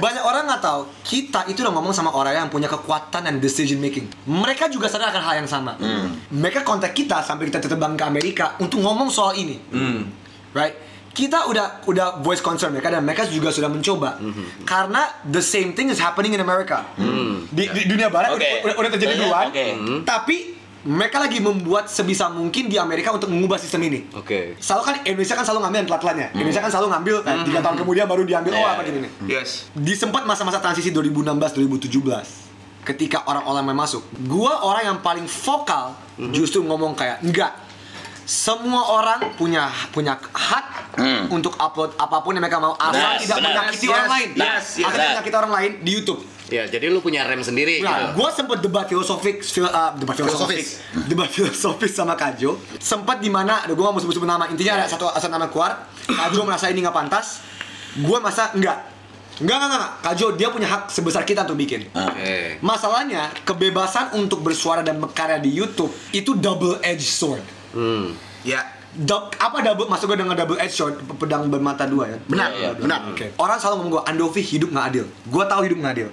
Banyak 0.00 0.24
orang 0.24 0.42
nggak 0.48 0.62
tahu 0.64 0.80
kita 1.04 1.40
itu 1.52 1.60
udah 1.60 1.72
ngomong 1.76 1.92
sama 1.92 2.10
orang 2.16 2.32
yang 2.32 2.48
punya 2.48 2.66
kekuatan 2.72 3.28
dan 3.28 3.34
decision 3.38 3.78
making. 3.78 4.08
Mereka 4.24 4.72
juga 4.72 4.88
sadar 4.88 5.12
akan 5.12 5.22
hal 5.22 5.34
yang 5.44 5.48
sama. 5.48 5.76
Mereka 6.32 6.64
kontak 6.64 6.96
kita 6.96 7.20
sampai 7.20 7.52
kita 7.52 7.60
terbang 7.60 7.94
ke 7.94 8.04
Amerika 8.04 8.56
untuk 8.58 8.80
ngomong 8.80 9.12
soal 9.12 9.36
ini 9.36 9.60
right? 10.54 10.74
Kita 11.14 11.46
udah 11.46 11.86
udah 11.86 12.06
voice 12.18 12.42
concern 12.42 12.74
mereka 12.74 12.90
dan 12.90 13.06
mereka 13.06 13.22
juga 13.30 13.54
sudah 13.54 13.70
mencoba. 13.70 14.18
Karena 14.66 15.06
the 15.22 15.38
same 15.38 15.70
thing 15.72 15.86
is 15.86 16.02
happening 16.02 16.34
in 16.34 16.42
America. 16.42 16.82
Di, 17.54 17.70
di 17.70 17.82
dunia 17.86 18.10
barat 18.10 18.34
Oke. 18.34 18.42
udah, 18.42 18.50
udah, 18.66 18.74
udah 18.82 18.90
terjadi 18.98 19.14
duluan. 19.16 19.46
Oke. 19.54 19.66
Hmm. 19.78 20.02
tapi 20.02 20.36
mereka 20.84 21.16
lagi 21.16 21.40
membuat 21.40 21.88
sebisa 21.88 22.28
mungkin 22.28 22.68
di 22.68 22.76
Amerika 22.76 23.08
untuk 23.08 23.32
mengubah 23.32 23.56
sistem 23.56 23.88
ini. 23.88 24.04
Oke. 24.12 24.58
selalu 24.60 24.82
kan 24.84 24.94
Indonesia 25.06 25.32
kan 25.32 25.44
selalu 25.46 25.60
ngambil 25.64 25.78
yang 25.80 25.88
telat-telatnya. 25.88 26.28
Indonesia 26.34 26.60
kan 26.60 26.70
selalu 26.74 26.88
ngambil 26.92 27.16
eh, 27.24 27.36
tiga 27.46 27.60
tahun 27.62 27.76
kemudian 27.80 28.04
baru 28.04 28.22
diambil. 28.26 28.52
Oh 28.52 28.60
Iya, 28.60 28.68
apa 28.74 28.82
gini? 28.84 28.98
Nih 29.00 29.10
Yes. 29.24 29.70
di 29.72 29.94
sempat 29.96 30.28
masa-masa 30.28 30.60
transisi 30.60 30.92
2016-2017 30.92 32.44
ketika 32.84 33.24
orang-orang 33.24 33.64
main 33.64 33.78
masuk 33.80 34.04
gua 34.28 34.60
orang 34.60 34.92
yang 34.92 34.98
paling 35.00 35.24
vokal 35.24 35.96
justru 36.36 36.60
ngomong 36.60 36.92
kayak 36.92 37.24
enggak 37.24 37.63
semua 38.24 38.82
orang 38.90 39.20
punya 39.34 39.68
punya 39.90 40.16
hak 40.16 40.96
untuk 41.28 41.52
upload 41.54 41.92
apa 41.94 42.20
pun 42.20 42.32
yang 42.32 42.40
mereka 42.40 42.56
mau 42.56 42.72
asal 42.74 42.96
Yes, 43.14 43.20
tidak 43.22 43.36
benar. 43.36 43.50
menyakiti 43.50 43.84
Yes, 43.84 43.92
orang 43.92 44.08
lain 44.08 44.28
yes, 44.30 44.40
yes. 44.40 44.48
asal 44.48 44.68
tidak 44.74 44.92
Benar. 44.94 45.10
menyakiti 45.12 45.36
orang 45.36 45.52
lain 45.52 45.70
di 45.80 45.90
YouTube 45.92 46.20
ya 46.44 46.62
jadi 46.64 46.84
lu 46.86 47.00
punya 47.00 47.24
rem 47.24 47.40
sendiri 47.40 47.80
Nah, 47.80 47.88
gitu 48.12 48.20
gue 48.20 48.28
sempet 48.30 48.58
debat 48.60 48.84
filosofik, 48.84 49.36
fil, 49.40 49.64
uh, 49.64 49.92
debat 49.94 50.14
filosofis, 50.14 50.84
debat 51.04 51.26
filosofis 51.26 51.92
sama 51.92 52.14
Kajo. 52.14 52.60
Sempat 52.76 53.18
di 53.18 53.28
mana, 53.28 53.60
aduh 53.60 53.72
gue 53.72 53.80
gak 53.80 53.90
mau 53.90 53.98
sebut-sebut 53.98 54.24
nama. 54.24 54.44
Intinya 54.46 54.76
ada 54.78 54.86
satu 54.86 55.08
asal 55.08 55.28
nama 55.28 55.48
keluar. 55.48 55.88
Kajo 56.04 56.44
merasa 56.44 56.68
ini 56.68 56.80
nggak 56.80 56.92
pantas. 56.94 57.40
Gue 57.96 58.20
masa 58.20 58.52
enggak. 58.52 58.76
Enggak, 59.34 59.56
enggak, 59.56 59.70
enggak. 59.72 59.92
Kajo 60.00 60.26
dia 60.36 60.48
punya 60.48 60.68
hak 60.68 60.82
sebesar 60.88 61.24
kita 61.24 61.42
untuk 61.42 61.58
bikin. 61.58 61.88
Oke. 61.90 62.60
Masalahnya 62.60 63.32
kebebasan 63.42 64.12
untuk 64.14 64.44
bersuara 64.44 64.84
dan 64.84 65.00
berkarya 65.00 65.40
di 65.40 65.48
YouTube 65.48 65.90
itu 66.12 66.36
double 66.36 66.78
edged 66.80 67.08
sword. 67.08 67.42
Hmm. 67.74 68.14
Ya. 68.42 68.62
Dou- 68.94 69.26
apa 69.28 69.58
double 69.58 69.90
maksud 69.90 70.06
gue 70.06 70.14
dengan 70.14 70.32
double 70.32 70.54
edged 70.54 70.70
sword 70.72 70.94
pedang 71.18 71.50
bermata 71.50 71.82
dua 71.82 72.06
ya 72.06 72.18
Benar, 72.24 72.48
Iya, 72.48 72.58
iya, 72.62 72.70
benar. 72.78 73.00
Oke. 73.10 73.34
Orang 73.34 73.58
selalu 73.58 73.74
ngomong 73.76 73.92
gue, 73.92 74.02
Andovi 74.06 74.38
hidup 74.40 74.70
nggak 74.70 74.86
adil. 74.88 75.04
Gue 75.26 75.44
tahu 75.44 75.60
hidup 75.66 75.78
nggak 75.82 75.92
adil. 75.92 76.08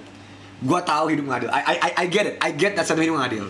Gue 0.58 0.80
tahu 0.82 1.04
hidup 1.08 1.24
nggak 1.24 1.38
adil. 1.38 1.50
I, 1.50 1.60
I, 1.62 1.74
I- 1.78 1.96
I 2.02 2.04
get 2.06 2.24
it. 2.26 2.34
I 2.38 2.50
get 2.50 2.74
that 2.74 2.86
hidup 2.86 3.14
nggak 3.14 3.28
adil. 3.30 3.44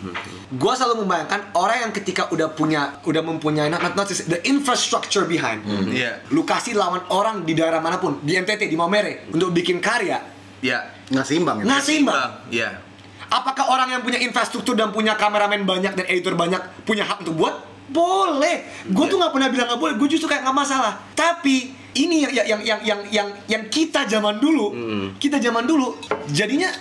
Gue 0.53 0.73
selalu 0.77 0.95
membayangkan 1.01 1.41
orang 1.55 1.79
yang 1.81 1.93
ketika 1.93 2.29
udah 2.29 2.53
punya, 2.53 3.01
udah 3.03 3.25
mempunyai 3.25 3.73
not, 3.73 3.81
not, 3.81 3.97
not 3.97 4.05
just 4.05 4.29
the 4.29 4.37
infrastructure 4.45 5.25
behind. 5.25 5.65
Iya. 5.89 6.21
Lu 6.29 6.45
kasih 6.45 6.77
lawan 6.77 7.01
orang 7.09 7.41
di 7.43 7.57
daerah 7.57 7.81
mana 7.81 7.97
pun, 7.97 8.21
di 8.21 8.37
NTT, 8.37 8.69
di 8.69 8.77
Maumere, 8.77 9.33
untuk 9.33 9.49
bikin 9.51 9.81
karya, 9.81 10.21
Ya. 10.61 10.93
Nggak 11.09 11.25
seimbang 11.25 11.57
ya. 11.59 11.65
nggak 11.65 11.83
seimbang. 11.83 12.31
Ya. 12.49 12.69
Apakah 13.27 13.65
orang 13.67 13.89
yang 13.91 14.05
punya 14.05 14.21
infrastruktur 14.21 14.77
dan 14.77 14.93
punya 14.93 15.17
kameramen 15.17 15.65
banyak 15.65 15.93
dan 15.95 16.05
editor 16.05 16.37
banyak 16.37 16.61
punya 16.85 17.03
hak 17.03 17.25
untuk 17.25 17.33
buat? 17.35 17.72
Boleh. 17.93 18.89
Gue 18.89 19.05
tuh 19.07 19.21
nggak 19.21 19.33
pernah 19.37 19.49
bilang 19.53 19.69
nggak 19.69 19.81
boleh. 19.81 19.95
Gue 20.01 20.09
justru 20.09 20.27
kayak 20.27 20.43
nggak 20.49 20.57
masalah. 20.57 20.99
Tapi 21.13 21.71
ini 21.93 22.25
yang 22.25 22.33
yang 22.33 22.61
yang 22.65 22.81
yang 22.83 23.01
yang, 23.13 23.29
yang 23.45 23.63
kita 23.69 24.09
zaman 24.09 24.41
dulu, 24.41 24.73
kita 25.21 25.37
zaman 25.37 25.69
dulu 25.69 26.01
jadinya 26.33 26.73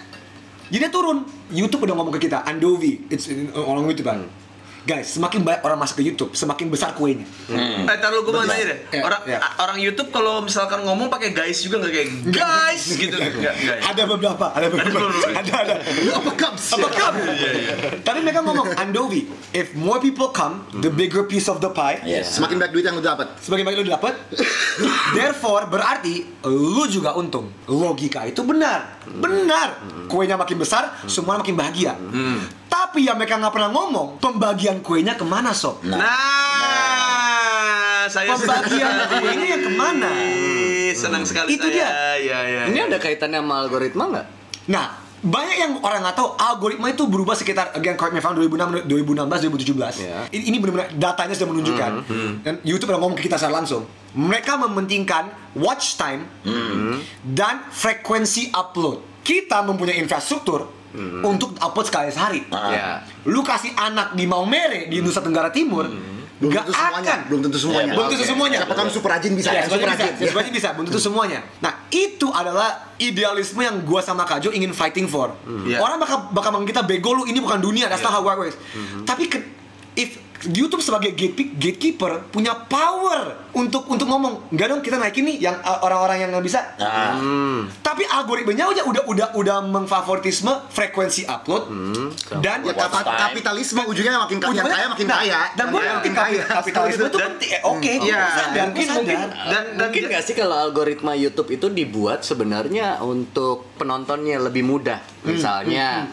jadinya 0.72 0.92
turun. 0.92 1.18
YouTube 1.52 1.84
udah 1.84 2.00
ngomong 2.00 2.16
ke 2.16 2.32
kita, 2.32 2.48
Andovi, 2.48 3.12
it's 3.12 3.28
orang 3.60 3.84
YouTube 3.92 4.08
kan. 4.08 4.24
Guys, 4.82 5.14
semakin 5.14 5.46
banyak 5.46 5.62
orang 5.62 5.78
masuk 5.78 6.02
ke 6.02 6.10
YouTube, 6.10 6.34
semakin 6.34 6.66
besar 6.66 6.98
kuenya. 6.98 7.22
Eh, 7.48 7.86
taruh 8.02 8.26
gue 8.26 8.34
mau 8.34 8.42
nanya 8.42 8.66
deh. 8.66 8.80
Ya, 8.90 9.06
Orang 9.06 9.22
ya. 9.24 9.38
orang 9.56 9.78
YouTube 9.78 10.10
kalau 10.10 10.42
misalkan 10.42 10.82
ngomong 10.82 11.06
pakai 11.06 11.30
guys 11.32 11.62
juga 11.62 11.78
nggak 11.78 11.94
kayak 11.94 12.10
guys 12.34 12.84
gitu. 12.98 13.14
Enggak, 13.14 13.54
enggak. 13.54 13.78
ya? 13.78 13.94
Ada 13.94 14.04
beberapa, 14.10 14.46
ada 14.50 14.68
beberapa, 14.68 15.06
beberapa. 15.06 15.38
ada 15.38 15.54
ada. 15.54 15.76
Apa 16.18 16.32
comes? 16.34 16.64
Apa 16.74 16.88
come? 16.90 17.18
Tapi 18.02 18.20
mereka 18.20 18.42
ngomong 18.42 18.74
Andovi, 18.74 19.22
if 19.54 19.78
more 19.78 20.02
people 20.02 20.34
come, 20.34 20.66
the 20.74 20.90
bigger 20.90 21.30
piece 21.30 21.46
of 21.46 21.62
the 21.62 21.70
pie. 21.70 22.02
Yes. 22.02 22.34
Semakin 22.34 22.58
banyak 22.58 22.74
duit 22.74 22.86
yang 22.90 22.98
lu 22.98 23.06
dapat. 23.06 23.38
Sebagai 23.38 23.62
banyak 23.62 23.86
lu 23.86 23.88
dapat, 23.88 24.18
therefore 25.18 25.70
berarti 25.70 26.26
lu 26.44 26.90
juga 26.90 27.14
untung. 27.14 27.54
Logika 27.70 28.26
itu 28.26 28.42
benar, 28.42 28.98
benar. 29.08 29.80
Kuenya 30.06 30.36
makin 30.36 30.58
besar, 30.60 30.92
semua 31.08 31.40
makin 31.40 31.56
bahagia. 31.56 31.96
Tapi 32.68 33.08
yang 33.08 33.16
mereka 33.16 33.40
nggak 33.40 33.54
pernah 33.56 33.72
ngomong, 33.72 34.20
pembagian 34.20 34.84
kuenya 34.84 35.16
ke 35.16 35.24
mana 35.24 35.56
sob? 35.56 35.80
Nah, 35.88 36.02
saya 38.12 38.36
Pembagian 38.36 38.92
kuenya 39.08 39.48
yang 39.56 39.64
ke 39.64 39.72
mana? 39.72 40.10
Ih, 40.12 40.92
senang 40.92 41.24
sekali 41.24 41.56
Itu 41.56 41.68
saya. 41.72 41.76
dia. 41.76 41.90
Ya, 42.20 42.40
ya. 42.44 42.62
ini 42.68 42.80
ada 42.84 43.00
kaitannya 43.00 43.40
sama 43.40 43.64
algoritma 43.64 44.04
nggak 44.12 44.26
Nah, 44.70 44.94
banyak 45.22 45.58
yang 45.58 45.72
orang 45.86 46.02
nggak 46.02 46.18
tahu 46.18 46.34
algoritma 46.34 46.90
itu 46.90 47.06
berubah 47.06 47.38
sekitar 47.38 47.78
again 47.78 47.94
correct 47.94 48.18
me 48.18 48.20
if 48.20 48.26
I'm 48.26 48.34
wrong, 48.34 48.50
2006 48.50 48.90
2016 48.90 50.02
2017. 50.02 50.02
Ya. 50.02 50.26
Ini, 50.34 50.44
ini 50.50 50.58
benar-benar 50.58 50.90
datanya 50.98 51.38
sudah 51.38 51.50
menunjukkan 51.54 51.92
dan 52.42 52.54
YouTube 52.66 52.90
udah 52.90 53.00
ngomong 53.00 53.18
ke 53.22 53.30
kita 53.30 53.38
secara 53.38 53.62
langsung. 53.62 53.86
Mereka 54.18 54.58
mementingkan 54.58 55.30
watch 55.56 55.96
time 55.96 56.26
dan 57.22 57.70
frekuensi 57.70 58.50
upload. 58.50 59.22
Kita 59.22 59.62
mempunyai 59.62 60.02
infrastruktur 60.02 60.66
untuk 61.22 61.54
upload 61.62 61.86
sekali 61.86 62.10
sehari. 62.10 62.42
ya 62.50 63.06
Lu 63.30 63.46
kasih 63.46 63.78
anak 63.78 64.18
di 64.18 64.26
Maumere 64.26 64.90
di 64.90 65.00
Nusa 65.06 65.22
Tenggara 65.22 65.54
Timur, 65.54 65.86
Belum 66.42 66.52
nggak 66.52 66.66
tentu 66.66 66.74
semuanya. 66.74 67.06
akan. 67.06 67.20
Belum 67.30 67.42
tentu 67.46 67.58
semuanya. 67.62 67.92
Belum 67.94 68.08
tentu 68.10 68.26
semuanya. 68.26 68.58
Siapa 68.66 68.74
tahu 68.74 68.88
super 68.90 69.10
rajin 69.14 69.32
bisa. 69.38 69.50
Ya, 69.54 69.62
super 69.62 69.78
semuanya 69.78 69.94
bisa, 69.94 70.06
rajin. 70.34 70.52
bisa, 70.52 70.68
belum 70.74 70.86
tentu 70.90 71.02
semuanya. 71.02 71.40
Nah, 71.62 71.74
itu 71.88 72.28
adalah 72.34 72.70
idealisme 72.98 73.62
yang 73.62 73.78
gua 73.86 74.02
sama 74.02 74.26
Kajo 74.26 74.50
ingin 74.50 74.74
fighting 74.74 75.06
for. 75.06 75.38
Iya. 75.46 75.78
Orang 75.78 76.02
bakal 76.02 76.34
bakal 76.34 76.50
kita 76.66 76.82
bego 76.82 77.14
lu 77.14 77.30
ini 77.30 77.38
bukan 77.38 77.62
dunia, 77.62 77.86
that's 77.86 78.02
not 78.02 78.10
how 78.10 78.26
it 78.26 78.34
works. 78.34 78.58
Tapi 79.06 79.30
ke- 79.30 79.61
YouTube 80.44 80.80
sebagai 80.80 81.12
gatekeep- 81.12 81.54
gatekeeper 81.54 82.12
punya 82.28 82.56
power 82.56 83.52
untuk 83.52 83.86
untuk 83.86 84.06
ngomong. 84.06 84.50
Enggak 84.50 84.68
dong 84.68 84.82
kita 84.82 84.96
naikin 84.96 85.22
nih 85.24 85.38
yang 85.40 85.58
uh, 85.58 85.80
orang-orang 85.80 86.18
yang 86.18 86.30
nggak 86.30 86.42
bisa. 86.42 86.60
Nah, 86.76 87.14
tapi 87.80 88.04
algoritmanya 88.04 88.66
udah 88.66 88.84
udah 88.84 89.04
udah 89.06 89.28
udah 89.34 89.58
mengfavoritisme 89.64 90.50
frekuensi 90.68 91.24
upload 91.24 91.70
dan 92.38 92.62
Ya, 92.62 92.74
kapa- 92.74 93.04
time. 93.04 93.20
kapitalisme 93.22 93.82
ujungnya 93.84 94.18
makin 94.18 94.38
kaya, 94.38 94.52
Ujungnya- 94.56 94.74
kaya 94.74 94.88
makin 94.88 95.06
nah, 95.06 95.18
kaya. 95.20 95.40
dan 95.54 95.66
gue 95.68 95.82
yakin 95.84 96.12
kaya. 96.12 96.42
kapi- 96.42 96.50
kapitalisme 96.72 97.06
itu 97.06 97.16
Dan- 97.16 97.28
penting. 97.30 97.50
Eh, 97.52 97.62
oke 97.64 97.92
Iya. 98.02 98.22
sadar 98.32 98.66
mungkin 98.66 98.82
sadar. 98.82 98.98
mungkin 98.98 99.18
Dan- 99.20 99.44
dan 99.46 99.64
mungkin 99.78 100.04
nggak 100.08 100.24
sih 100.24 100.34
kalau 100.34 100.56
algoritma 100.58 101.12
YouTube 101.14 101.50
itu 101.50 101.68
dibuat 101.68 102.22
sebenarnya 102.22 102.98
untuk 103.00 103.70
penontonnya 103.76 104.40
lebih 104.40 104.64
mudah 104.64 104.98
misalnya. 105.22 106.10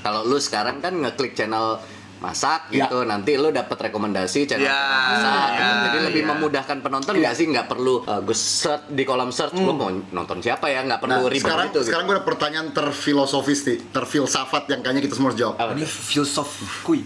Kalau 0.00 0.24
lu 0.24 0.34
sekarang 0.36 0.78
kan 0.78 0.96
ngeklik 0.96 1.32
channel 1.32 1.78
masak 2.22 2.70
gitu 2.70 3.02
nanti 3.02 3.34
lu 3.34 3.50
dapat 3.50 3.90
rekomendasi 3.90 4.46
channel 4.46 4.62
Ya, 4.62 4.78
masak 5.10 5.34
gitu. 5.50 5.58
ya, 5.58 5.70
jadi 5.84 5.98
lebih 6.06 6.22
ya. 6.22 6.28
memudahkan 6.30 6.76
penonton 6.78 7.12
nggak 7.12 7.34
sih 7.34 7.46
nggak 7.46 7.66
perlu 7.66 7.94
uh, 8.00 8.20
gue 8.20 8.32
search 8.32 8.86
di 8.88 9.02
kolom 9.02 9.28
search 9.28 9.50
lu 9.52 9.74
mau 9.74 9.90
nonton 9.90 10.38
siapa 10.38 10.66
ya 10.66 10.80
nggak 10.80 11.00
Nah, 11.00 11.18
perlu 11.18 11.26
ribet 11.26 11.42
sekarang 11.42 11.66
gitu 11.68 11.80
sekarang 11.82 12.04
gue 12.04 12.14
ada 12.14 12.22
pertanyaan 12.22 12.66
terfilosofis 12.70 13.60
nih, 13.64 13.78
terfilsafat 13.90 14.64
yang 14.68 14.80
kayaknya 14.80 15.02
kita 15.02 15.14
semua 15.14 15.28
harus 15.28 15.40
jawab. 15.40 15.58
Ini 15.58 15.82
filsuf 15.82 16.48
kui 16.80 17.02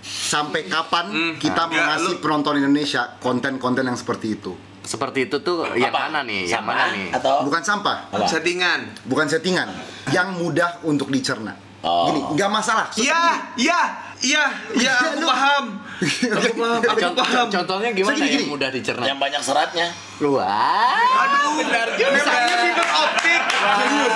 Sampai 0.00 0.64
kapan 0.64 1.36
kita 1.36 1.62
mau 1.62 1.74
Enggak, 1.74 1.86
ngasih 1.92 2.14
lu- 2.14 2.20
penonton 2.20 2.54
Indonesia 2.56 3.02
konten-konten 3.18 3.84
yang 3.84 3.94
seperti 3.94 4.32
itu? 4.32 4.56
seperti 4.80 5.28
itu 5.28 5.36
tuh 5.38 5.68
yang 5.74 5.92
apa? 5.92 6.08
mana 6.08 6.24
nih 6.24 6.48
yang 6.48 6.64
Sama 6.64 6.72
mana 6.72 6.84
nih 6.88 7.12
Atau 7.12 7.44
Bukan 7.44 7.60
sampah, 7.60 8.08
Apa? 8.08 8.24
Settingan. 8.24 8.88
bukan 9.04 9.28
settingan, 9.28 9.68
yang 10.08 10.32
mudah 10.34 10.80
untuk 10.82 11.12
dicerna. 11.12 11.52
Oh. 11.78 12.08
Gini, 12.08 12.24
nggak 12.32 12.48
masalah. 12.48 12.88
Iya, 12.96 13.52
iya, 13.54 13.80
iya, 14.20 14.44
iya, 14.74 14.94
aku 14.98 15.20
paham. 15.22 15.64
Aku 15.98 16.52
paham, 16.54 16.80
aku 16.80 17.14
paham. 17.14 17.46
contohnya 17.48 17.90
gimana 17.90 18.14
Segini, 18.14 18.30
yang 18.30 18.42
gini. 18.42 18.50
mudah 18.50 18.68
dicerna 18.70 19.04
yang 19.04 19.18
banyak 19.18 19.42
seratnya. 19.42 19.86
wah 20.20 21.22
Aduh, 21.26 21.58
benar. 21.58 21.86
Misalnya 21.94 22.54
fiber 22.56 22.88
optik. 22.88 23.42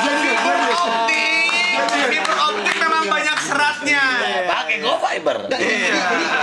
Fiber 0.03 0.59
optik. 0.73 1.49
Fiber 2.09 2.37
optik 2.41 2.77
memang 2.79 3.05
banyak 3.07 3.39
seratnya. 3.41 4.03
Pakai 4.47 4.77
Go 4.79 4.93
Fiber. 4.99 5.37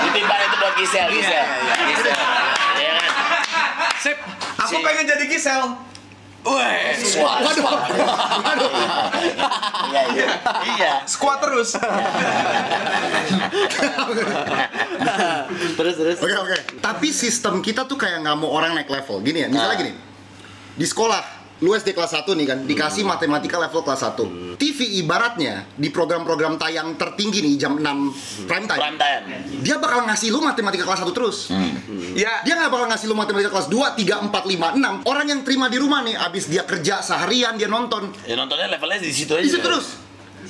Ditimbang 0.01 0.41
itu 0.41 0.55
buat 0.55 0.73
Gisel, 0.75 1.07
Gisel. 1.09 1.45
Gisel. 1.87 2.19
Iya 2.75 2.91
kan? 2.95 3.09
Sip, 3.99 4.17
aku 4.55 4.75
pengen 4.79 5.03
jadi 5.03 5.25
Gisel. 5.27 5.88
Weh, 6.39 6.95
Waduh. 8.43 8.71
Iya, 9.91 10.01
iya. 10.15 10.27
Iya. 10.77 10.93
Squat 11.03 11.43
terus. 11.43 11.75
terus 15.75 15.95
terus 15.99 16.17
Oke 16.19 16.35
oke. 16.35 16.57
Tapi 16.79 17.07
sistem 17.11 17.59
kita 17.59 17.83
tuh 17.85 17.99
kayak 17.99 18.23
nggak 18.23 18.37
mau 18.39 18.55
orang 18.55 18.71
naik 18.75 18.87
level. 18.87 19.19
Gini 19.19 19.43
ya, 19.43 19.47
misalnya 19.51 19.75
Nah. 19.75 19.79
gini. 19.79 19.93
Di 20.79 20.85
sekolah, 20.87 21.38
lu 21.59 21.71
SD 21.71 21.91
kelas 21.91 22.15
1 22.15 22.23
nih 22.29 22.45
kan, 22.45 22.59
dikasih 22.63 23.03
matematika 23.03 23.59
level 23.59 23.81
kelas 23.81 24.01
1. 24.07 24.55
TV 24.55 24.79
ibaratnya 24.97 25.67
di 25.73 25.87
program-program 25.87 26.55
tayang 26.55 26.95
tertinggi 26.95 27.39
nih 27.41 27.53
jam 27.57 27.75
6 27.75 27.83
prime 28.47 28.63
time. 28.65 28.79
Prime 28.79 28.97
time. 28.97 29.23
Dia 29.59 29.75
bakal 29.75 30.03
ngasih 30.03 30.29
lu 30.29 30.39
matematika 30.39 30.83
kelas 30.83 31.03
1 31.03 31.11
terus. 31.11 31.51
Ya, 32.15 32.41
Dia 32.41 32.53
nggak 32.55 32.69
bakal 32.69 32.87
ngasih 32.87 33.05
lu 33.05 33.15
matematika 33.15 33.51
kelas 33.51 33.67
2, 33.67 33.91
3, 33.93 34.23
4, 34.25 34.43
5, 34.47 34.71
6. 34.73 35.03
Orang 35.03 35.25
yang 35.25 35.43
terima 35.43 35.67
di 35.67 35.75
rumah 35.75 35.99
nih, 35.99 36.15
abis 36.15 36.47
dia 36.47 36.63
kerja 36.63 36.99
seharian, 36.99 37.55
dia 37.55 37.67
nonton. 37.67 38.07
Ya 38.23 38.33
nontonnya 38.33 38.67
levelnya 38.69 38.99
di 38.99 39.11
situ 39.11 39.35
aja. 39.35 39.43
Di 39.43 39.49
situ 39.49 39.59
terus. 39.59 39.99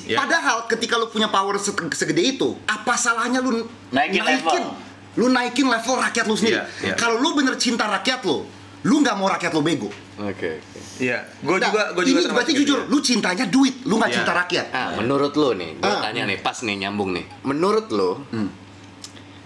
Padahal 0.09 0.65
ketika 0.65 0.97
lu 0.97 1.05
punya 1.07 1.27
power 1.27 1.57
se- 1.57 1.73
segede 1.91 2.21
itu, 2.23 2.57
apa 2.65 2.93
salahnya 2.93 3.41
lu 3.41 3.65
Naikin 3.89 4.21
level. 4.21 4.73
Lu 5.17 5.25
naikin 5.27 5.65
level 5.65 5.95
rakyat 5.99 6.25
lu 6.25 6.37
sendiri. 6.37 6.57
Iya, 6.57 6.65
iya. 6.83 6.93
Kalau 6.93 7.17
lu 7.17 7.33
bener 7.33 7.57
cinta 7.57 7.89
rakyat 7.89 8.21
lu, 8.23 8.45
lu 8.85 8.95
nggak 9.01 9.15
mau 9.17 9.25
rakyat 9.27 9.51
lu 9.51 9.61
bego. 9.61 9.89
Oke 10.21 10.49
oke 10.53 10.79
iya. 10.99 11.23
Gue 11.39 11.55
Nah, 11.55 11.65
juga, 11.65 11.81
gue 11.91 12.03
juga 12.05 12.19
ini 12.19 12.29
berarti 12.29 12.53
jujur, 12.53 12.79
ya. 12.81 12.85
lu 12.85 12.97
cintanya 12.99 13.45
duit, 13.45 13.75
lu 13.83 13.95
nggak 13.95 14.09
Iya. 14.09 14.17
cinta 14.17 14.33
rakyat. 14.35 14.65
Ah, 14.69 14.89
menurut 14.95 15.33
lo 15.33 15.49
nih, 15.53 15.71
gue 15.75 15.87
Ah. 15.89 16.01
tanya 16.01 16.23
nih, 16.25 16.37
pas 16.39 16.57
nih 16.59 16.75
nyambung 16.77 17.11
nih. 17.11 17.25
Menurut 17.41 17.87
lo, 17.89 18.11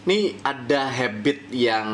nih 0.03 0.36
ada 0.41 0.89
habit 0.89 1.47
yang 1.49 1.88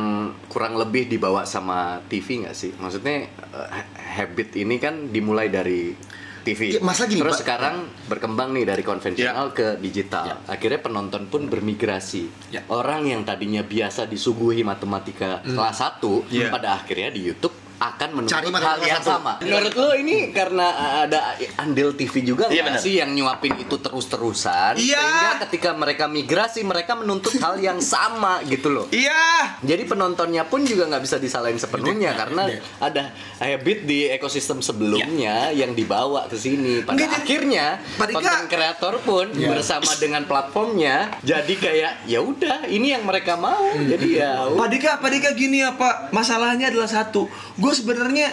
kurang 0.46 0.74
lebih 0.76 1.06
dibawa 1.08 1.46
sama 1.46 1.78
TV 2.04 2.42
nggak 2.42 2.56
sih? 2.56 2.72
Maksudnya 2.74 3.15
eh, 3.30 3.68
ha- 3.70 3.89
habit 4.18 4.56
ini 4.56 4.76
kan 4.78 5.08
dimulai 5.08 5.48
dari 5.48 5.94
TV. 6.39 6.72
Ya, 6.72 6.82
masa 6.82 7.04
gini, 7.04 7.20
Terus 7.20 7.36
Pak? 7.36 7.44
sekarang 7.44 7.76
berkembang 8.08 8.56
nih 8.56 8.63
dari 8.63 8.80
konvensional 8.82 9.52
ke 9.52 9.76
digital. 9.78 10.39
Akhirnya 10.48 10.80
penonton 10.80 11.28
pun 11.28 11.46
bermigrasi. 11.46 12.32
Ya. 12.50 12.63
Orang 12.65 13.04
yang 13.04 13.22
tadinya 13.22 13.60
biasa 13.62 14.08
disuguhi 14.08 14.63
matematika 14.63 15.44
kelas 15.44 15.78
1 15.78 16.24
Ya. 16.32 16.48
pada 16.48 16.74
akhirnya 16.74 17.12
di 17.12 17.28
YouTube 17.28 17.54
akan 17.80 18.10
menuntut 18.13 18.36
Cari 18.36 18.52
hal 18.52 18.78
yang 18.82 19.00
satu. 19.00 19.12
sama. 19.15 19.34
Menurut 19.39 19.74
lo 19.74 19.89
ini 19.94 20.30
karena 20.30 20.68
ada 21.02 21.34
andil 21.58 21.96
TV 21.96 22.12
juga 22.26 22.46
Iya, 22.46 22.62
nggak 22.62 22.76
benar. 22.76 22.84
sih 22.84 22.94
yang 22.96 23.10
nyuapin 23.10 23.56
itu 23.58 23.76
terus-terusan 23.76 24.76
Iya. 24.76 25.00
sehingga 25.00 25.32
ketika 25.44 25.70
mereka 25.72 26.06
migrasi 26.06 26.62
mereka 26.62 26.94
menuntut 26.94 27.32
hal 27.38 27.56
yang 27.58 27.80
sama 27.80 28.44
gitu 28.44 28.68
loh. 28.70 28.86
Iya. 28.89 29.56
Jadi 29.62 29.84
penontonnya 29.86 30.44
pun 30.44 30.62
juga 30.62 30.86
nggak 30.86 31.00
bisa 31.02 31.15
disalahin 31.18 31.56
sepenuhnya 31.56 32.12
karena 32.13 32.52
ada 32.78 33.12
habit 33.38 33.84
di 33.84 34.08
ekosistem 34.08 34.60
sebelumnya 34.60 35.52
yang 35.52 35.72
dibawa 35.72 36.28
ke 36.28 36.36
sini. 36.36 36.84
Pada 36.84 37.00
Nggak, 37.00 37.12
akhirnya 37.18 37.65
konten 37.98 38.46
kreator 38.48 39.00
pun 39.00 39.26
bersama 39.32 39.88
dengan 39.96 40.24
platformnya 40.24 41.15
jadi 41.22 41.54
kayak 41.56 41.94
ya 42.06 42.20
udah 42.20 42.68
ini 42.68 42.92
yang 42.92 43.04
mereka 43.04 43.34
mau. 43.34 43.72
Jadi 43.72 44.20
ya 44.20 44.44
Pak 44.50 44.68
Dika, 44.68 44.92
Pak 44.98 45.10
Dika 45.10 45.30
gini 45.32 45.62
ya 45.62 45.72
Pak, 45.72 46.12
masalahnya 46.12 46.68
adalah 46.68 46.88
satu. 46.88 47.32
Gue 47.56 47.69
sebenarnya 47.72 48.28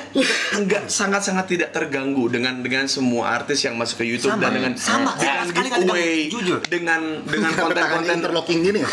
enggak 0.54 0.86
sangat-sangat 0.86 1.46
tidak 1.46 1.70
terganggu 1.70 2.26
dengan 2.28 2.60
dengan 2.60 2.84
semua 2.86 3.32
artis 3.34 3.62
yang 3.62 3.74
masuk 3.74 4.02
ke 4.02 4.06
YouTube 4.06 4.34
Sama, 4.34 4.42
dan 4.42 4.52
dengan 4.54 4.72
sama. 4.76 5.10
dengan 5.16 5.46
Sekali-kali 5.46 5.84
giveaway, 5.86 6.18
jujur. 6.28 6.58
dengan 6.66 7.00
dengan 7.22 7.52
konten-konten 7.54 8.14
interlocking 8.18 8.58
gini 8.60 8.78
ya? 8.82 8.88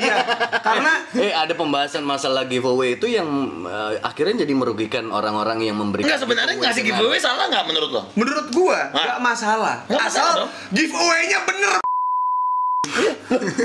Iya, 0.00 0.16
karena 0.60 0.92
Eh 1.26 1.32
ada 1.34 1.52
pembahasan 1.52 2.00
masalah 2.00 2.46
giveaway 2.46 2.96
itu 2.96 3.10
yang 3.10 3.26
eh, 3.66 4.00
akhirnya 4.00 4.46
jadi 4.46 4.52
merugikan 4.54 5.10
orang-orang 5.10 5.60
yang 5.62 5.76
memberikan 5.76 6.08
Enggak 6.08 6.22
sebenarnya 6.22 6.54
ngasih 6.56 6.82
giveaway 6.82 7.18
salah 7.18 7.46
nggak 7.46 7.64
menurut 7.66 7.90
lo? 7.90 8.02
menurut 8.16 8.46
gua 8.50 8.88
nggak 8.90 9.18
masalah. 9.20 9.76
Nggak 9.86 10.00
masalah 10.00 10.32
Asal 10.32 10.48
giveaway-nya 10.72 11.38
bener. 11.44 11.72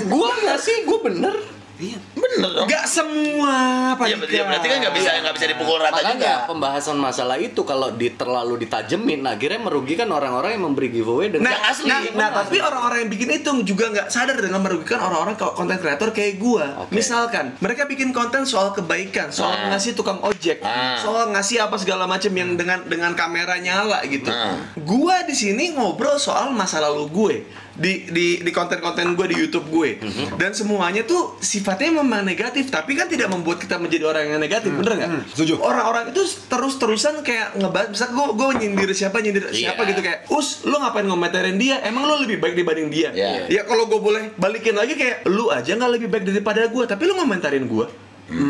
Gua 0.06 0.30
nggak 0.36 0.60
sih, 0.62 0.86
gua 0.86 1.00
bener. 1.02 1.55
Bener 1.76 2.32
dong. 2.56 2.66
Nggak 2.66 2.86
semua, 2.88 3.56
Pak 3.94 4.06
Iya, 4.06 4.16
Dika. 4.16 4.24
berarti 4.24 4.38
berarti 4.48 4.68
kan 4.68 4.78
nggak 4.80 4.96
bisa 4.96 5.10
nggak 5.18 5.36
bisa 5.36 5.46
dipukul 5.50 5.78
rata 5.78 5.92
juga. 5.92 6.08
Makanya 6.08 6.34
pembahasan 6.48 6.98
masalah 6.98 7.36
itu 7.36 7.62
kalau 7.62 7.92
di 7.92 8.08
terlalu 8.10 8.56
ditajemin 8.58 9.22
akhirnya 9.22 9.60
merugikan 9.60 10.08
orang-orang 10.08 10.56
yang 10.56 10.64
memberi 10.64 10.88
giveaway 10.90 11.28
dengan 11.28 11.52
Yang 11.52 11.64
asli. 11.68 11.90
Nah, 11.90 12.00
nah, 12.16 12.30
tapi 12.34 12.58
orang-orang 12.58 12.98
yang 13.04 13.12
bikin 13.12 13.30
itu 13.34 13.50
juga 13.68 13.86
nggak 13.92 14.08
sadar 14.08 14.38
dengan 14.38 14.60
merugikan 14.60 15.00
orang-orang 15.02 15.36
konten 15.36 15.76
kreator 15.76 16.10
kayak 16.10 16.36
gua. 16.38 16.66
Oke. 16.82 16.96
Misalkan 16.96 17.60
mereka 17.60 17.84
bikin 17.84 18.16
konten 18.16 18.48
soal 18.48 18.72
kebaikan, 18.72 19.30
soal 19.30 19.52
Ah. 19.52 19.76
ngasih 19.76 19.92
tukang 19.94 20.20
ojek, 20.22 20.64
Ah. 20.64 20.96
soal 20.96 21.30
ngasih 21.30 21.60
apa 21.62 21.76
segala 21.76 22.08
macam 22.08 22.32
yang 22.32 22.56
dengan 22.56 22.84
dengan 22.86 23.12
kamera 23.14 23.60
nyala 23.60 24.00
gitu. 24.06 24.32
Ah. 24.32 24.64
Gua 24.78 25.24
di 25.24 25.36
sini 25.36 25.72
ngobrol 25.72 26.16
soal 26.16 26.50
masa 26.50 26.80
lalu 26.80 27.04
gue 27.08 27.36
di 27.76 28.08
di 28.08 28.28
di 28.40 28.52
konten-konten 28.52 29.14
gue 29.14 29.28
di 29.28 29.38
YouTube 29.38 29.68
gue 29.68 29.90
Mhm. 29.98 30.36
dan 30.36 30.52
semuanya 30.52 31.04
tuh 31.04 31.36
sifatnya 31.38 31.92
memang 31.94 32.24
negatif 32.24 32.68
tapi 32.68 32.94
kan 32.94 33.06
tidak 33.06 33.28
membuat 33.28 33.60
kita 33.60 33.76
menjadi 33.76 34.04
orang 34.06 34.24
yang 34.28 34.40
negatif 34.40 34.72
Hmm. 34.72 34.80
bener 34.80 34.94
nggak? 34.96 35.10
setuju. 35.30 35.60
Orang-orang 35.60 36.10
itu 36.10 36.22
terus-terusan 36.46 37.20
kayak 37.22 37.56
ngebahas 37.56 37.88
misal 37.90 38.08
gue 38.10 38.26
gue 38.34 38.48
nyindir 38.58 38.90
siapa 38.92 39.20
nyindir 39.20 39.44
Iya. 39.46 39.72
siapa 39.72 39.84
gitu 39.86 40.00
kayak 40.00 40.24
us 40.30 40.64
lu 40.64 40.74
ngapain 40.74 41.04
ngomentarin 41.04 41.56
dia 41.56 41.82
emang 41.82 42.06
lu 42.06 42.16
lebih 42.18 42.40
baik 42.40 42.56
dibanding 42.56 42.88
dia 42.88 43.10
Iya. 43.12 43.52
ya 43.52 43.62
kalau 43.64 43.86
gue 43.86 44.00
boleh 44.00 44.32
balikin 44.36 44.74
lagi 44.74 44.94
kayak 44.94 45.26
lu 45.26 45.50
aja 45.50 45.68
nggak 45.70 45.92
lebih 45.92 46.08
baik 46.08 46.24
daripada 46.26 46.66
gue 46.66 46.84
tapi 46.86 47.04
lu 47.04 47.14
ngomentarin 47.14 47.66
gue 47.66 47.86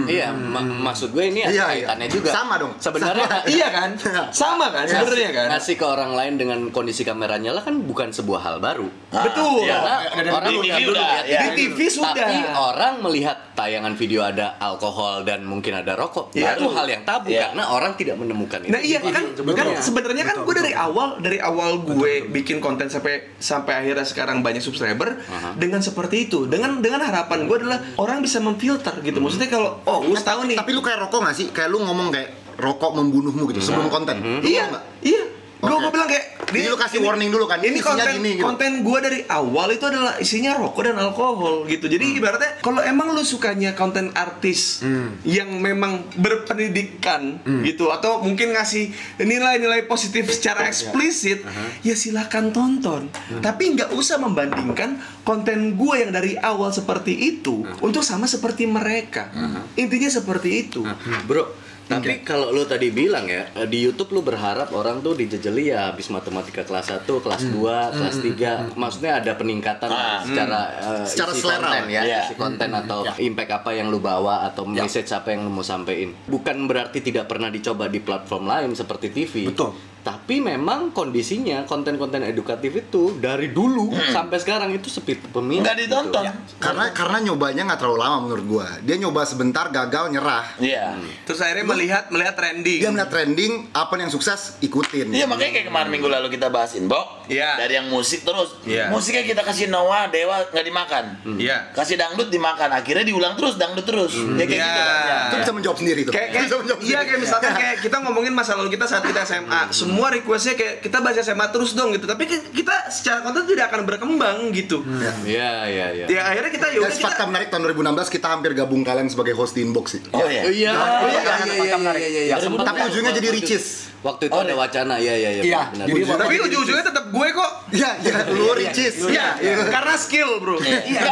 Iya, 0.05 0.31
ma- 0.31 0.61
maksud 0.63 1.11
gue 1.11 1.25
ini 1.25 1.41
ada 1.41 1.51
Iya, 1.51 1.65
iya. 1.65 1.65
kaitannya 1.83 2.07
juga. 2.07 2.29
Sama 2.31 2.55
dong. 2.55 2.71
Sebenarnya 2.77 3.27
iya 3.55 3.67
kan 3.69 3.89
sama 4.31 4.71
kan 4.71 4.85
sebenarnya 4.85 5.31
kan 5.31 5.47
ngasih 5.51 5.75
ke 5.75 5.85
orang 5.85 6.11
lain 6.11 6.33
dengan 6.35 6.59
kondisi 6.69 7.01
kamera 7.01 7.35
nyala 7.35 7.59
kan 7.59 7.75
bukan 7.81 8.07
sebuah 8.09 8.39
hal 8.41 8.57
baru. 8.57 8.87
betul 9.11 9.61
iya. 9.61 10.07
Karena 10.09 10.31
orang 10.31 10.47
Di 10.47 10.55
udah 10.57 10.67
TV 10.69 10.79
dulu 10.81 10.93
udah, 10.93 11.05
lihat 11.05 11.25
ya. 11.25 11.39
di 11.41 11.49
TV 11.57 11.77
sudah 11.89 12.13
Tapi 12.13 12.35
orang 12.51 12.93
melihat 13.01 13.37
tayangan 13.53 13.93
video 13.93 14.21
ada 14.21 14.55
alkohol 14.57 15.23
dan 15.23 15.43
mungkin 15.43 15.73
ada 15.73 15.93
rokok, 15.93 16.31
Iya. 16.31 16.55
itu 16.55 16.67
hal 16.69 16.85
yang 16.85 17.03
tabu 17.03 17.27
Iya. 17.29 17.51
karena 17.51 17.63
orang 17.69 17.93
tidak 17.93 18.15
menemukan 18.15 18.59
itu. 18.61 18.71
Nah 18.71 18.79
iya 18.79 18.99
di 18.99 19.11
kan, 19.11 19.23
TV. 19.33 19.47
kan 19.49 19.67
sebenarnya 19.77 20.23
kan 20.25 20.37
gue 20.41 20.53
dari 20.55 20.71
awal 20.71 21.19
dari 21.19 21.39
awal 21.41 21.79
gue 21.81 22.27
bikin 22.29 22.59
konten 22.59 22.87
sampai 22.87 23.35
sampai 23.37 23.81
akhirnya 23.81 24.03
sekarang 24.03 24.39
banyak 24.39 24.59
subscriber 24.61 25.19
dengan 25.55 25.79
seperti 25.79 26.27
itu 26.27 26.45
dengan 26.45 26.79
dengan 26.79 26.99
harapan 27.01 27.43
gue 27.43 27.57
adalah 27.57 27.79
orang 27.97 28.19
bisa 28.19 28.39
memfilter 28.39 28.99
gitu 29.01 29.17
maksudnya 29.17 29.47
kalau 29.47 29.64
oh 29.85 29.97
gue 30.05 30.19
tahu 30.19 30.39
nih 30.49 30.55
Tapi 30.57 30.69
lu 30.73 30.81
kayak 30.81 30.99
rokok 31.07 31.19
nggak 31.25 31.35
sih? 31.35 31.47
Kayak 31.51 31.69
lu 31.73 31.83
ngomong 31.83 32.07
kayak 32.13 32.29
rokok 32.55 32.91
membunuhmu 32.95 33.51
gitu 33.51 33.59
sebelum 33.59 33.91
konten. 33.91 34.17
Iya 34.41 34.71
iya 35.03 35.34
Gue 35.55 35.71
gue 35.73 35.91
bilang 35.91 36.05
kayak 36.05 36.25
Jadi 36.45 36.69
lu 36.69 36.77
kasih 36.77 37.01
warning 37.01 37.33
dulu 37.33 37.49
kan, 37.49 37.57
Ini 37.57 37.73
isinya 37.73 37.89
konten 37.89 38.07
gini, 38.15 38.31
gitu. 38.37 38.45
konten 38.45 38.71
gue 38.79 38.99
dari 39.01 39.19
awal 39.25 39.67
itu 39.71 39.81
adalah 39.83 40.13
isinya 40.15 40.53
rokok 40.53 40.83
dan 40.83 40.95
alkohol 40.95 41.65
gitu. 41.65 41.85
Jadi 41.85 42.05
Hmm. 42.05 42.19
ibaratnya 42.21 42.51
kalau 42.61 42.79
emang 42.79 43.11
lu 43.11 43.25
sukanya 43.25 43.73
konten 43.73 44.13
artis 44.13 44.85
yang 45.25 45.49
memang 45.57 46.05
berpendidikan 46.15 47.41
Hmm. 47.41 47.59
gitu 47.61 47.89
atau 47.89 48.21
mungkin 48.21 48.53
ngasih 48.53 48.93
nilai-nilai 49.17 49.83
positif 49.83 50.29
secara 50.29 50.63
eksplisit, 50.65 51.41
ya 51.81 51.91
silakan 51.93 52.51
tonton. 52.51 53.09
Hmm. 53.09 53.41
Tapi 53.41 53.73
nggak 53.73 53.91
usah 53.91 54.15
membandingkan 54.15 54.95
konten 55.21 55.73
gue 55.73 55.95
yang 55.97 56.13
dari 56.13 56.37
awal 56.37 56.69
seperti 56.69 57.11
itu 57.35 57.65
untuk 57.81 58.01
sama 58.01 58.25
seperti 58.25 58.63
mereka. 58.65 59.33
Intinya 59.75 60.07
seperti 60.07 60.61
itu. 60.61 60.85
Bro, 61.25 61.64
tapi 61.85 62.21
kalau 62.21 62.49
lu 62.49 62.63
tadi 62.63 62.89
bilang 62.89 63.25
ya, 63.25 63.45
eh, 63.53 63.65
di 63.65 63.79
YouTube 63.79 64.11
lu 64.11 64.21
berharap 64.21 64.69
orang 64.71 64.99
tuh 64.99 65.13
dijejeli 65.13 65.69
ya 65.69 65.89
habis 65.89 66.09
matematika 66.09 66.61
kelas 66.61 66.89
1, 66.89 67.21
kelas 67.21 67.43
2, 67.47 67.93
kelas 67.93 68.15
3. 68.19 68.51
Maksudnya 68.73 69.19
ada 69.19 69.31
peningkatan 69.33 69.87
Ah. 69.87 70.19
secara 70.21 70.59
eh, 70.73 71.05
Secara 71.05 71.31
isi 71.31 71.41
selera 71.41 71.59
konten 71.61 71.83
ya, 71.87 72.01
Iya. 72.01 72.21
isi 72.25 72.35
konten 72.35 72.69
atau 72.71 72.99
impact 73.17 73.51
apa 73.53 73.69
yang 73.71 73.87
lu 73.87 73.99
bawa 73.99 74.43
atau 74.43 74.65
message 74.65 75.09
apa 75.09 75.29
yang 75.29 75.45
lu 75.45 75.51
mau 75.51 75.61
sampein. 75.61 76.11
Bukan 76.25 76.65
berarti 76.65 76.99
tidak 76.99 77.25
pernah 77.25 77.47
dicoba 77.47 77.85
di 77.85 77.99
platform 77.99 78.43
lain 78.45 78.69
seperti 78.73 79.09
TV. 79.09 79.45
Betul. 79.45 79.94
Tapi 80.05 80.37
memang 80.37 80.93
kondisinya 80.93 81.65
konten-konten 81.65 82.21
edukatif 82.21 82.77
itu 82.77 83.17
dari 83.17 83.49
dulu 83.49 83.89
sampai 84.07 84.37
sekarang 84.37 84.69
itu 84.69 84.85
sepi 84.85 85.17
peminat. 85.17 85.65
Nggak 85.65 85.77
ditonton. 85.81 86.23
gitu. 86.23 86.61
Karena 86.61 86.93
karena 86.93 87.17
nyobanya 87.23 87.65
nggak 87.65 87.79
terlalu 87.79 87.97
lama 87.97 88.17
menurut 88.21 88.45
gua. 88.45 88.67
Dia 88.79 88.95
nyoba 88.95 89.25
sebentar 89.25 89.65
gagal 89.67 90.13
nyerah. 90.13 90.45
Iya. 90.57 90.93
Terus 91.25 91.41
akhirnya 91.41 91.65
melihat 91.65 92.03
melihat 92.09 92.37
trending. 92.37 92.79
Dia 92.79 92.89
melihat 92.89 93.09
trending, 93.09 93.51
apa 93.71 93.97
yang 93.97 94.07
sukses 94.07 94.61
ikutin. 94.61 95.09
Iya 95.09 95.25
makanya 95.25 95.51
kayak 95.55 95.67
kemarin 95.67 95.89
minggu 95.89 96.05
lalu 96.05 96.27
kita 96.29 96.47
bahas 96.47 96.77
inbox 96.77 97.25
Iya. 97.25 97.57
dari 97.57 97.73
yang 97.73 97.89
musik 97.89 98.21
terus 98.21 98.61
Iya. 98.61 98.93
musiknya 98.93 99.25
kita 99.25 99.41
kasih 99.41 99.65
Noah 99.65 100.05
Dewa 100.07 100.45
nggak 100.45 100.61
dimakan 100.63 101.05
Iya. 101.35 101.73
kasih 101.73 101.97
dangdut 101.97 102.29
dimakan 102.29 102.69
akhirnya 102.69 103.01
diulang 103.01 103.33
terus 103.33 103.57
dangdut 103.57 103.81
terus 103.81 104.13
ya 104.13 104.45
kayak 104.45 104.53
Iya. 104.53 104.61
gitu 104.61 104.81
kan 104.83 104.97
ya. 105.01 105.17
Itu 105.25 105.35
bisa 105.41 105.51
menjawab 105.51 105.77
sendiri 105.81 106.01
tuh. 106.03 106.13
kayak, 106.13 106.29
kayak 106.29 106.43
Bisa 106.45 106.55
menjawab 106.61 106.79
iya 106.79 106.85
sendiri. 106.85 107.07
kayak 107.07 107.19
misalkan 107.19 107.51
kayak 107.55 107.75
kita 107.81 107.97
ngomongin 107.99 108.29
masa 108.31 108.51
lalu 108.53 108.69
kita 108.69 108.85
saat 108.85 109.01
kita 109.01 109.21
SMA 109.23 109.61
semua 109.71 109.93
requestnya 109.97 110.53
kayak 110.53 110.75
kita 110.79 110.97
bahas 110.97 111.17
SMA 111.19 111.47
terus 111.47 111.71
dong 111.71 111.91
gitu 111.91 112.03
tapi 112.03 112.25
ki- 112.25 112.51
kita 112.53 112.89
secara 112.89 113.21
konten 113.21 113.45
tidak 113.45 113.69
akan 113.69 113.81
berkembang 113.83 114.49
gitu 114.51 114.83
Iya, 115.23 115.65
iya, 115.65 115.85
iya. 115.93 116.05
ya 116.07 116.21
akhirnya 116.25 116.51
kita 116.51 116.65
ya 116.69 116.79
udah 116.81 116.91
fakta 116.91 117.23
menarik 117.25 117.47
tahun 117.47 117.61
2016 117.69 118.09
kita 118.11 118.27
hampir 118.29 118.51
gabung 118.53 118.81
kalian 118.81 119.07
sebagai 119.07 119.33
host 119.33 119.53
di 119.53 119.61
inbox 119.61 119.85
sih. 119.93 120.01
oh 120.07 120.21
iya 120.21 120.41
Oh 120.41 120.51
iya, 120.51 120.71
oh 120.73 121.07
iya, 121.07 121.21
iya, 121.21 121.55
iya, 121.55 121.77
iya, 121.77 122.07
iya, 122.09 122.21
iya. 122.27 122.35
Tapi 122.37 122.79
ujungnya 122.83 123.11
jadi 123.13 123.29
riches. 123.31 123.65
Waktu 124.01 124.29
itu 124.29 124.37
ada 124.37 124.53
wacana, 124.53 124.95
iya, 124.95 125.13
iya, 125.15 125.29
iya. 125.33 125.41
Iya, 125.41 125.61
jadi 125.81 126.01
tapi 126.15 126.37
ujung-ujungnya 126.39 126.85
tetap 126.85 127.05
gue 127.07 127.27
kok 127.31 127.51
Iya, 127.71 127.89
iya, 127.99 128.15
lu 128.29 128.53
riches. 128.53 129.01
Iya, 129.01 129.27
karena 129.65 129.93
skill 129.95 130.37
bro. 130.37 130.61
Iya, 130.61 131.09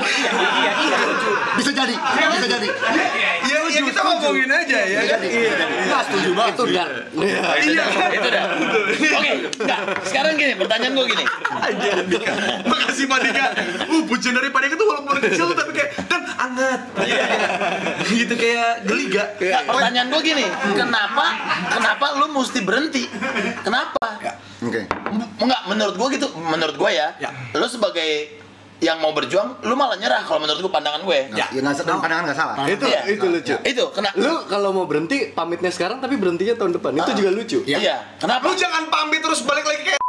Bisa 1.54 1.72
jadi, 1.72 1.96
bisa 2.34 2.48
jadi. 2.48 2.68
iya, 3.44 3.58
iya 3.64 3.82
kita 3.84 4.02
ngomongin 4.04 4.46
aja 4.48 4.78
ya. 4.80 5.00
kan? 5.08 5.20
Iya, 5.22 5.52
Nah, 5.84 6.02
setuju 6.04 6.30
banget. 6.34 6.54
itu 6.54 6.64
dark. 6.70 6.94
iya. 7.16 7.84
itu 8.14 8.73
dah 8.74 8.82
oke 9.14 9.32
enggak 9.56 9.80
sekarang 10.04 10.34
gini 10.36 10.54
pertanyaan 10.56 10.94
gue 10.94 11.06
gini 11.08 11.26
Aja, 11.54 11.92
Dika. 12.04 12.34
Makasih 12.66 13.06
Pak 13.06 13.20
Dika. 13.22 13.46
Uh, 13.88 14.04
pujian 14.04 14.34
dari 14.34 14.50
Pak 14.50 14.62
Dika 14.62 14.76
tuh 14.76 14.84
walaupun 14.86 15.16
kecil 15.22 15.48
tapi 15.54 15.72
kayak 15.72 15.96
kan 16.04 16.22
hangat. 16.28 16.80
gitu 18.06 18.34
kayak 18.36 18.84
geliga. 18.84 19.24
Nggak, 19.38 19.62
pertanyaan 19.66 20.08
gue 20.10 20.22
gini 20.24 20.46
kenapa 20.74 21.26
kenapa 21.70 22.06
lu 22.18 22.28
mesti 22.32 22.60
berhenti 22.62 23.04
kenapa 23.62 24.20
Oke. 24.60 24.82
M- 24.90 25.32
enggak 25.40 25.62
menurut 25.68 25.96
gue 25.96 26.08
gitu 26.14 26.28
menurut 26.36 26.76
gue 26.76 26.92
ya, 26.92 27.16
Ya. 27.18 27.30
lu 27.54 27.66
sebagai 27.66 28.44
yang 28.84 29.00
mau 29.00 29.10
berjuang 29.10 29.64
lu 29.64 29.74
malah 29.74 29.96
nyerah 29.96 30.20
kalau 30.22 30.38
menurut 30.38 30.60
gue 30.60 30.70
pandangan 30.70 31.00
gue 31.02 31.20
Ya, 31.32 31.48
ya 31.50 31.60
nggak 31.60 31.82
dan 31.82 31.98
pandangan 31.98 32.24
nggak 32.26 32.36
salah. 32.36 32.56
Itu 32.66 32.84
Iya. 32.84 33.02
itu 33.10 33.26
lucu. 33.26 33.56
itu 33.64 33.84
kenapa 33.90 34.16
Lu 34.16 34.44
kalau 34.46 34.70
mau 34.70 34.84
berhenti 34.84 35.32
pamitnya 35.32 35.70
sekarang 35.70 35.98
tapi 35.98 36.16
berhentinya 36.16 36.54
tahun 36.54 36.76
depan. 36.76 36.92
Itu 36.94 37.12
juga 37.16 37.32
lucu. 37.32 37.60
iya 37.64 38.20
kenapa 38.20 38.44
Lu 38.44 38.54
jangan 38.54 38.84
pamit 38.88 39.24
terus 39.24 39.40
balik 39.42 39.64
lagi 39.64 39.82
kayak 39.86 40.02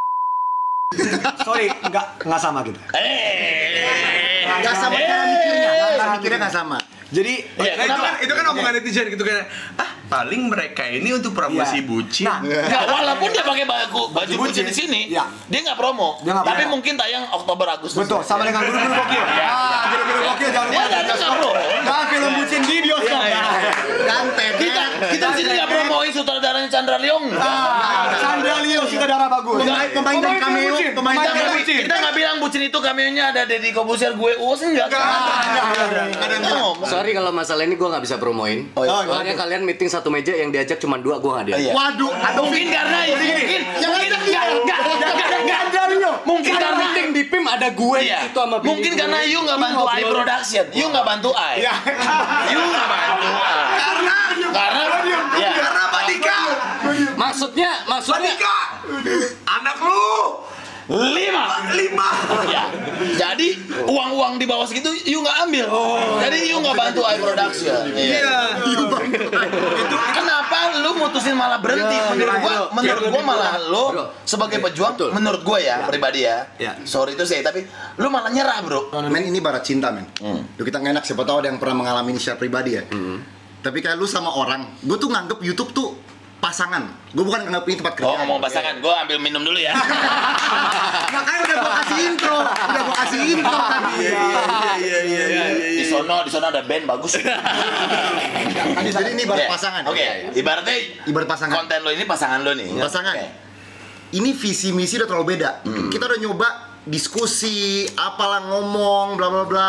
Sorry, 1.46 1.66
nggak 1.70 2.06
nggak 2.22 2.40
sama 2.40 2.62
gitu. 2.62 2.78
eh 2.94 4.46
Nggak 4.54 4.74
sama 4.76 4.94
cara 4.96 5.24
mikirnya, 5.24 5.70
cara 5.94 6.10
mikirnya 6.14 6.38
nggak 6.40 6.54
sama. 6.54 6.78
Jadi 7.14 7.34
Iya, 7.54 7.72
Nah, 7.76 7.84
itu 7.86 8.00
kan 8.00 8.14
itu 8.18 8.32
kan 8.34 8.44
omongan 8.50 8.72
netizen 8.74 9.06
gitu 9.06 9.22
kan. 9.22 9.46
Ah, 9.76 9.90
paling 10.04 10.50
mereka 10.50 10.82
ini 10.84 11.10
untuk 11.10 11.30
promosi 11.30 11.78
Iya. 11.78 11.86
bucin. 11.86 12.26
Nah, 12.26 12.38
Nggak, 12.42 12.82
walaupun 12.84 13.28
dia 13.30 13.42
pakai 13.42 13.64
baju 13.64 14.00
baju 14.10 14.34
bucin. 14.34 14.38
bucin 14.42 14.64
di 14.66 14.74
sini, 14.74 15.00
Iya. 15.08 15.24
dia 15.46 15.60
nggak 15.62 15.78
promo. 15.78 16.18
Dia 16.20 16.34
nggak 16.34 16.44
Tapi 16.44 16.58
promo. 16.60 16.72
mungkin 16.74 16.92
tayang 16.94 17.24
Oktober 17.30 17.66
Agustus. 17.70 17.98
betul 18.00 18.20
sama 18.20 18.42
dengan 18.42 18.62
guru-guru 18.62 18.90
gokil. 18.92 19.22
Ah, 19.40 19.82
guru-guru 19.88 20.20
gokil 20.26 20.48
jangan 20.50 20.68
Dia 20.68 20.76
lupa. 20.76 20.90
nggak 20.90 21.02
nggak 21.06 21.18
promo. 21.22 21.50
Nah, 21.84 22.02
film 22.08 22.30
bucin 22.34 22.60
di 22.60 22.76
bioskop. 22.80 23.20
Dan. 24.04 24.24
Kita 24.54 24.82
kita 25.08 25.26
di 25.28 25.36
sini 25.36 25.50
nggak 25.54 25.70
promoin 25.70 26.10
sutradaranya 26.10 26.68
Chandra 26.68 26.96
Leong. 26.96 27.24
Ah, 27.34 28.10
Sandra 28.74 28.90
Leo 28.90 28.90
sutradara 28.90 29.26
bagus. 29.30 29.58
Pemain- 29.62 29.92
pemain 29.92 30.18
dan 30.20 30.34
cameo, 30.36 30.74
pemain 30.92 31.16
dan 31.16 31.32
nggak 31.32 31.48
bucin. 31.54 31.76
kita 31.80 31.94
nggak 31.94 32.14
bilang 32.14 32.36
bucin 32.38 32.62
itu 32.64 32.78
cameo-nya 32.78 33.24
ada 33.30 33.42
Deddy 33.46 33.70
Kobusier 33.70 34.12
gue 34.12 34.32
uus 34.36 34.60
enggak. 34.60 34.88
Ada. 34.90 36.38
Sorry 36.84 37.14
kalau 37.14 37.30
masalah 37.30 37.62
ini 37.62 37.78
gua 37.78 37.94
nggak 37.94 38.04
bisa 38.04 38.16
promoin. 38.18 38.66
Oh, 38.74 38.82
iya. 38.82 39.06
Soalnya 39.06 39.34
kalian 39.36 39.62
meeting 39.62 39.86
satu 39.86 40.10
meja 40.10 40.34
yang 40.34 40.50
diajak 40.50 40.78
cuma 40.78 40.98
dua, 40.98 41.18
gua 41.18 41.40
nggak 41.40 41.46
diajak. 41.48 41.64
Iya. 41.64 41.72
Waduh, 41.72 42.12
Atau 42.14 42.42
mungkin 42.44 42.66
karena 42.68 42.98
mungkin 43.06 43.60
mungkin 43.78 44.10
enggak 44.10 44.44
enggak 44.52 44.80
enggak 44.82 45.20
enggak 45.40 45.62
Mungkin 46.24 46.52
Karena 46.56 46.72
meeting 46.74 47.08
di 47.12 47.22
PIM 47.28 47.44
ada 47.44 47.68
gue 47.70 47.98
Iya. 48.00 48.18
itu 48.26 48.38
sama 48.38 48.56
Mungkin 48.58 48.92
gue. 48.92 49.00
karena 49.00 49.18
you 49.22 49.38
nggak 49.40 49.58
bantu 49.60 49.84
I 49.86 50.00
production, 50.02 50.64
you 50.72 50.86
nggak 50.88 51.04
bantu 51.04 51.30
I. 51.36 51.54
You 52.48 52.60
nggak 52.60 52.86
bantu 52.88 53.28
I. 53.28 53.60
Karena 53.76 54.16
Karena 54.54 54.82
ya. 55.34 55.50
karena 55.52 55.82
Pak 55.88 56.02
Dika. 56.08 56.38
Maksudnya, 57.14 57.70
Pak 57.78 57.88
maksudnya 57.90 58.32
Dika. 58.34 58.56
Anak 59.44 59.76
lu 59.80 60.04
lima. 60.88 61.44
Lima. 61.72 62.08
ya 62.48 62.64
jadi 63.16 63.48
uang-uang 63.88 64.36
di 64.36 64.44
bawah 64.44 64.68
segitu 64.68 64.92
you 65.08 65.20
nggak 65.24 65.48
ambil. 65.48 65.66
Jadi 66.20 66.38
you 66.50 66.56
nggak 66.60 66.76
bantu 66.76 67.00
I 67.04 67.16
production 67.20 67.80
iya. 67.96 68.60
Itu 68.64 69.96
kenapa 70.12 70.80
lu 70.84 70.90
mutusin 71.00 71.34
malah 71.36 71.58
berhenti? 71.60 71.96
Menurut 72.14 72.36
gua 72.40 72.52
Bro, 72.54 72.64
menurut 72.76 73.02
bro, 73.02 73.12
gua 73.12 73.22
malah 73.24 73.52
lu 73.60 73.84
sebagai 74.28 74.58
pejuang 74.60 74.94
betul. 74.94 75.10
menurut 75.10 75.40
gua 75.42 75.58
ya 75.58 75.76
pribadi 75.88 76.28
ya. 76.28 76.46
Sorry 76.84 77.16
itu 77.16 77.24
saya 77.24 77.42
tapi 77.44 77.64
lu 77.98 78.08
malah 78.12 78.30
nyerah 78.30 78.58
bro. 78.64 78.80
Men 79.08 79.28
ini 79.28 79.40
barat 79.40 79.64
cinta 79.64 79.90
men. 79.90 80.04
Duh, 80.54 80.64
kita 80.64 80.80
nggak 80.80 81.00
enak 81.00 81.04
siapa 81.04 81.24
tahu 81.24 81.44
ada 81.44 81.48
yang 81.48 81.58
pernah 81.58 81.84
mengalami 81.84 82.14
ini 82.14 82.20
secara 82.20 82.38
pribadi 82.38 82.70
ya. 82.76 82.82
Tapi 83.64 83.80
kayak 83.80 83.96
lu 83.96 84.04
sama 84.04 84.28
orang, 84.28 84.76
gue 84.84 84.96
tuh 85.00 85.08
nganggep 85.08 85.40
YouTube 85.40 85.72
tuh 85.72 85.96
pasangan. 86.44 86.84
Gue 87.16 87.24
bukan 87.24 87.40
nganggep 87.42 87.64
ini 87.64 87.76
tempat 87.80 87.94
kerja. 87.96 88.04
oh 88.04 88.16
ngomong 88.20 88.38
pasangan 88.38 88.74
gua 88.84 89.00
ambil 89.00 89.16
minum 89.16 89.40
dulu 89.40 89.56
ya 89.56 89.72
Makanya 91.14 91.40
udah 91.40 91.56
gue 91.56 91.72
kasih 91.80 91.98
intro, 92.04 92.38
udah 92.44 92.82
gue 92.84 92.94
kasih 93.00 93.20
intro 93.32 93.56
tadi. 93.56 93.92
Iya 94.04 94.98
iya 95.00 95.24
iya. 95.24 95.44
di 95.72 95.84
sono 95.86 96.20
di 96.20 96.30
sono 96.30 96.46
ada 96.52 96.60
band 96.60 96.84
bagus 96.84 97.16
Jadi 98.84 99.10
ini 99.10 99.24
barat 99.24 99.48
Oke, 99.48 99.54
pasangan. 99.56 99.82
oke 99.88 100.06
ibaratnya 100.36 100.76
Ibarat 101.08 101.28
pasangan. 101.28 101.54
konten 101.56 101.78
lo 101.80 101.90
ini 101.90 102.04
pasangan 102.04 102.38
lo 102.44 102.52
nih 102.52 102.68
Pasangan. 102.76 103.14
Ini 104.14 104.30
visi 104.30 104.70
misi 104.70 104.94
udah 104.94 105.08
terlalu 105.08 105.26
beda. 105.34 105.50
Kita 105.90 106.06
udah 106.06 106.18
nyoba 106.20 106.48
diskusi, 106.86 107.82
apalah 107.96 108.46
ngomong, 108.46 109.16
bla 109.18 109.26
bla 109.26 109.44
bla. 109.48 109.68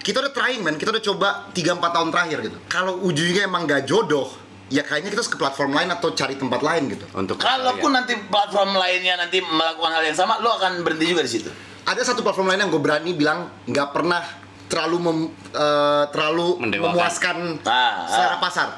Kita 0.00 0.18
udah 0.18 0.32
trying 0.32 0.64
man, 0.64 0.80
kita 0.80 0.88
udah 0.90 1.04
coba 1.04 1.28
3-4 1.52 1.78
tahun 1.78 2.08
terakhir 2.10 2.38
gitu. 2.48 2.58
Kalau 2.66 2.98
ujungnya 3.04 3.44
emang 3.44 3.68
gak 3.68 3.84
jodoh, 3.84 4.26
ya 4.72 4.82
kayaknya 4.82 5.12
kita 5.12 5.20
harus 5.20 5.28
ke 5.28 5.36
platform 5.36 5.76
lain 5.76 5.92
atau 5.92 6.16
cari 6.16 6.34
tempat 6.34 6.64
lain 6.64 6.88
gitu. 6.88 7.04
untuk 7.12 7.36
Kalaupun 7.36 7.92
nanti 7.92 8.16
platform 8.24 8.72
lainnya 8.72 9.20
nanti 9.20 9.38
melakukan 9.38 9.92
hal 9.92 10.02
yang 10.02 10.16
sama, 10.16 10.40
lo 10.40 10.56
akan 10.56 10.80
berhenti 10.80 11.04
juga 11.06 11.20
di 11.20 11.28
situ. 11.30 11.52
ada 11.82 12.00
satu 12.00 12.22
platform 12.22 12.48
lain 12.48 12.62
yang 12.62 12.70
gue 12.70 12.78
berani 12.78 13.12
bilang 13.12 13.50
nggak 13.66 13.88
pernah 13.90 14.22
terlalu 14.64 14.96
mem- 15.02 15.32
eh, 15.52 16.04
terlalu 16.08 16.56
Mendewakan. 16.56 16.94
memuaskan 16.94 17.36
Ah, 17.62 18.08
secara 18.08 18.34
ah. 18.34 18.40
pasar. 18.40 18.68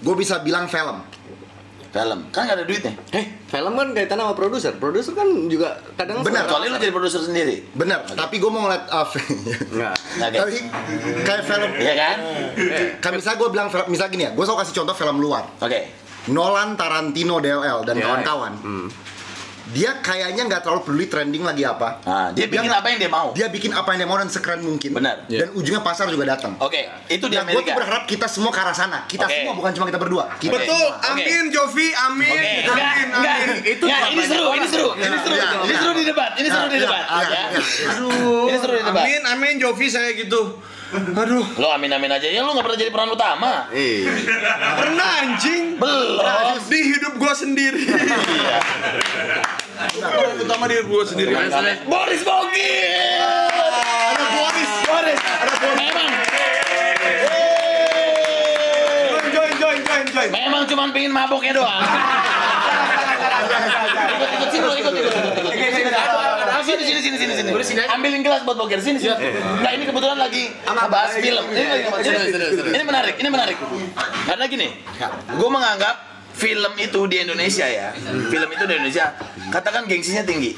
Gue 0.00 0.14
bisa 0.16 0.40
bilang 0.40 0.66
film. 0.66 0.98
Film 1.94 2.26
kan 2.28 2.42
nggak 2.42 2.56
ada 2.58 2.66
duitnya. 2.66 2.92
Eh, 3.14 3.24
film 3.46 3.72
kan 3.72 3.86
kaitan 3.94 4.18
sama 4.18 4.34
produser. 4.34 4.74
Produser 4.74 5.14
kan 5.14 5.30
juga 5.46 5.78
kadang 5.94 6.20
Benar. 6.20 6.42
Kecuali 6.44 6.66
lo 6.66 6.76
jadi 6.76 6.90
produser 6.90 7.22
sendiri. 7.22 7.70
Bener, 7.70 8.02
tapi 8.08 8.36
gue 8.36 8.50
mau 8.50 8.66
ngeliat 8.66 8.90
uh, 8.90 9.06
Enggak. 9.70 9.94
Oke. 9.94 10.34
tapi 10.34 10.58
kayak 11.22 11.42
film 11.44 11.70
Iya 11.76 11.94
kan? 11.94 12.16
kayak 12.98 13.14
misalnya 13.14 13.38
gue 13.38 13.48
bilang 13.48 13.68
film 13.68 13.86
misalnya 13.86 14.10
gini 14.10 14.24
ya 14.24 14.32
gue 14.32 14.42
selalu 14.42 14.58
kasih 14.60 14.74
contoh 14.74 14.94
film 14.96 15.16
luar 15.18 15.44
Oke. 15.56 15.80
Nolan 16.26 16.74
Tarantino 16.74 17.38
DLL 17.38 17.84
dan 17.84 17.94
Ya, 17.94 18.02
kawan-kawan 18.02 18.52
Hmm. 18.58 18.86
Dia 19.66 19.96
kayaknya 19.98 20.44
nggak 20.44 20.60
terlalu 20.60 20.80
peduli 20.82 21.06
trending 21.06 21.40
lagi 21.40 21.62
apa. 21.62 21.96
Nah, 22.02 22.28
dia 22.30 22.44
bikin 22.44 22.66
nggak- 22.66 22.78
apa 22.78 22.88
yang 22.90 22.98
dia 22.98 23.08
mau. 23.08 23.28
Dia 23.32 23.48
bikin 23.48 23.70
apa 23.70 23.88
yang 23.90 23.98
dia 23.98 24.08
mau 24.10 24.18
dan 24.18 24.28
sekeren 24.28 24.60
mungkin. 24.60 24.92
Benar. 24.92 25.24
Dan 25.24 25.48
ujungnya 25.52 25.80
pasar 25.80 26.04
juga 26.06 26.28
datang. 26.28 26.52
Oke, 26.58 26.84
itu 27.06 27.24
di 27.24 27.32
Nah, 27.32 27.42
gue 27.42 27.54
tuh 27.54 27.64
Amerika. 27.64 27.72
berharap 27.74 28.02
kita 28.04 28.26
semua 28.26 28.50
ke 28.50 28.58
arah 28.58 28.72
sana. 28.72 28.98
Kita 29.04 29.24
Oke. 29.24 29.32
semua 29.34 29.52
bukan 29.54 29.72
cuma 29.72 29.84
kita 29.86 29.96
berdua. 29.96 30.24
Kita 30.36 30.52
Oke. 30.52 30.64
Betul, 30.64 30.88
amin 31.02 31.44
Jovi, 31.48 31.88
amin. 31.94 32.28
Oke, 32.28 32.44
Amin, 32.44 32.60
enggak, 32.62 32.92
enggak, 33.10 33.36
amin. 33.38 33.56
Itu 33.64 33.84
Nggak, 33.84 34.00
bukan 34.00 34.12
ini 34.12 34.22
seru, 34.22 34.34
ini 34.34 34.44
orang. 34.44 34.68
seru, 34.68 34.88
Ya, 34.90 35.06
ini 35.06 35.16
seru, 35.18 35.34
ya, 35.34 35.44
ini 35.54 35.64
ya. 35.66 35.78
seru 35.78 35.92
di 35.94 36.04
debat, 36.04 36.30
ini 36.34 36.48
seru 36.50 36.66
di 36.66 36.74
Ya, 36.74 36.82
debat, 36.82 37.02
ya, 37.02 37.16
ya. 37.16 37.24
ya, 37.24 37.44
Aduh, 37.90 38.44
Ini 38.44 38.56
seru 38.58 38.72
di 38.74 38.82
debat. 38.82 39.02
amin, 39.02 39.20
amin 39.26 39.54
Jovi 39.56 39.86
saya 39.86 40.10
gitu. 40.12 40.42
Aduh, 40.94 41.42
Lo 41.58 41.74
amin 41.74 41.90
amin 41.90 42.06
aja 42.06 42.30
ya, 42.30 42.46
lo 42.46 42.54
nggak 42.54 42.70
pernah 42.70 42.78
jadi 42.78 42.90
peran 42.94 43.10
utama. 43.10 43.66
Eh, 43.74 44.06
pernah 44.78 45.08
anjing. 45.26 45.74
Belum. 45.74 46.22
Di 46.70 46.80
hidup 46.94 47.18
gua 47.18 47.34
sendiri. 47.34 47.82
Iya. 47.82 48.58
Peran 49.98 50.38
utama 50.38 50.70
di 50.70 50.78
hidup 50.78 50.86
gua 50.86 51.02
sendiri. 51.02 51.34
Boris 51.90 52.22
Bogil. 52.22 53.26
Ada 53.50 54.26
Boris. 54.38 54.70
Boris. 54.86 55.18
Ada 55.18 55.54
Boris. 55.58 55.78
Memang. 55.82 56.10
Join, 59.18 59.26
join, 59.34 59.52
join, 59.58 59.78
join, 59.82 60.04
join. 60.14 60.28
Memang 60.30 60.62
cuma 60.70 60.94
pengen 60.94 61.10
maboknya 61.10 61.58
doang. 61.58 61.82
ikut 64.14 64.30
ikut 64.30 64.48
sini 64.54 64.62
lo 64.62 64.74
ikut 64.78 64.92
ikut 64.94 66.23
Ah, 66.64 66.66
Sini 66.66 66.82
sini 66.82 67.00
sini 67.04 67.16
sini 67.20 67.32
sini. 67.36 67.80
Ambilin 67.86 68.24
gelas 68.24 68.40
buat 68.42 68.56
boker 68.56 68.80
sini 68.80 68.96
sini. 68.96 69.12
Nah 69.60 69.70
ini 69.70 69.84
kebetulan 69.84 70.16
lagi 70.16 70.48
ngebahas 70.64 71.12
film. 71.20 71.44
Ini 71.46 71.66
lagi 71.68 71.82
ngebahas 71.84 72.04
film. 72.04 72.72
Ini 72.72 72.82
menarik, 72.82 73.14
ini 73.20 73.28
menarik. 73.28 73.56
Karena 74.24 74.44
gini, 74.48 74.68
gue 75.30 75.50
menganggap 75.50 75.96
film 76.34 76.72
itu 76.74 77.00
di 77.06 77.16
Indonesia 77.20 77.62
ya, 77.62 77.94
film 78.26 78.48
itu 78.50 78.64
di 78.64 78.74
Indonesia, 78.74 79.14
katakan 79.52 79.86
gengsinya 79.86 80.26
tinggi. 80.26 80.56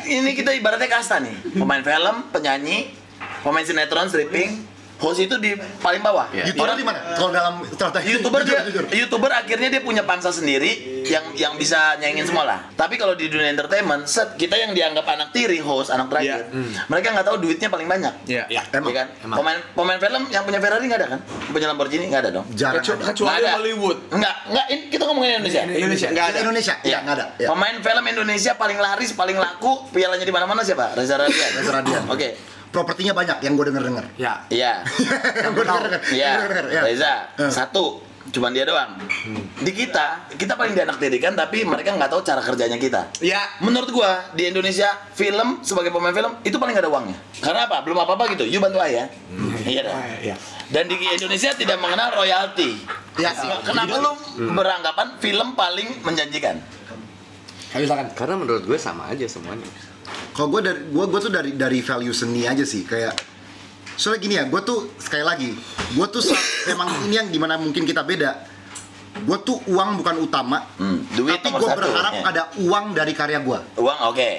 Ini 0.00 0.30
kita 0.32 0.56
ibaratnya 0.56 0.88
kasta 0.88 1.20
nih, 1.20 1.36
pemain 1.52 1.84
film, 1.84 2.32
penyanyi, 2.32 2.88
pemain 3.44 3.60
sinetron, 3.60 4.08
stripping, 4.08 4.64
host 4.98 5.20
itu 5.20 5.34
di 5.38 5.52
paling 5.78 6.00
bawah. 6.00 6.30
YouTuber 6.30 6.74
di 6.74 6.84
mana? 6.86 6.98
Kalau 7.14 7.30
dalam 7.30 7.54
strategi 7.66 8.08
youtuber 8.14 8.40
jujur, 8.42 8.56
dia, 8.56 8.66
jujur. 8.70 8.84
youtuber 8.90 9.30
akhirnya 9.30 9.68
dia 9.68 9.82
punya 9.82 10.02
pangsa 10.02 10.30
sendiri 10.30 11.02
yang 11.04 11.24
yang 11.34 11.52
bisa 11.54 11.98
nyaingin 11.98 12.24
semua 12.24 12.44
lah. 12.46 12.58
Tapi 12.72 12.96
kalau 12.96 13.12
di 13.12 13.28
dunia 13.28 13.50
entertainment, 13.50 14.06
set 14.06 14.38
kita 14.38 14.56
yang 14.56 14.72
dianggap 14.72 15.04
anak 15.04 15.34
tiri, 15.34 15.60
host, 15.60 15.90
anak 15.90 16.08
terakhir, 16.08 16.48
mereka 16.88 17.06
nggak 17.12 17.26
tahu 17.26 17.36
duitnya 17.38 17.68
paling 17.68 17.88
banyak. 17.88 18.14
Iya. 18.24 18.44
Ya, 18.48 18.62
Emang, 18.72 18.94
kan? 18.94 19.06
Pemain 19.20 19.58
pemain 19.74 19.98
film 20.00 20.22
yang 20.30 20.42
punya 20.46 20.58
Ferrari 20.62 20.84
nggak 20.86 21.00
ada 21.00 21.08
kan? 21.16 21.20
Punya 21.50 21.66
Lamborghini 21.68 22.04
nggak 22.08 22.22
ada 22.24 22.30
dong? 22.40 22.46
Jarang 22.54 22.80
Kecu- 22.80 22.96
ada. 22.96 23.04
Kecuali 23.12 23.44
ada. 23.44 23.50
Hollywood. 23.60 23.98
Nggak, 24.14 24.34
nggak. 24.50 24.66
Ini 24.70 24.82
kita 24.88 25.02
ngomongin 25.04 25.30
Indonesia. 25.42 25.60
Indonesia. 25.66 26.08
Nggak 26.14 26.26
ada. 26.30 26.38
Indonesia? 26.40 26.74
Iya, 26.80 26.98
nggak 27.04 27.14
ada. 27.18 27.26
Iya. 27.36 27.48
Pemain 27.52 27.76
film 27.82 28.04
Indonesia 28.08 28.52
paling 28.56 28.78
laris, 28.80 29.10
paling 29.12 29.36
laku, 29.36 29.72
pialanya 29.92 30.24
di 30.24 30.32
mana-mana 30.32 30.60
siapa? 30.64 30.94
Reza 30.96 31.20
Radian. 31.20 31.50
Reza 31.60 31.72
Radian. 31.74 32.02
Oke. 32.08 32.53
Propertinya 32.74 33.14
banyak 33.14 33.38
yang 33.38 33.54
gue 33.54 33.66
denger 33.70 33.82
denger. 33.86 34.04
Ya. 34.18 34.42
Iya. 34.50 34.82
yang 35.46 35.52
gue 35.54 35.62
denger 35.62 35.82
denger. 35.86 36.02
Iya, 36.10 36.30
Ya. 36.66 36.80
Reza 36.82 37.12
satu, 37.46 38.02
cuman 38.34 38.50
dia 38.50 38.66
doang. 38.66 38.98
Di 39.62 39.70
kita, 39.70 40.26
kita 40.34 40.58
paling 40.58 40.74
dianak 40.74 40.98
dirikan 40.98 41.38
tapi 41.38 41.62
mereka 41.62 41.94
nggak 41.94 42.10
tahu 42.10 42.26
cara 42.26 42.42
kerjanya 42.42 42.74
kita. 42.74 43.14
Ya. 43.22 43.46
Menurut 43.62 43.94
gua 43.94 44.26
di 44.34 44.50
Indonesia 44.50 44.90
film 45.14 45.62
sebagai 45.62 45.94
pemain 45.94 46.10
film 46.10 46.34
itu 46.42 46.58
paling 46.58 46.74
gak 46.74 46.82
ada 46.82 46.90
uangnya. 46.90 47.14
Karena 47.38 47.70
apa? 47.70 47.86
Belum 47.86 48.02
apa-apa 48.02 48.26
gitu. 48.34 48.42
You 48.42 48.58
bantu 48.58 48.82
ayah. 48.82 49.06
Iya 49.62 49.80
dah. 49.86 49.94
Iya. 50.18 50.36
Dan 50.74 50.90
di 50.90 50.96
Indonesia 50.98 51.54
tidak 51.54 51.78
mengenal 51.78 52.10
royalti. 52.18 52.74
Ya. 53.22 53.30
Kenapa 53.62 54.02
lu 54.02 54.12
beranggapan 54.50 55.14
film 55.22 55.54
paling 55.54 56.02
menjanjikan? 56.02 56.58
Ayo 57.74 57.90
silakan. 57.90 58.06
karena 58.14 58.34
menurut 58.38 58.62
gue 58.66 58.78
sama 58.78 59.10
aja 59.10 59.26
semuanya. 59.26 59.66
Kalau 60.30 60.48
gue 60.48 60.60
dari 60.60 60.80
gue 60.84 61.04
gue 61.06 61.20
tuh 61.20 61.30
dari 61.30 61.50
dari 61.52 61.78
value 61.78 62.10
seni 62.10 62.42
aja 62.42 62.62
sih 62.62 62.82
kayak 62.82 63.14
soalnya 63.94 64.20
gini 64.20 64.34
ya 64.34 64.44
gue 64.44 64.60
tuh 64.60 64.90
sekali 64.96 65.22
lagi 65.22 65.54
gue 65.90 66.06
tuh 66.08 66.18
emang 66.68 66.90
ini 67.04 67.14
yang 67.14 67.28
di 67.28 67.38
mana 67.38 67.54
mungkin 67.54 67.82
kita 67.82 68.02
beda 68.02 68.42
gue 69.16 69.38
tuh 69.40 69.62
uang 69.64 69.90
bukan 69.96 70.16
utama 70.20 70.66
Hmm, 70.74 71.06
duit 71.12 71.38
tapi 71.38 71.54
gue 71.54 71.68
berharap 71.68 72.12
ya. 72.12 72.22
ada 72.26 72.42
uang 72.58 72.90
dari 72.90 73.14
karya 73.14 73.38
gue 73.38 73.58
Uang 73.78 73.98
oke. 74.04 74.30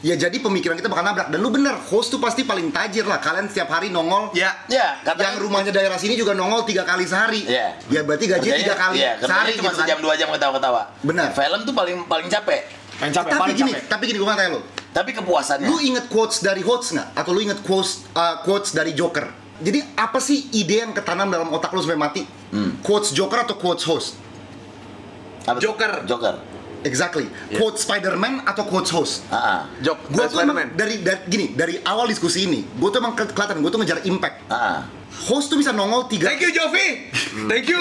ya 0.00 0.16
jadi 0.16 0.32
pemikiran 0.34 0.72
kita 0.74 0.88
bakal 0.88 1.00
nabrak 1.02 1.28
dan 1.28 1.36
lu 1.36 1.48
bener 1.48 1.76
host 1.82 2.08
tuh 2.08 2.16
pasti 2.16 2.40
paling 2.42 2.68
tajir 2.70 3.04
lah 3.04 3.20
kalian 3.20 3.44
setiap 3.46 3.68
hari 3.70 3.88
nongol 3.88 4.32
Ya. 4.32 4.56
Ya, 4.66 4.96
yang 5.04 5.36
rumahnya 5.38 5.68
daerah 5.70 5.96
sini 5.96 6.12
juga 6.14 6.32
nongol 6.32 6.64
tiga 6.64 6.84
kali 6.84 7.04
sehari 7.04 7.44
Iya. 7.44 7.76
ya 7.84 8.00
berarti 8.00 8.24
gaji 8.26 8.48
tiga 8.54 8.72
kali 8.74 8.96
kerjanya 8.96 9.20
sehari 9.20 9.52
cuma 9.54 9.60
gitu 9.62 9.68
kan. 9.70 9.84
sejam 9.84 9.98
dua 10.00 10.14
jam 10.14 10.28
ketawa-ketawa. 10.30 10.82
Benar. 11.00 11.28
Film 11.30 11.60
tuh 11.62 11.74
paling 11.74 11.96
paling 12.04 12.28
capek. 12.28 12.60
Yang 13.00 13.12
capek, 13.16 13.28
tapi 13.28 13.40
paling 13.40 13.56
gini 13.56 13.72
capek. 13.72 13.88
tapi 13.88 14.02
gini 14.06 14.18
gue 14.18 14.28
tanya 14.28 14.50
lo 14.50 14.60
Tapi 14.94 15.10
kepuasannya. 15.10 15.66
Lu 15.66 15.76
inget 15.78 16.06
quotes 16.06 16.38
dari 16.38 16.62
host 16.62 16.94
nggak? 16.94 17.08
Atau 17.14 17.34
lu 17.34 17.40
inget 17.40 17.58
quotes 17.60 18.06
uh, 18.12 18.38
quotes 18.40 18.70
dari 18.70 18.94
Joker? 18.94 19.26
Jadi 19.56 19.82
apa 19.94 20.18
sih 20.18 20.50
ide 20.52 20.80
yang 20.80 20.92
ketanam 20.92 21.26
dalam 21.28 21.50
otak 21.50 21.70
lu 21.70 21.80
sampai 21.80 21.98
mati? 21.98 22.22
Quotes 22.80 23.10
Joker 23.10 23.42
atau 23.42 23.54
quotes 23.54 23.82
host? 23.82 24.14
Apa? 25.44 25.58
Joker. 25.58 26.06
Joker. 26.06 26.34
Exactly. 26.84 27.26
Quotes 27.50 27.80
Spider-Man 27.80 28.44
atau 28.44 28.62
quotes 28.62 28.92
host? 28.92 29.24
Ah, 29.26 29.36
ah. 29.36 29.60
Jok. 29.80 29.98
Gue 30.06 30.24
tuh 30.28 30.38
emang 30.38 30.54
Spider-Man. 30.54 30.68
dari, 30.76 31.00
dari 31.00 31.20
gini 31.26 31.46
dari 31.50 31.74
awal 31.82 32.06
diskusi 32.06 32.44
ini, 32.44 32.60
gue 32.62 32.88
tuh 32.88 33.00
emang 33.00 33.16
ke- 33.16 33.26
kelihatan 33.26 33.58
gue 33.58 33.70
tuh 33.72 33.80
ngejar 33.80 33.98
impact. 34.04 34.36
Ah, 34.46 34.54
ah. 34.54 34.80
Host 35.24 35.48
tuh 35.48 35.56
bisa 35.56 35.70
nongol 35.70 36.04
tiga. 36.06 36.28
Thank 36.28 36.42
you 36.42 36.50
Jovi. 36.50 36.88
Thank 37.46 37.66
you. 37.66 37.80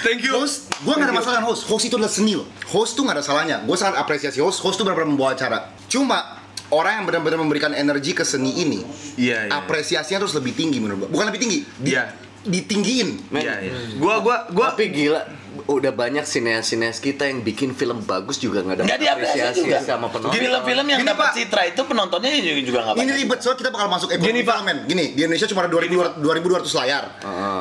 Thank 0.00 0.20
you. 0.22 0.32
Host, 0.36 0.70
gue 0.78 0.92
gak 0.92 1.04
ada 1.04 1.12
masalah 1.12 1.34
dengan 1.38 1.48
host. 1.50 1.64
Host 1.64 1.84
itu 1.84 1.94
adalah 1.94 2.08
seni 2.08 2.34
loh. 2.34 2.46
Host 2.68 2.94
tuh 2.94 3.02
gak 3.02 3.18
ada 3.18 3.24
salahnya. 3.24 3.56
Gue 3.62 3.74
sangat 3.74 3.98
apresiasi 3.98 4.38
host. 4.38 4.60
Host 4.60 4.76
tuh 4.76 4.84
benar-benar 4.84 5.10
membawa 5.10 5.34
acara. 5.34 5.74
Cuma 5.86 6.38
orang 6.68 7.02
yang 7.02 7.04
benar-benar 7.04 7.38
memberikan 7.38 7.72
energi 7.72 8.12
ke 8.12 8.22
seni 8.22 8.50
ini, 8.58 8.80
Iya, 9.14 9.46
iya. 9.46 9.50
apresiasinya 9.54 10.22
terus 10.22 10.34
lebih 10.34 10.52
tinggi 10.52 10.78
menurut 10.78 11.06
gue. 11.06 11.10
Bukan 11.10 11.26
lebih 11.28 11.40
tinggi, 11.40 11.58
di- 11.76 11.92
Iya. 11.92 12.04
ditinggiin. 12.44 13.32
Iya, 13.32 13.54
iya. 13.60 13.72
Gua 13.96 14.20
gua 14.20 14.48
gua 14.48 14.72
tapi 14.72 14.90
gila 14.90 15.22
udah 15.64 15.92
banyak 15.94 16.26
sineas-sineas 16.26 16.98
kita 16.98 17.30
yang 17.30 17.40
bikin 17.40 17.72
film 17.72 18.02
bagus 18.02 18.36
juga 18.36 18.60
nggak 18.60 18.84
dapat 18.84 18.98
diapresiasi 18.98 19.60
apresiasi 19.60 19.60
juga. 19.64 19.78
sama 19.80 20.06
penonton. 20.10 20.34
Film-film 20.34 20.86
yang 20.90 21.00
dapat 21.06 21.28
Pak. 21.30 21.34
citra 21.38 21.62
itu 21.70 21.80
penontonnya 21.86 22.30
juga 22.60 22.78
nggak 22.84 22.94
Ini 22.94 23.02
banyak. 23.02 23.16
ribet 23.22 23.38
soalnya 23.40 23.58
kita 23.62 23.70
bakal 23.70 23.88
masuk 23.88 24.08
ekonomi 24.10 24.28
Gini, 24.28 24.40
Pak. 24.42 24.54
film 24.54 24.64
men. 24.66 24.78
Gini, 24.84 25.04
di 25.14 25.20
Indonesia 25.22 25.46
cuma 25.48 25.60
ada 25.64 25.70
2200 25.70 26.18
2200 26.20 26.80
layar. 26.82 27.04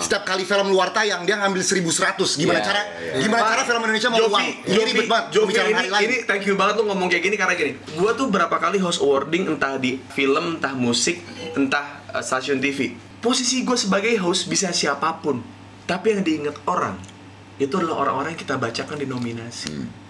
Setiap 0.01 0.23
kali 0.25 0.43
film 0.43 0.67
luar 0.73 0.89
tayang 0.91 1.21
dia 1.23 1.35
ngambil 1.37 1.61
1100. 1.61 2.39
Gimana 2.39 2.59
Iya, 2.59 2.65
cara 2.65 2.81
gimana 3.19 3.41
cara 3.45 3.61
film 3.63 3.81
Indonesia 3.83 4.09
mau 4.09 4.19
uang? 4.25 4.43
Ini 4.43 4.73
Jovi, 4.73 4.89
ribet 4.89 5.07
banget. 5.07 5.25
Jovi, 5.31 5.51
ini, 5.53 5.61
hari 5.73 6.05
ini 6.07 6.15
thank 6.25 6.43
you 6.43 6.55
banget 6.57 6.73
lu 6.79 6.83
ngomong 6.89 7.07
kayak 7.07 7.23
gini 7.23 7.35
karena 7.37 7.53
gini. 7.53 7.71
Gua 7.93 8.11
tuh 8.13 8.27
berapa 8.27 8.55
kali 8.57 8.81
host 8.81 8.99
awarding 8.99 9.47
entah 9.47 9.77
di 9.77 10.01
film, 10.11 10.57
entah 10.57 10.73
musik, 10.73 11.21
entah 11.53 12.01
uh, 12.09 12.23
stasiun 12.23 12.57
TV. 12.57 12.95
Posisi 13.23 13.63
gue 13.63 13.79
sebagai 13.79 14.11
host 14.19 14.51
bisa 14.51 14.75
siapa 14.75 15.23
pun, 15.23 15.39
tapi 15.87 16.11
yang 16.11 16.27
diingat 16.27 16.59
orang 16.67 17.12
itu 17.61 17.73
adalah 17.77 18.07
orang-orang 18.07 18.33
yang 18.33 18.41
kita 18.41 18.55
bacakan 18.57 18.97
di 18.97 19.07
nominasi. 19.09 20.03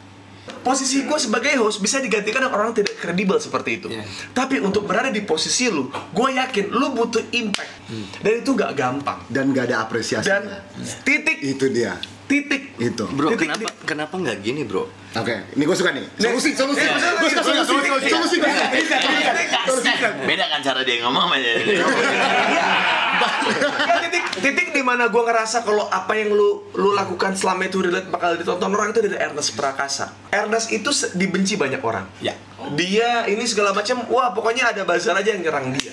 Posisi 0.43 1.08
gue 1.08 1.19
sebagai 1.19 1.56
host 1.60 1.79
bisa 1.79 2.03
digantikan 2.03 2.43
dengan 2.43 2.60
orang 2.60 2.75
yang 2.75 2.84
tidak 2.84 2.99
kredibel 2.99 3.39
seperti 3.39 3.79
itu. 3.79 3.88
Tapi 4.36 4.60
untuk 4.60 4.84
berada 4.84 5.08
di 5.08 5.23
posisi 5.23 5.71
lu, 5.71 5.88
gue 5.88 6.29
yakin 6.36 6.67
lu 6.67 6.91
butuh 6.91 7.23
impact 7.32 7.71
dan 8.19 8.34
itu 8.43 8.51
gak 8.51 8.75
gampang. 8.75 9.23
Dan 9.32 9.56
gak 9.56 9.71
ada 9.71 9.88
apresiasi. 9.88 10.27
Dan 10.27 10.47
titik, 11.08 11.39
itu 11.39 11.71
dia. 11.71 11.95
Titik. 12.28 12.64
Itu. 12.80 13.06
Bro, 13.14 13.36
Titik, 13.36 13.48
kenapa 13.50 13.70
kenapa 13.86 14.14
nggak 14.18 14.38
gini, 14.42 14.66
Bro? 14.66 14.90
Oke, 15.14 15.46
ini 15.54 15.64
gue 15.70 15.78
suka 15.78 15.94
nih. 15.94 16.06
Solusi, 16.18 16.58
solusi. 16.58 16.82
Gue 16.82 17.30
suka 17.30 17.44
solusi. 17.46 17.70
Solusi. 18.10 18.10
Solusi. 18.10 18.38
Beda 20.26 20.46
kan 20.50 20.60
cara 20.66 20.82
dia 20.82 21.06
ngomong 21.06 21.30
sama 21.30 21.38
dia. 21.38 21.54
Ya, 21.62 21.86
titik 24.02 24.26
titik 24.42 24.68
di 24.74 24.82
mana 24.82 25.14
gue 25.14 25.24
ngerasa 25.24 25.62
kalau 25.62 25.86
apa 25.86 26.18
yang 26.18 26.34
lu 26.34 26.66
lu 26.74 26.98
lakukan 26.98 27.38
selama 27.38 27.70
itu 27.70 27.86
relate 27.86 28.10
bakal 28.10 28.34
ditonton 28.34 28.74
orang 28.74 28.90
itu 28.90 29.06
dari 29.06 29.18
Ernest 29.22 29.54
Prakasa. 29.54 30.10
Ernest 30.34 30.74
itu 30.74 30.90
dibenci 31.14 31.62
banyak 31.62 31.82
orang. 31.86 32.10
Ya. 32.18 32.34
Dia 32.74 33.28
ini 33.30 33.44
segala 33.46 33.76
macam, 33.76 34.08
wah 34.10 34.32
pokoknya 34.32 34.72
ada 34.74 34.82
buzzer 34.88 35.14
aja 35.14 35.36
yang 35.36 35.44
nyerang 35.46 35.76
dia. 35.76 35.92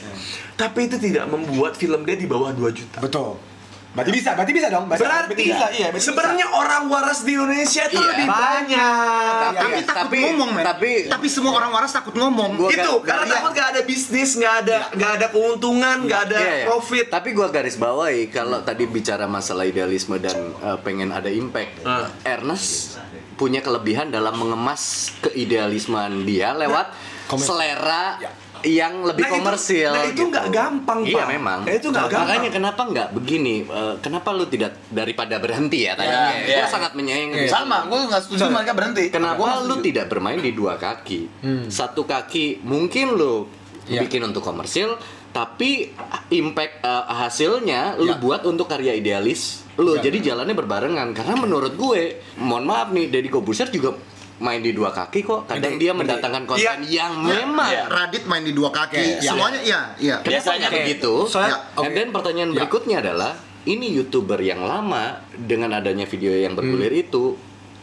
Tapi 0.55 0.88
itu 0.88 0.97
tidak 0.97 1.29
membuat 1.29 1.77
film 1.77 2.07
dia 2.09 2.16
di 2.16 2.25
bawah 2.31 2.55
2 2.55 2.71
juta. 2.73 2.99
Betul. 3.03 3.49
Berarti 3.90 4.11
bisa, 4.12 4.31
berarti 4.33 4.53
bisa 4.53 4.68
dong. 4.68 4.87
Berarti, 4.87 5.03
Berarti 5.03 5.35
bisa, 5.35 5.66
iya. 5.74 5.90
berarti 5.90 6.07
sebenarnya 6.07 6.46
orang 6.48 6.87
waras 6.87 7.20
di 7.20 7.35
Indonesia 7.35 7.83
itu 7.85 7.98
Iya. 7.98 8.07
lebih 8.07 8.26
banyak. 8.29 9.42
Tapi 9.50 9.66
Iya, 9.66 9.83
takut 9.83 9.98
tapi- 10.07 10.22
ngomong, 10.22 10.50
men. 10.53 10.62
tapi- 10.62 10.98
Tapi 11.11 11.26
semua 11.26 11.53
orang 11.53 11.70
waras 11.70 11.90
takut 11.90 12.14
ngomong. 12.14 12.50
Gua 12.55 12.70
itu 12.70 12.79
gak- 12.79 13.03
karena 13.03 13.24
gak- 13.24 13.35
takut 13.37 13.53
gak 13.53 13.68
ada 13.68 13.81
bisnis, 13.83 14.31
gak 14.35 14.55
ada 14.61 14.76
nggak 14.92 15.12
ada 15.12 15.26
keuntungan, 15.29 15.96
nggak 16.05 16.20
ada 16.24 16.38
Iya, 16.38 16.55
iya. 16.55 16.66
profit. 16.66 17.07
Tapi 17.09 17.29
gua 17.33 17.48
garis 17.48 17.74
bawahi 17.74 18.29
kalau 18.29 18.62
tadi 18.62 18.87
bicara 18.87 19.26
masalah 19.26 19.64
idealisme 19.64 20.16
dan 20.16 20.38
uh, 20.57 20.79
pengen 20.79 21.11
ada 21.11 21.26
impact. 21.26 21.83
Ah. 21.83 22.07
Ernest 22.22 22.94
punya 23.35 23.59
kelebihan 23.59 24.07
dalam 24.09 24.37
mengemas 24.37 25.11
keidealismean 25.20 26.22
dia 26.22 26.53
lewat 26.53 26.94
selera 27.33 28.20
yang 28.62 29.03
lebih 29.03 29.23
Nah, 29.23 29.31
itu- 29.31 29.37
komersil. 29.38 29.90
nah, 29.90 30.05
itu 30.05 30.14
gitu. 30.16 30.31
nggak 30.31 30.46
gampang, 30.49 30.99
Iya 31.03 31.16
Pak. 31.16 31.27
memang. 31.29 31.61
Eh, 31.64 31.75
itu 31.77 31.87
nggak 31.88 32.07
gampang. 32.07 32.27
Makanya 32.27 32.51
kenapa 32.51 32.83
nggak 32.85 33.09
begini? 33.12 33.55
Eh, 33.62 33.94
kenapa 33.99 34.29
lu 34.31 34.44
tidak 34.44 34.73
daripada 34.87 35.37
berhenti 35.37 35.85
ya 35.85 35.92
tadinya? 35.94 36.31
Ya, 36.31 36.44
Gue 36.44 36.62
ya. 36.62 36.66
sangat 36.66 36.92
menyayangi. 36.92 37.46
Sama, 37.46 37.85
gue 37.85 37.99
nggak 38.07 38.23
setuju 38.23 38.44
mereka 38.49 38.73
berhenti. 38.73 39.05
Kenapa 39.09 39.62
lu 39.62 39.75
tidak 39.79 40.07
bermain 40.07 40.37
di 40.37 40.53
dua 40.53 40.75
kaki? 40.75 41.20
Satu 41.66 42.05
kaki 42.05 42.61
mungkin 42.62 43.14
lu 43.14 43.49
bikin 43.87 44.23
untuk 44.23 44.40
komersil, 44.40 44.94
tapi 45.31 45.90
impact 46.29 46.83
eh, 46.83 47.05
hasilnya 47.09 47.96
lu 47.96 48.14
buat 48.16 48.42
untuk 48.42 48.66
karya 48.66 48.92
idealis 48.92 49.62
lu. 49.77 49.96
Jadi 49.96 50.20
jalannya 50.20 50.53
berbarengan. 50.53 51.11
Karena 51.11 51.35
menurut 51.35 51.73
gue, 51.73 52.03
mohon 52.37 52.64
maaf 52.64 52.90
nih, 52.90 53.09
Deddy 53.09 53.29
Kobuser 53.29 53.66
juga 53.66 53.96
main 54.40 54.59
di 54.59 54.72
dua 54.72 54.90
kaki 54.90 55.20
kok. 55.22 55.46
Kadang 55.46 55.76
dia 55.76 55.92
mendatangkan 55.92 56.42
konten 56.44 56.81
yang 56.88 57.12
memang 57.20 57.68
Iya. 57.68 57.85
Radit 57.87 58.24
main 58.24 58.42
di 58.42 58.50
dua 58.50 58.72
kaki, 58.72 59.20
semuanya 59.20 59.61
iya, 59.61 59.81
iya. 60.00 60.16
Biasanya 60.20 60.68
Kenapa 60.68 60.81
begitu? 60.83 61.12
Soalnya- 61.29 61.61
And 61.76 61.92
then 61.92 62.09
pertanyaan 62.11 62.50
berikutnya 62.50 63.05
adalah 63.05 63.37
ini 63.62 63.92
youtuber 63.92 64.40
yang 64.40 64.64
lama 64.64 65.20
dengan 65.31 65.76
adanya 65.76 66.09
video 66.09 66.33
yang 66.33 66.57
bergulir 66.57 66.90
itu 66.90 67.37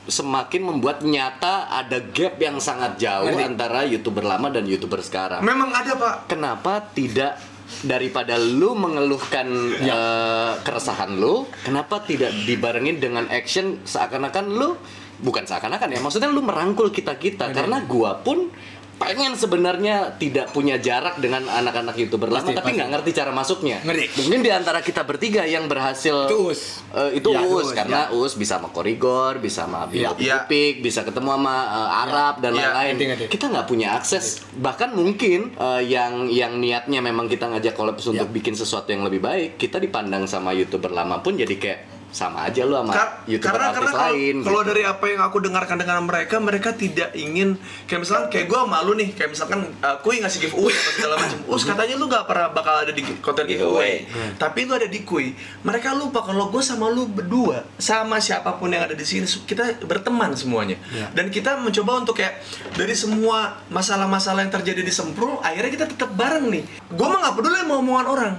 semakin 0.08 0.64
membuat 0.64 1.04
nyata 1.04 1.68
ada 1.70 2.00
gap 2.00 2.40
yang 2.40 2.58
sangat 2.58 2.96
jauh 2.98 3.28
antara 3.30 3.84
youtuber 3.84 4.24
lama 4.24 4.50
dan 4.50 4.66
youtuber 4.66 5.04
sekarang. 5.04 5.44
Memang 5.44 5.70
ada 5.70 5.94
pak. 5.94 6.16
Kenapa 6.32 6.80
tidak 6.96 7.38
daripada 7.84 8.40
lu 8.40 8.74
mengeluhkan 8.74 9.48
eh, 9.76 10.52
keresahan 10.64 11.20
lu, 11.20 11.44
kenapa 11.62 12.00
tidak 12.02 12.32
dibarengin 12.48 12.98
dengan 12.98 13.28
action 13.28 13.84
seakan-akan 13.84 14.46
lu 14.48 14.80
bukan 15.20 15.44
seakan-akan 15.44 15.90
ya, 15.94 16.00
maksudnya 16.00 16.30
lu 16.30 16.42
merangkul 16.42 16.90
kita-kita 16.90 17.50
karena 17.50 17.82
gua 17.84 18.20
pun 18.20 18.50
pengen 18.98 19.38
sebenarnya 19.38 20.18
tidak 20.18 20.50
punya 20.50 20.82
jarak 20.82 21.22
dengan 21.22 21.46
anak-anak 21.46 21.94
youtuber 22.02 22.34
lama 22.34 22.50
tapi 22.50 22.74
nggak 22.74 22.90
ngerti 22.98 23.14
cara 23.14 23.30
masuknya. 23.30 23.78
Ngerti. 23.86 24.26
Mungkin 24.26 24.42
di 24.42 24.50
antara 24.50 24.82
kita 24.82 25.06
bertiga 25.06 25.46
yang 25.46 25.70
berhasil 25.70 26.26
Itu 26.26 26.50
Us. 26.50 26.82
Eh, 26.98 27.22
itu 27.22 27.30
Ya, 27.30 27.46
Us 27.46 27.70
Us, 27.70 27.78
karena 27.78 28.10
Us 28.10 28.34
bisa 28.34 28.58
sama 28.58 28.74
Korigor, 28.74 29.38
bisa 29.38 29.70
sama 29.70 29.86
Bimo 29.86 30.18
Ya. 30.18 30.42
Pipik, 30.50 30.82
bisa 30.82 31.06
ketemu 31.06 31.30
sama 31.30 31.56
eh, 31.70 32.02
Arab 32.10 32.34
dan 32.42 32.58
Ya, 32.58 32.74
lain-lain. 32.74 32.94
ngerti, 32.98 33.06
ngerti. 33.06 33.26
Kita 33.38 33.46
nggak 33.54 33.68
punya 33.70 33.88
akses. 33.94 34.42
Bahkan 34.58 34.90
mungkin 34.98 35.54
eh, 35.54 35.82
yang 35.86 36.26
yang 36.26 36.58
niatnya 36.58 36.98
memang 36.98 37.30
kita 37.30 37.54
ngajak 37.54 37.78
collab 37.78 38.02
Ya. 38.02 38.18
untuk 38.18 38.34
bikin 38.34 38.58
sesuatu 38.58 38.90
yang 38.90 39.06
lebih 39.06 39.22
baik, 39.22 39.62
kita 39.62 39.78
dipandang 39.78 40.26
sama 40.26 40.58
youtuber 40.58 40.90
lama 40.90 41.22
pun 41.22 41.38
jadi 41.38 41.54
kayak 41.54 41.80
sama 42.08 42.48
aja 42.48 42.64
lu 42.64 42.74
sama 42.74 42.92
Kar- 42.96 43.14
youtuber 43.28 43.52
karena 43.52 43.68
artis 43.70 43.92
karena 43.92 44.04
lain. 44.10 44.36
kalau 44.42 44.62
gitu. 44.64 44.70
dari 44.72 44.84
apa 44.84 45.06
yang 45.06 45.22
aku 45.22 45.38
dengarkan 45.38 45.78
dengan 45.78 46.00
mereka 46.02 46.36
mereka 46.40 46.70
tidak 46.72 47.12
ingin 47.14 47.60
kayak 47.84 48.02
misalkan 48.02 48.26
kayak 48.32 48.46
gue 48.48 48.60
malu 48.64 48.92
nih 48.96 49.12
kayak 49.12 49.36
misalkan 49.36 49.60
uh, 49.80 50.00
kui 50.00 50.18
ngasih 50.18 50.40
giveaway 50.42 50.72
apa 50.72 50.90
segala 50.94 51.14
macam. 51.22 51.40
Us 51.46 51.62
katanya 51.62 51.96
lu 51.96 52.08
nggak 52.08 52.26
pernah 52.26 52.48
bakal 52.50 52.74
ada 52.82 52.92
di 52.92 53.04
konten 53.20 53.46
giveaway. 53.46 54.08
tapi 54.36 54.64
lu 54.64 54.74
ada 54.74 54.88
di 54.88 55.04
kui. 55.04 55.36
Mereka 55.62 55.94
lupa 55.94 56.24
kalau 56.24 56.48
gue 56.48 56.64
sama 56.64 56.88
lu 56.88 57.06
berdua 57.06 57.68
sama 57.78 58.18
siapa 58.18 58.56
pun 58.56 58.72
yang 58.72 58.88
ada 58.88 58.96
di 58.96 59.04
sini 59.04 59.28
kita 59.44 59.84
berteman 59.84 60.34
semuanya. 60.34 60.80
Dan 61.12 61.28
kita 61.28 61.60
mencoba 61.60 62.02
untuk 62.02 62.18
kayak 62.18 62.40
dari 62.74 62.96
semua 62.96 63.62
masalah-masalah 63.68 64.42
yang 64.42 64.54
terjadi 64.54 64.82
di 64.82 64.90
Semprul 64.90 65.38
akhirnya 65.44 65.70
kita 65.70 65.86
tetap 65.86 66.10
bareng 66.12 66.50
nih. 66.50 66.64
Gue 66.88 67.06
mah 67.06 67.20
nggak 67.22 67.36
peduli 67.36 67.62
mau 67.64 67.78
omongan 67.78 68.08
orang 68.08 68.36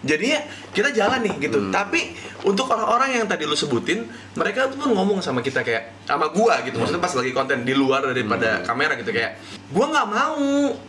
jadinya 0.00 0.40
kita 0.70 0.90
jalan 0.90 1.20
nih 1.22 1.34
gitu. 1.40 1.58
Tapi 1.68 2.00
untuk 2.42 2.66
orang-orang 2.66 3.20
yang 3.20 3.26
tadi 3.26 3.44
lu 3.44 3.52
sebutin 3.52 4.06
mereka 4.32 4.68
tuh 4.68 4.88
ngomong 4.88 5.20
sama 5.20 5.40
kita 5.40 5.60
kayak 5.60 6.04
sama 6.04 6.30
gua 6.30 6.60
gitu. 6.62 6.78
Maksudnya 6.78 6.98
pas 6.98 7.12
lagi 7.12 7.30
konten 7.30 7.62
di 7.62 7.72
luar 7.72 8.04
daripada 8.04 8.64
kamera 8.64 8.96
gitu. 8.96 9.10
Kayak 9.10 9.36
gua 9.68 9.86
nggak 9.88 10.08
mau. 10.08 10.40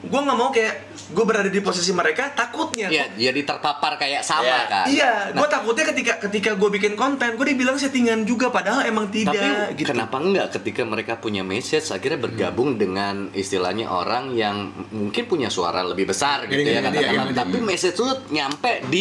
Gua 0.07 0.19
nggak 0.23 0.37
mau 0.37 0.49
kayak 0.49 0.75
gua 1.11 1.25
berada 1.25 1.47
di 1.47 1.59
posisi 1.59 1.91
mereka 1.91 2.31
takutnya. 2.31 2.87
Iya, 2.87 3.05
jadi 3.13 3.41
terpapar 3.43 3.97
kayak 3.97 4.23
sama 4.23 4.47
Iya. 4.47 4.59
kan. 4.65 4.85
iya. 4.87 5.11
Gua 5.33 5.47
takutnya 5.47 5.85
ketika 5.91 6.13
ketika 6.21 6.55
gua 6.55 6.69
bikin 6.69 6.95
konten 6.95 7.35
gua 7.35 7.45
dibilang 7.45 7.75
settingan 7.75 8.23
juga 8.23 8.47
padahal 8.47 8.85
emang 8.85 9.11
tidak 9.11 9.35
Tapi 9.35 9.75
gitu. 9.75 9.91
kenapa 9.91 10.17
enggak 10.17 10.47
ketika 10.55 10.81
mereka 10.83 11.13
punya 11.17 11.41
message 11.41 11.89
akhirnya 11.89 12.19
bergabung 12.21 12.75
dengan 12.75 13.27
istilahnya 13.33 13.87
orang 13.87 14.31
yang 14.31 14.71
mungkin 14.89 15.25
punya 15.25 15.49
suara 15.49 15.81
lebih 15.81 16.07
besar 16.07 16.45
gitu 16.45 16.61
ya 16.61 16.79
gini, 16.79 16.85
katakanlah. 16.85 17.25
gini, 17.27 17.35
Tapi 17.35 17.57
message 17.59 17.97
lu 17.97 18.13
nyampe 18.29 18.85
di 18.87 19.00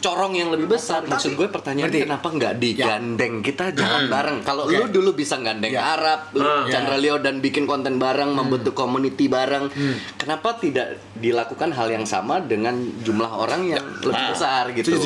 corong 0.00 0.32
yang 0.32 0.48
lebih 0.48 0.66
besar. 0.66 1.04
Maksud 1.04 1.32
gue 1.32 1.46
pertanyaan 1.46 1.88
Ngerti. 1.88 2.04
kenapa 2.04 2.28
nggak 2.28 2.54
digandeng 2.56 3.34
kita 3.40 3.70
jalan 3.70 4.08
bareng? 4.08 4.38
Kalau 4.40 4.64
Oke. 4.64 4.74
lu 4.74 4.86
dulu 4.90 5.10
bisa 5.12 5.36
gandeng 5.36 5.70
Ya. 5.70 5.94
Arab, 5.94 6.32
lu 6.32 6.42
Ah. 6.42 6.64
Chandra 6.66 6.96
Leo 6.96 7.16
dan 7.16 7.38
bikin 7.38 7.64
konten 7.64 7.96
bareng, 7.96 8.32
membentuk 8.32 8.72
community 8.72 9.26
bareng. 9.26 9.68
Kenapa 10.16 10.56
tidak 10.56 10.88
dilakukan 11.14 11.70
hal 11.70 11.88
yang 11.88 12.02
sama 12.02 12.40
dengan 12.40 12.74
jumlah 12.98 13.30
orang 13.30 13.68
yang 13.68 13.84
lebih 14.00 14.24
besar 14.30 14.72
gitu? 14.72 14.96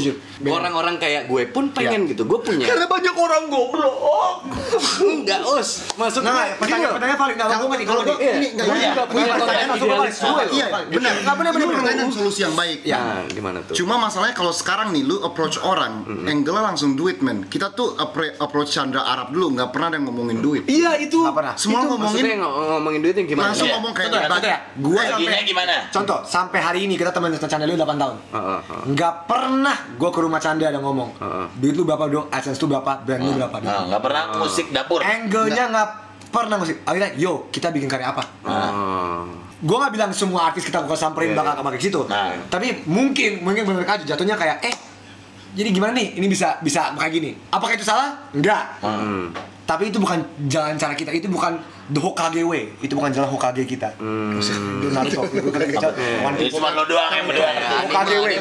Orang-orang 0.45 0.97
kayak 0.97 1.27
gue 1.27 1.45
pun 1.47 1.71
pengen 1.71 2.07
gitu. 2.07 2.25
Gue 2.25 2.39
punya 2.39 2.65
karena 2.65 2.87
banyak 2.87 3.15
orang 3.15 3.43
goblok 3.47 3.95
Enggak, 4.97 5.41
Us. 5.45 5.91
Maksud 5.95 6.21
Nah, 6.21 6.31
gue 6.31 6.41
nggak, 6.41 6.59
pertanyaan 6.59 6.93
pertanyaan 6.93 7.19
valid 7.19 7.35
nggak 7.35 7.49
Kalau 7.49 7.67
gue 7.67 7.77
kalau 7.77 7.85
kalau 7.85 8.03
gua 8.05 8.17
ini 8.33 8.47
enggak 8.49 8.65
Gue 8.65 8.77
iya. 8.77 8.89
juga 8.89 9.03
punya 9.05 9.23
Enggak, 9.25 9.39
pertanyaan 9.39 9.69
solusi. 9.75 10.21
gue. 10.25 10.45
Iya, 10.51 10.67
benar. 10.67 11.13
Nggak, 11.15 11.35
benar, 11.35 11.35
benar, 11.35 11.53
Ini 11.55 11.65
benar. 11.65 11.79
pertanyaan 11.81 12.11
solusi 12.11 12.41
yang 12.41 12.55
baik. 12.55 12.79
Nah, 12.85 13.23
gimana 13.29 13.59
tuh? 13.61 13.75
Cuma 13.75 13.95
masalahnya 13.97 14.35
kalau 14.35 14.53
sekarang 14.53 14.84
nih 14.89 15.03
lu 15.03 15.21
approach 15.21 15.57
orang, 15.57 16.03
angle 16.25 16.57
langsung 16.57 16.93
duit 16.93 17.21
men. 17.21 17.45
Kita 17.45 17.71
tuh 17.71 17.95
appre- 17.95 18.35
approach 18.35 18.73
Chandra 18.73 19.05
Arab 19.05 19.31
dulu, 19.31 19.55
nggak 19.55 19.71
pernah 19.71 19.89
ada 19.89 19.97
yang 19.97 20.09
ngomongin 20.09 20.39
duit. 20.39 20.63
iya 20.67 20.99
itu. 20.99 21.23
Semua 21.55 21.81
Itu 21.81 21.89
ngomongin 21.93 22.25
ng- 22.35 22.43
ngomongin 22.75 23.01
duit 23.01 23.15
yang 23.15 23.27
gimana? 23.27 23.47
langsung 23.49 23.69
Iya. 23.69 23.75
ngomong 23.77 23.93
kayak 23.93 24.09
Contoh 24.09 24.21
ya, 24.21 24.29
contoh 24.29 24.51
ya. 24.51 24.59
Gimana? 25.45 25.75
Contoh, 25.89 26.19
sampai 26.25 26.59
hari 26.59 26.79
ini 26.85 26.95
kita 26.95 27.11
teman 27.11 27.31
channel 27.31 27.69
lu 27.69 27.77
8 27.77 27.95
tahun. 27.95 28.17
Heeh, 28.33 28.59
heeh. 28.61 28.83
Nggak 28.91 29.15
pernah 29.25 29.77
gue 29.91 30.11
ke 30.11 30.21
rumah 30.21 30.41
Canda 30.41 30.67
ada 30.67 30.81
ngomong. 30.81 31.11
Heeh. 31.17 31.47
Duit 31.57 31.75
lu 31.75 31.85
berapa 31.85 32.05
dong? 32.09 32.27
AdSense 32.29 32.59
lu 32.59 32.67
berapa? 32.67 32.99
Brand 32.99 33.23
lu 33.23 33.33
berapa? 33.35 33.57
Nah, 33.61 33.83
nggak 33.87 34.03
pernah 34.03 34.23
musik 34.37 34.67
dapur. 34.73 35.01
Angle-nya 35.01 35.65
nggak 35.69 35.89
pernah 36.29 36.57
musik. 36.57 36.83
Akhirnya, 36.83 37.15
yo 37.15 37.47
kita 37.49 37.71
bikin 37.71 37.87
karya 37.87 38.11
apa? 38.11 38.23
Gue 39.65 39.77
nggak 39.81 39.93
bilang 39.97 40.11
semua 40.13 40.53
artis 40.53 40.69
kita 40.69 40.85
bakal 40.85 40.93
samperin 41.01 41.33
Iya, 41.33 41.41
bakal 41.41 41.53
kemarin 41.65 41.77
ke 41.81 41.85
situ. 41.89 42.05
Nah. 42.05 42.37
Tapi 42.53 42.85
mungkin 42.85 43.41
mungkin 43.41 43.65
bener 43.65 43.89
aja 43.89 44.05
jatuhnya 44.05 44.37
kayak 44.37 44.61
eh 44.61 44.77
jadi 45.55 45.69
gimana 45.71 45.95
nih? 45.95 46.19
Ini 46.21 46.27
bisa 46.27 46.59
bisa 46.61 46.93
kayak 46.99 47.13
gini. 47.15 47.31
Apakah 47.49 47.79
itu 47.79 47.87
salah? 47.87 48.29
Enggak. 48.35 48.77
Hmm. 48.83 49.31
Tapi 49.65 49.89
itu 49.89 49.97
bukan 49.97 50.21
jalan 50.51 50.77
cara 50.77 50.93
kita. 50.93 51.09
Itu 51.15 51.33
bukan 51.33 51.57
the 51.89 51.97
Hokage 52.03 52.45
way. 52.45 52.69
Itu 52.85 52.99
bukan 52.99 53.09
jalan 53.15 53.31
Hokage 53.33 53.65
kita. 53.65 53.95
Hmm. 53.97 54.37
Itu 54.37 54.93
Naruto. 54.93 55.25
Itu 55.31 55.49
kita 55.49 55.89
One 56.21 56.37
Jadi 56.37 56.45
Piece. 56.51 56.55
cuma 56.59 56.75
lo 56.75 56.85
doang 56.85 57.13
yang 57.15 57.25
berdua. 57.25 57.49
Hokage 57.89 58.17
way. 58.21 58.35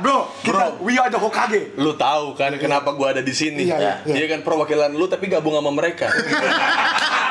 Bro, 0.00 0.18
kita 0.46 0.64
we 0.80 0.96
are 0.96 1.10
the 1.12 1.20
Hokage. 1.20 1.74
Lu 1.76 1.92
tahu 1.98 2.32
kan 2.38 2.54
kenapa 2.56 2.94
gua 2.96 3.12
ada 3.12 3.20
di 3.20 3.34
sini? 3.34 3.68
Iya, 3.68 3.76
iya, 3.76 3.94
iya. 4.08 4.14
Dia 4.14 4.26
kan 4.32 4.40
perwakilan 4.46 4.94
lu 4.94 5.04
tapi 5.10 5.28
gabung 5.28 5.52
sama 5.52 5.68
mereka. 5.74 6.08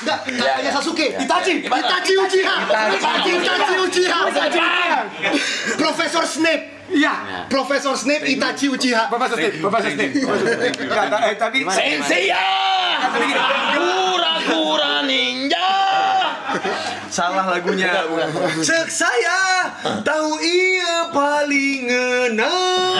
Enggak, 0.00 0.18
Ya, 0.26 0.32
katanya 0.56 0.64
ya. 0.64 0.72
Sasuke. 0.72 1.06
Itachi. 1.12 1.52
Gimana? 1.60 1.84
Itachi 1.84 2.12
Uchiha. 2.16 2.54
Itachi 2.96 3.30
Itachi 3.36 3.74
Uchiha. 3.84 4.18
Profesor 5.76 6.24
Snape. 6.24 6.64
Iya. 6.90 7.46
Profesor 7.46 7.94
Snape 7.94 8.24
Itachi 8.26 8.66
Uchiha. 8.66 9.06
Profesor 9.06 9.36
Steve, 9.38 9.60
Profesor. 9.60 9.90
Enggak, 9.92 11.04
ta- 11.06 11.22
eh, 11.28 11.36
tapi 11.36 11.62
Sensei 11.68 12.26
ya. 12.26 12.42
Kura-kura 13.76 15.04
ninja. 15.06 15.68
Salah 17.10 17.44
lagunya. 17.44 17.90
Cek 18.62 18.88
saya 18.88 19.68
tahu 20.00 20.38
ia 20.38 21.10
paling 21.10 21.90
ngenang 21.90 22.94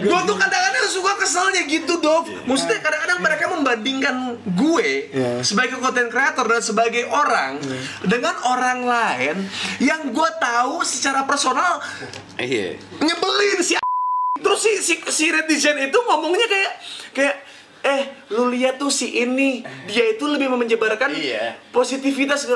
gue 0.00 0.20
tuh 0.26 0.36
kadang-kadang 0.36 0.86
suka 0.88 1.12
keselnya 1.16 1.62
gitu 1.64 2.00
Dov. 2.00 2.26
Maksudnya 2.44 2.80
kadang-kadang 2.80 3.20
mereka 3.20 3.44
membandingkan 3.48 4.16
gue 4.44 5.12
sebagai 5.40 5.78
konten 5.78 6.08
creator 6.08 6.44
dan 6.44 6.60
sebagai 6.60 7.04
orang 7.06 7.60
dengan 8.02 8.34
orang 8.44 8.80
lain 8.82 9.36
yang 9.78 10.10
gue 10.10 10.30
tahu 10.38 10.80
secara 10.82 11.22
personal 11.22 11.78
Iya. 12.34 12.74
nyebelin 12.98 13.60
si 13.60 13.76
terus 14.42 14.58
si 14.58 14.72
si, 14.82 14.94
si 15.06 15.30
netizen 15.30 15.78
itu 15.78 15.94
ngomongnya 15.94 16.46
kayak 16.48 16.72
kayak 17.12 17.36
eh 17.82 18.02
lu 18.30 18.46
lihat 18.48 18.78
tuh 18.78 18.90
si 18.90 19.10
ini. 19.16 19.62
Dia 19.86 20.14
itu 20.14 20.24
lebih 20.26 20.50
menyebarkan 20.50 21.14
Iya. 21.14 21.58
positivitas 21.70 22.46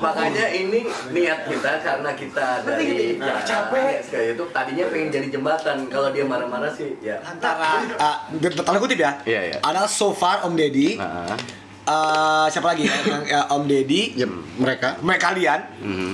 Makanya 0.00 0.46
ini 0.50 0.80
niat 1.12 1.44
kita 1.44 1.72
karena 1.84 2.10
kita 2.14 2.46
dari 2.64 3.20
ya, 3.20 3.36
capek 3.44 4.00
kayak 4.06 4.26
itu 4.34 4.44
tadinya 4.50 4.84
pengen 4.88 5.08
jadi 5.10 5.26
jembatan. 5.28 5.76
Kalau 5.86 6.08
dia 6.10 6.24
marah-marah 6.24 6.72
sih 6.72 6.96
ya 7.00 7.20
antara 7.20 7.84
ah, 7.96 8.16
tanda 8.40 8.78
kutip 8.80 8.96
ya. 8.96 9.20
Iya, 9.24 9.40
iya. 9.52 9.56
Adalah 9.60 9.90
so 9.90 10.10
far 10.10 10.40
Om 10.44 10.56
Deddy. 10.56 10.96
Nah, 10.96 11.36
eh, 11.84 12.46
siapa 12.48 12.72
lagi 12.72 12.88
ya? 12.88 12.96
Yang, 13.04 13.22
ya, 13.28 13.40
Om 13.52 13.62
Deddy. 13.66 14.02
Ya, 14.16 14.26
mereka. 14.56 14.96
Mereka 15.00 15.22
kalian. 15.32 15.60
mhm. 15.80 16.12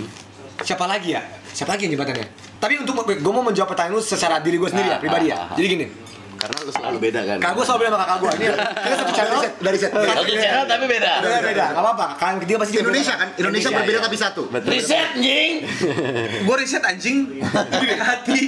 Siapa 0.56 0.88
lagi 0.88 1.12
ya? 1.12 1.20
Siapa 1.52 1.76
lagi 1.76 1.84
yang 1.84 2.00
jembatannya? 2.00 2.26
Tapi 2.56 2.80
untuk 2.80 2.96
gue 3.04 3.32
mau 3.32 3.44
menjawab 3.44 3.76
pertanyaan 3.76 3.96
lu 3.96 4.00
secara 4.00 4.40
diri 4.40 4.56
gue 4.56 4.68
sendiri 4.72 4.88
ya, 4.88 4.96
Ah, 4.96 5.00
pribadi 5.00 5.26
ah, 5.28 5.32
ya. 5.32 5.36
ah. 5.36 5.48
Jadi 5.52 5.66
gini, 5.68 5.86
Karena 6.46 6.60
lu 6.62 6.70
selalu 6.70 6.98
beda 7.02 7.20
kan. 7.22 7.38
Kakak 7.38 7.52
gue 7.52 7.64
selalu 7.64 7.78
bilang 7.82 7.92
sama 7.92 8.00
kakak 8.00 8.16
gue, 8.16 8.30
ini 8.30 8.44
kita 8.46 8.94
satu 8.96 9.12
channel, 9.12 9.40
Dari 9.58 9.76
set. 9.76 9.90
Satu 9.90 10.22
channel 10.24 10.64
tapi 10.64 10.84
beda. 10.86 11.12
beda 11.18 11.38
beda, 11.42 11.64
nggak 11.74 11.82
apa-apa. 11.82 12.06
Kalian 12.16 12.38
ketiga 12.40 12.56
pasti 12.62 12.72
Indonesia 12.76 13.14
kan? 13.14 13.28
Indonesia 13.32 13.44
Indonesia, 13.66 13.70
berbeda 13.74 13.98
iya. 13.98 14.06
tapi 14.06 14.16
satu. 14.16 14.42
Riset 14.46 15.00
anjing. 15.12 15.52
Gue 16.46 16.56
riset 16.56 16.82
anjing. 16.82 17.18
Hati. 17.98 18.38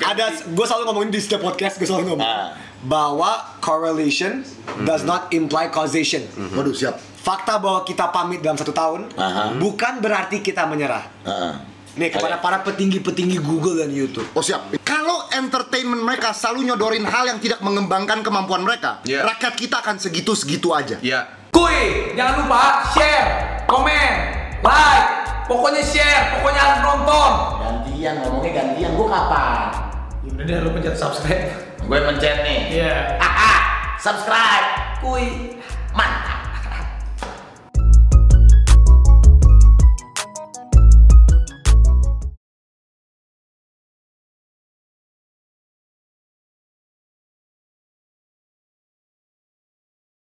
Ada, 0.00 0.24
gue 0.42 0.64
selalu 0.64 0.82
ngomongin 0.86 1.10
di 1.10 1.20
setiap 1.20 1.42
podcast, 1.42 1.76
gue 1.76 1.84
selalu 1.84 2.04
ngomong 2.08 2.24
Ah. 2.24 2.56
bahwa 2.80 3.30
correlation 3.60 4.40
does 4.82 5.02
not 5.02 5.28
imply 5.30 5.68
causation. 5.68 6.24
Waduh, 6.50 6.72
siap. 6.72 6.96
Fakta 7.20 7.60
bahwa 7.60 7.84
kita 7.84 8.08
pamit 8.08 8.40
dalam 8.40 8.56
satu 8.56 8.72
tahun 8.72 9.12
bukan 9.56 10.00
berarti 10.00 10.40
kita 10.40 10.64
menyerah. 10.64 11.04
Nih 12.00 12.08
kepada 12.08 12.40
para 12.40 12.64
petinggi-petinggi 12.64 13.44
Google 13.44 13.84
dan 13.84 13.92
YouTube. 13.92 14.24
Oh 14.32 14.40
siap. 14.40 14.72
Kalau 14.80 15.28
entertainment 15.36 16.00
mereka 16.00 16.32
selalu 16.32 16.72
nyodorin 16.72 17.04
hal 17.04 17.28
yang 17.28 17.36
tidak 17.44 17.60
mengembangkan 17.60 18.24
kemampuan 18.24 18.64
mereka, 18.64 19.04
Iya. 19.04 19.28
rakyat 19.28 19.52
kita 19.60 19.84
akan 19.84 20.00
segitu-segitu 20.00 20.72
aja. 20.72 20.96
Ya. 21.04 21.28
Kuy, 21.52 22.16
jangan 22.16 22.48
lupa 22.48 22.88
share, 22.96 23.28
komen, 23.68 24.12
like, 24.64 25.08
pokoknya 25.44 25.84
share, 25.84 26.40
pokoknya 26.40 26.60
harus 26.64 26.80
nonton. 26.88 27.30
Gantian 27.68 28.14
ngomongnya 28.24 28.50
gantian. 28.64 28.90
Gua 28.96 29.08
kapan? 29.12 29.56
Udah 30.24 30.44
deh 30.48 30.56
lu 30.64 30.70
pencet 30.72 30.96
subscribe. 30.96 31.52
Gue 31.84 32.00
pencet 32.00 32.36
nih. 32.48 32.80
Iya. 32.80 33.20
Ah, 33.20 33.28
ah, 33.28 33.60
subscribe. 34.00 34.66
Kuy. 35.04 35.52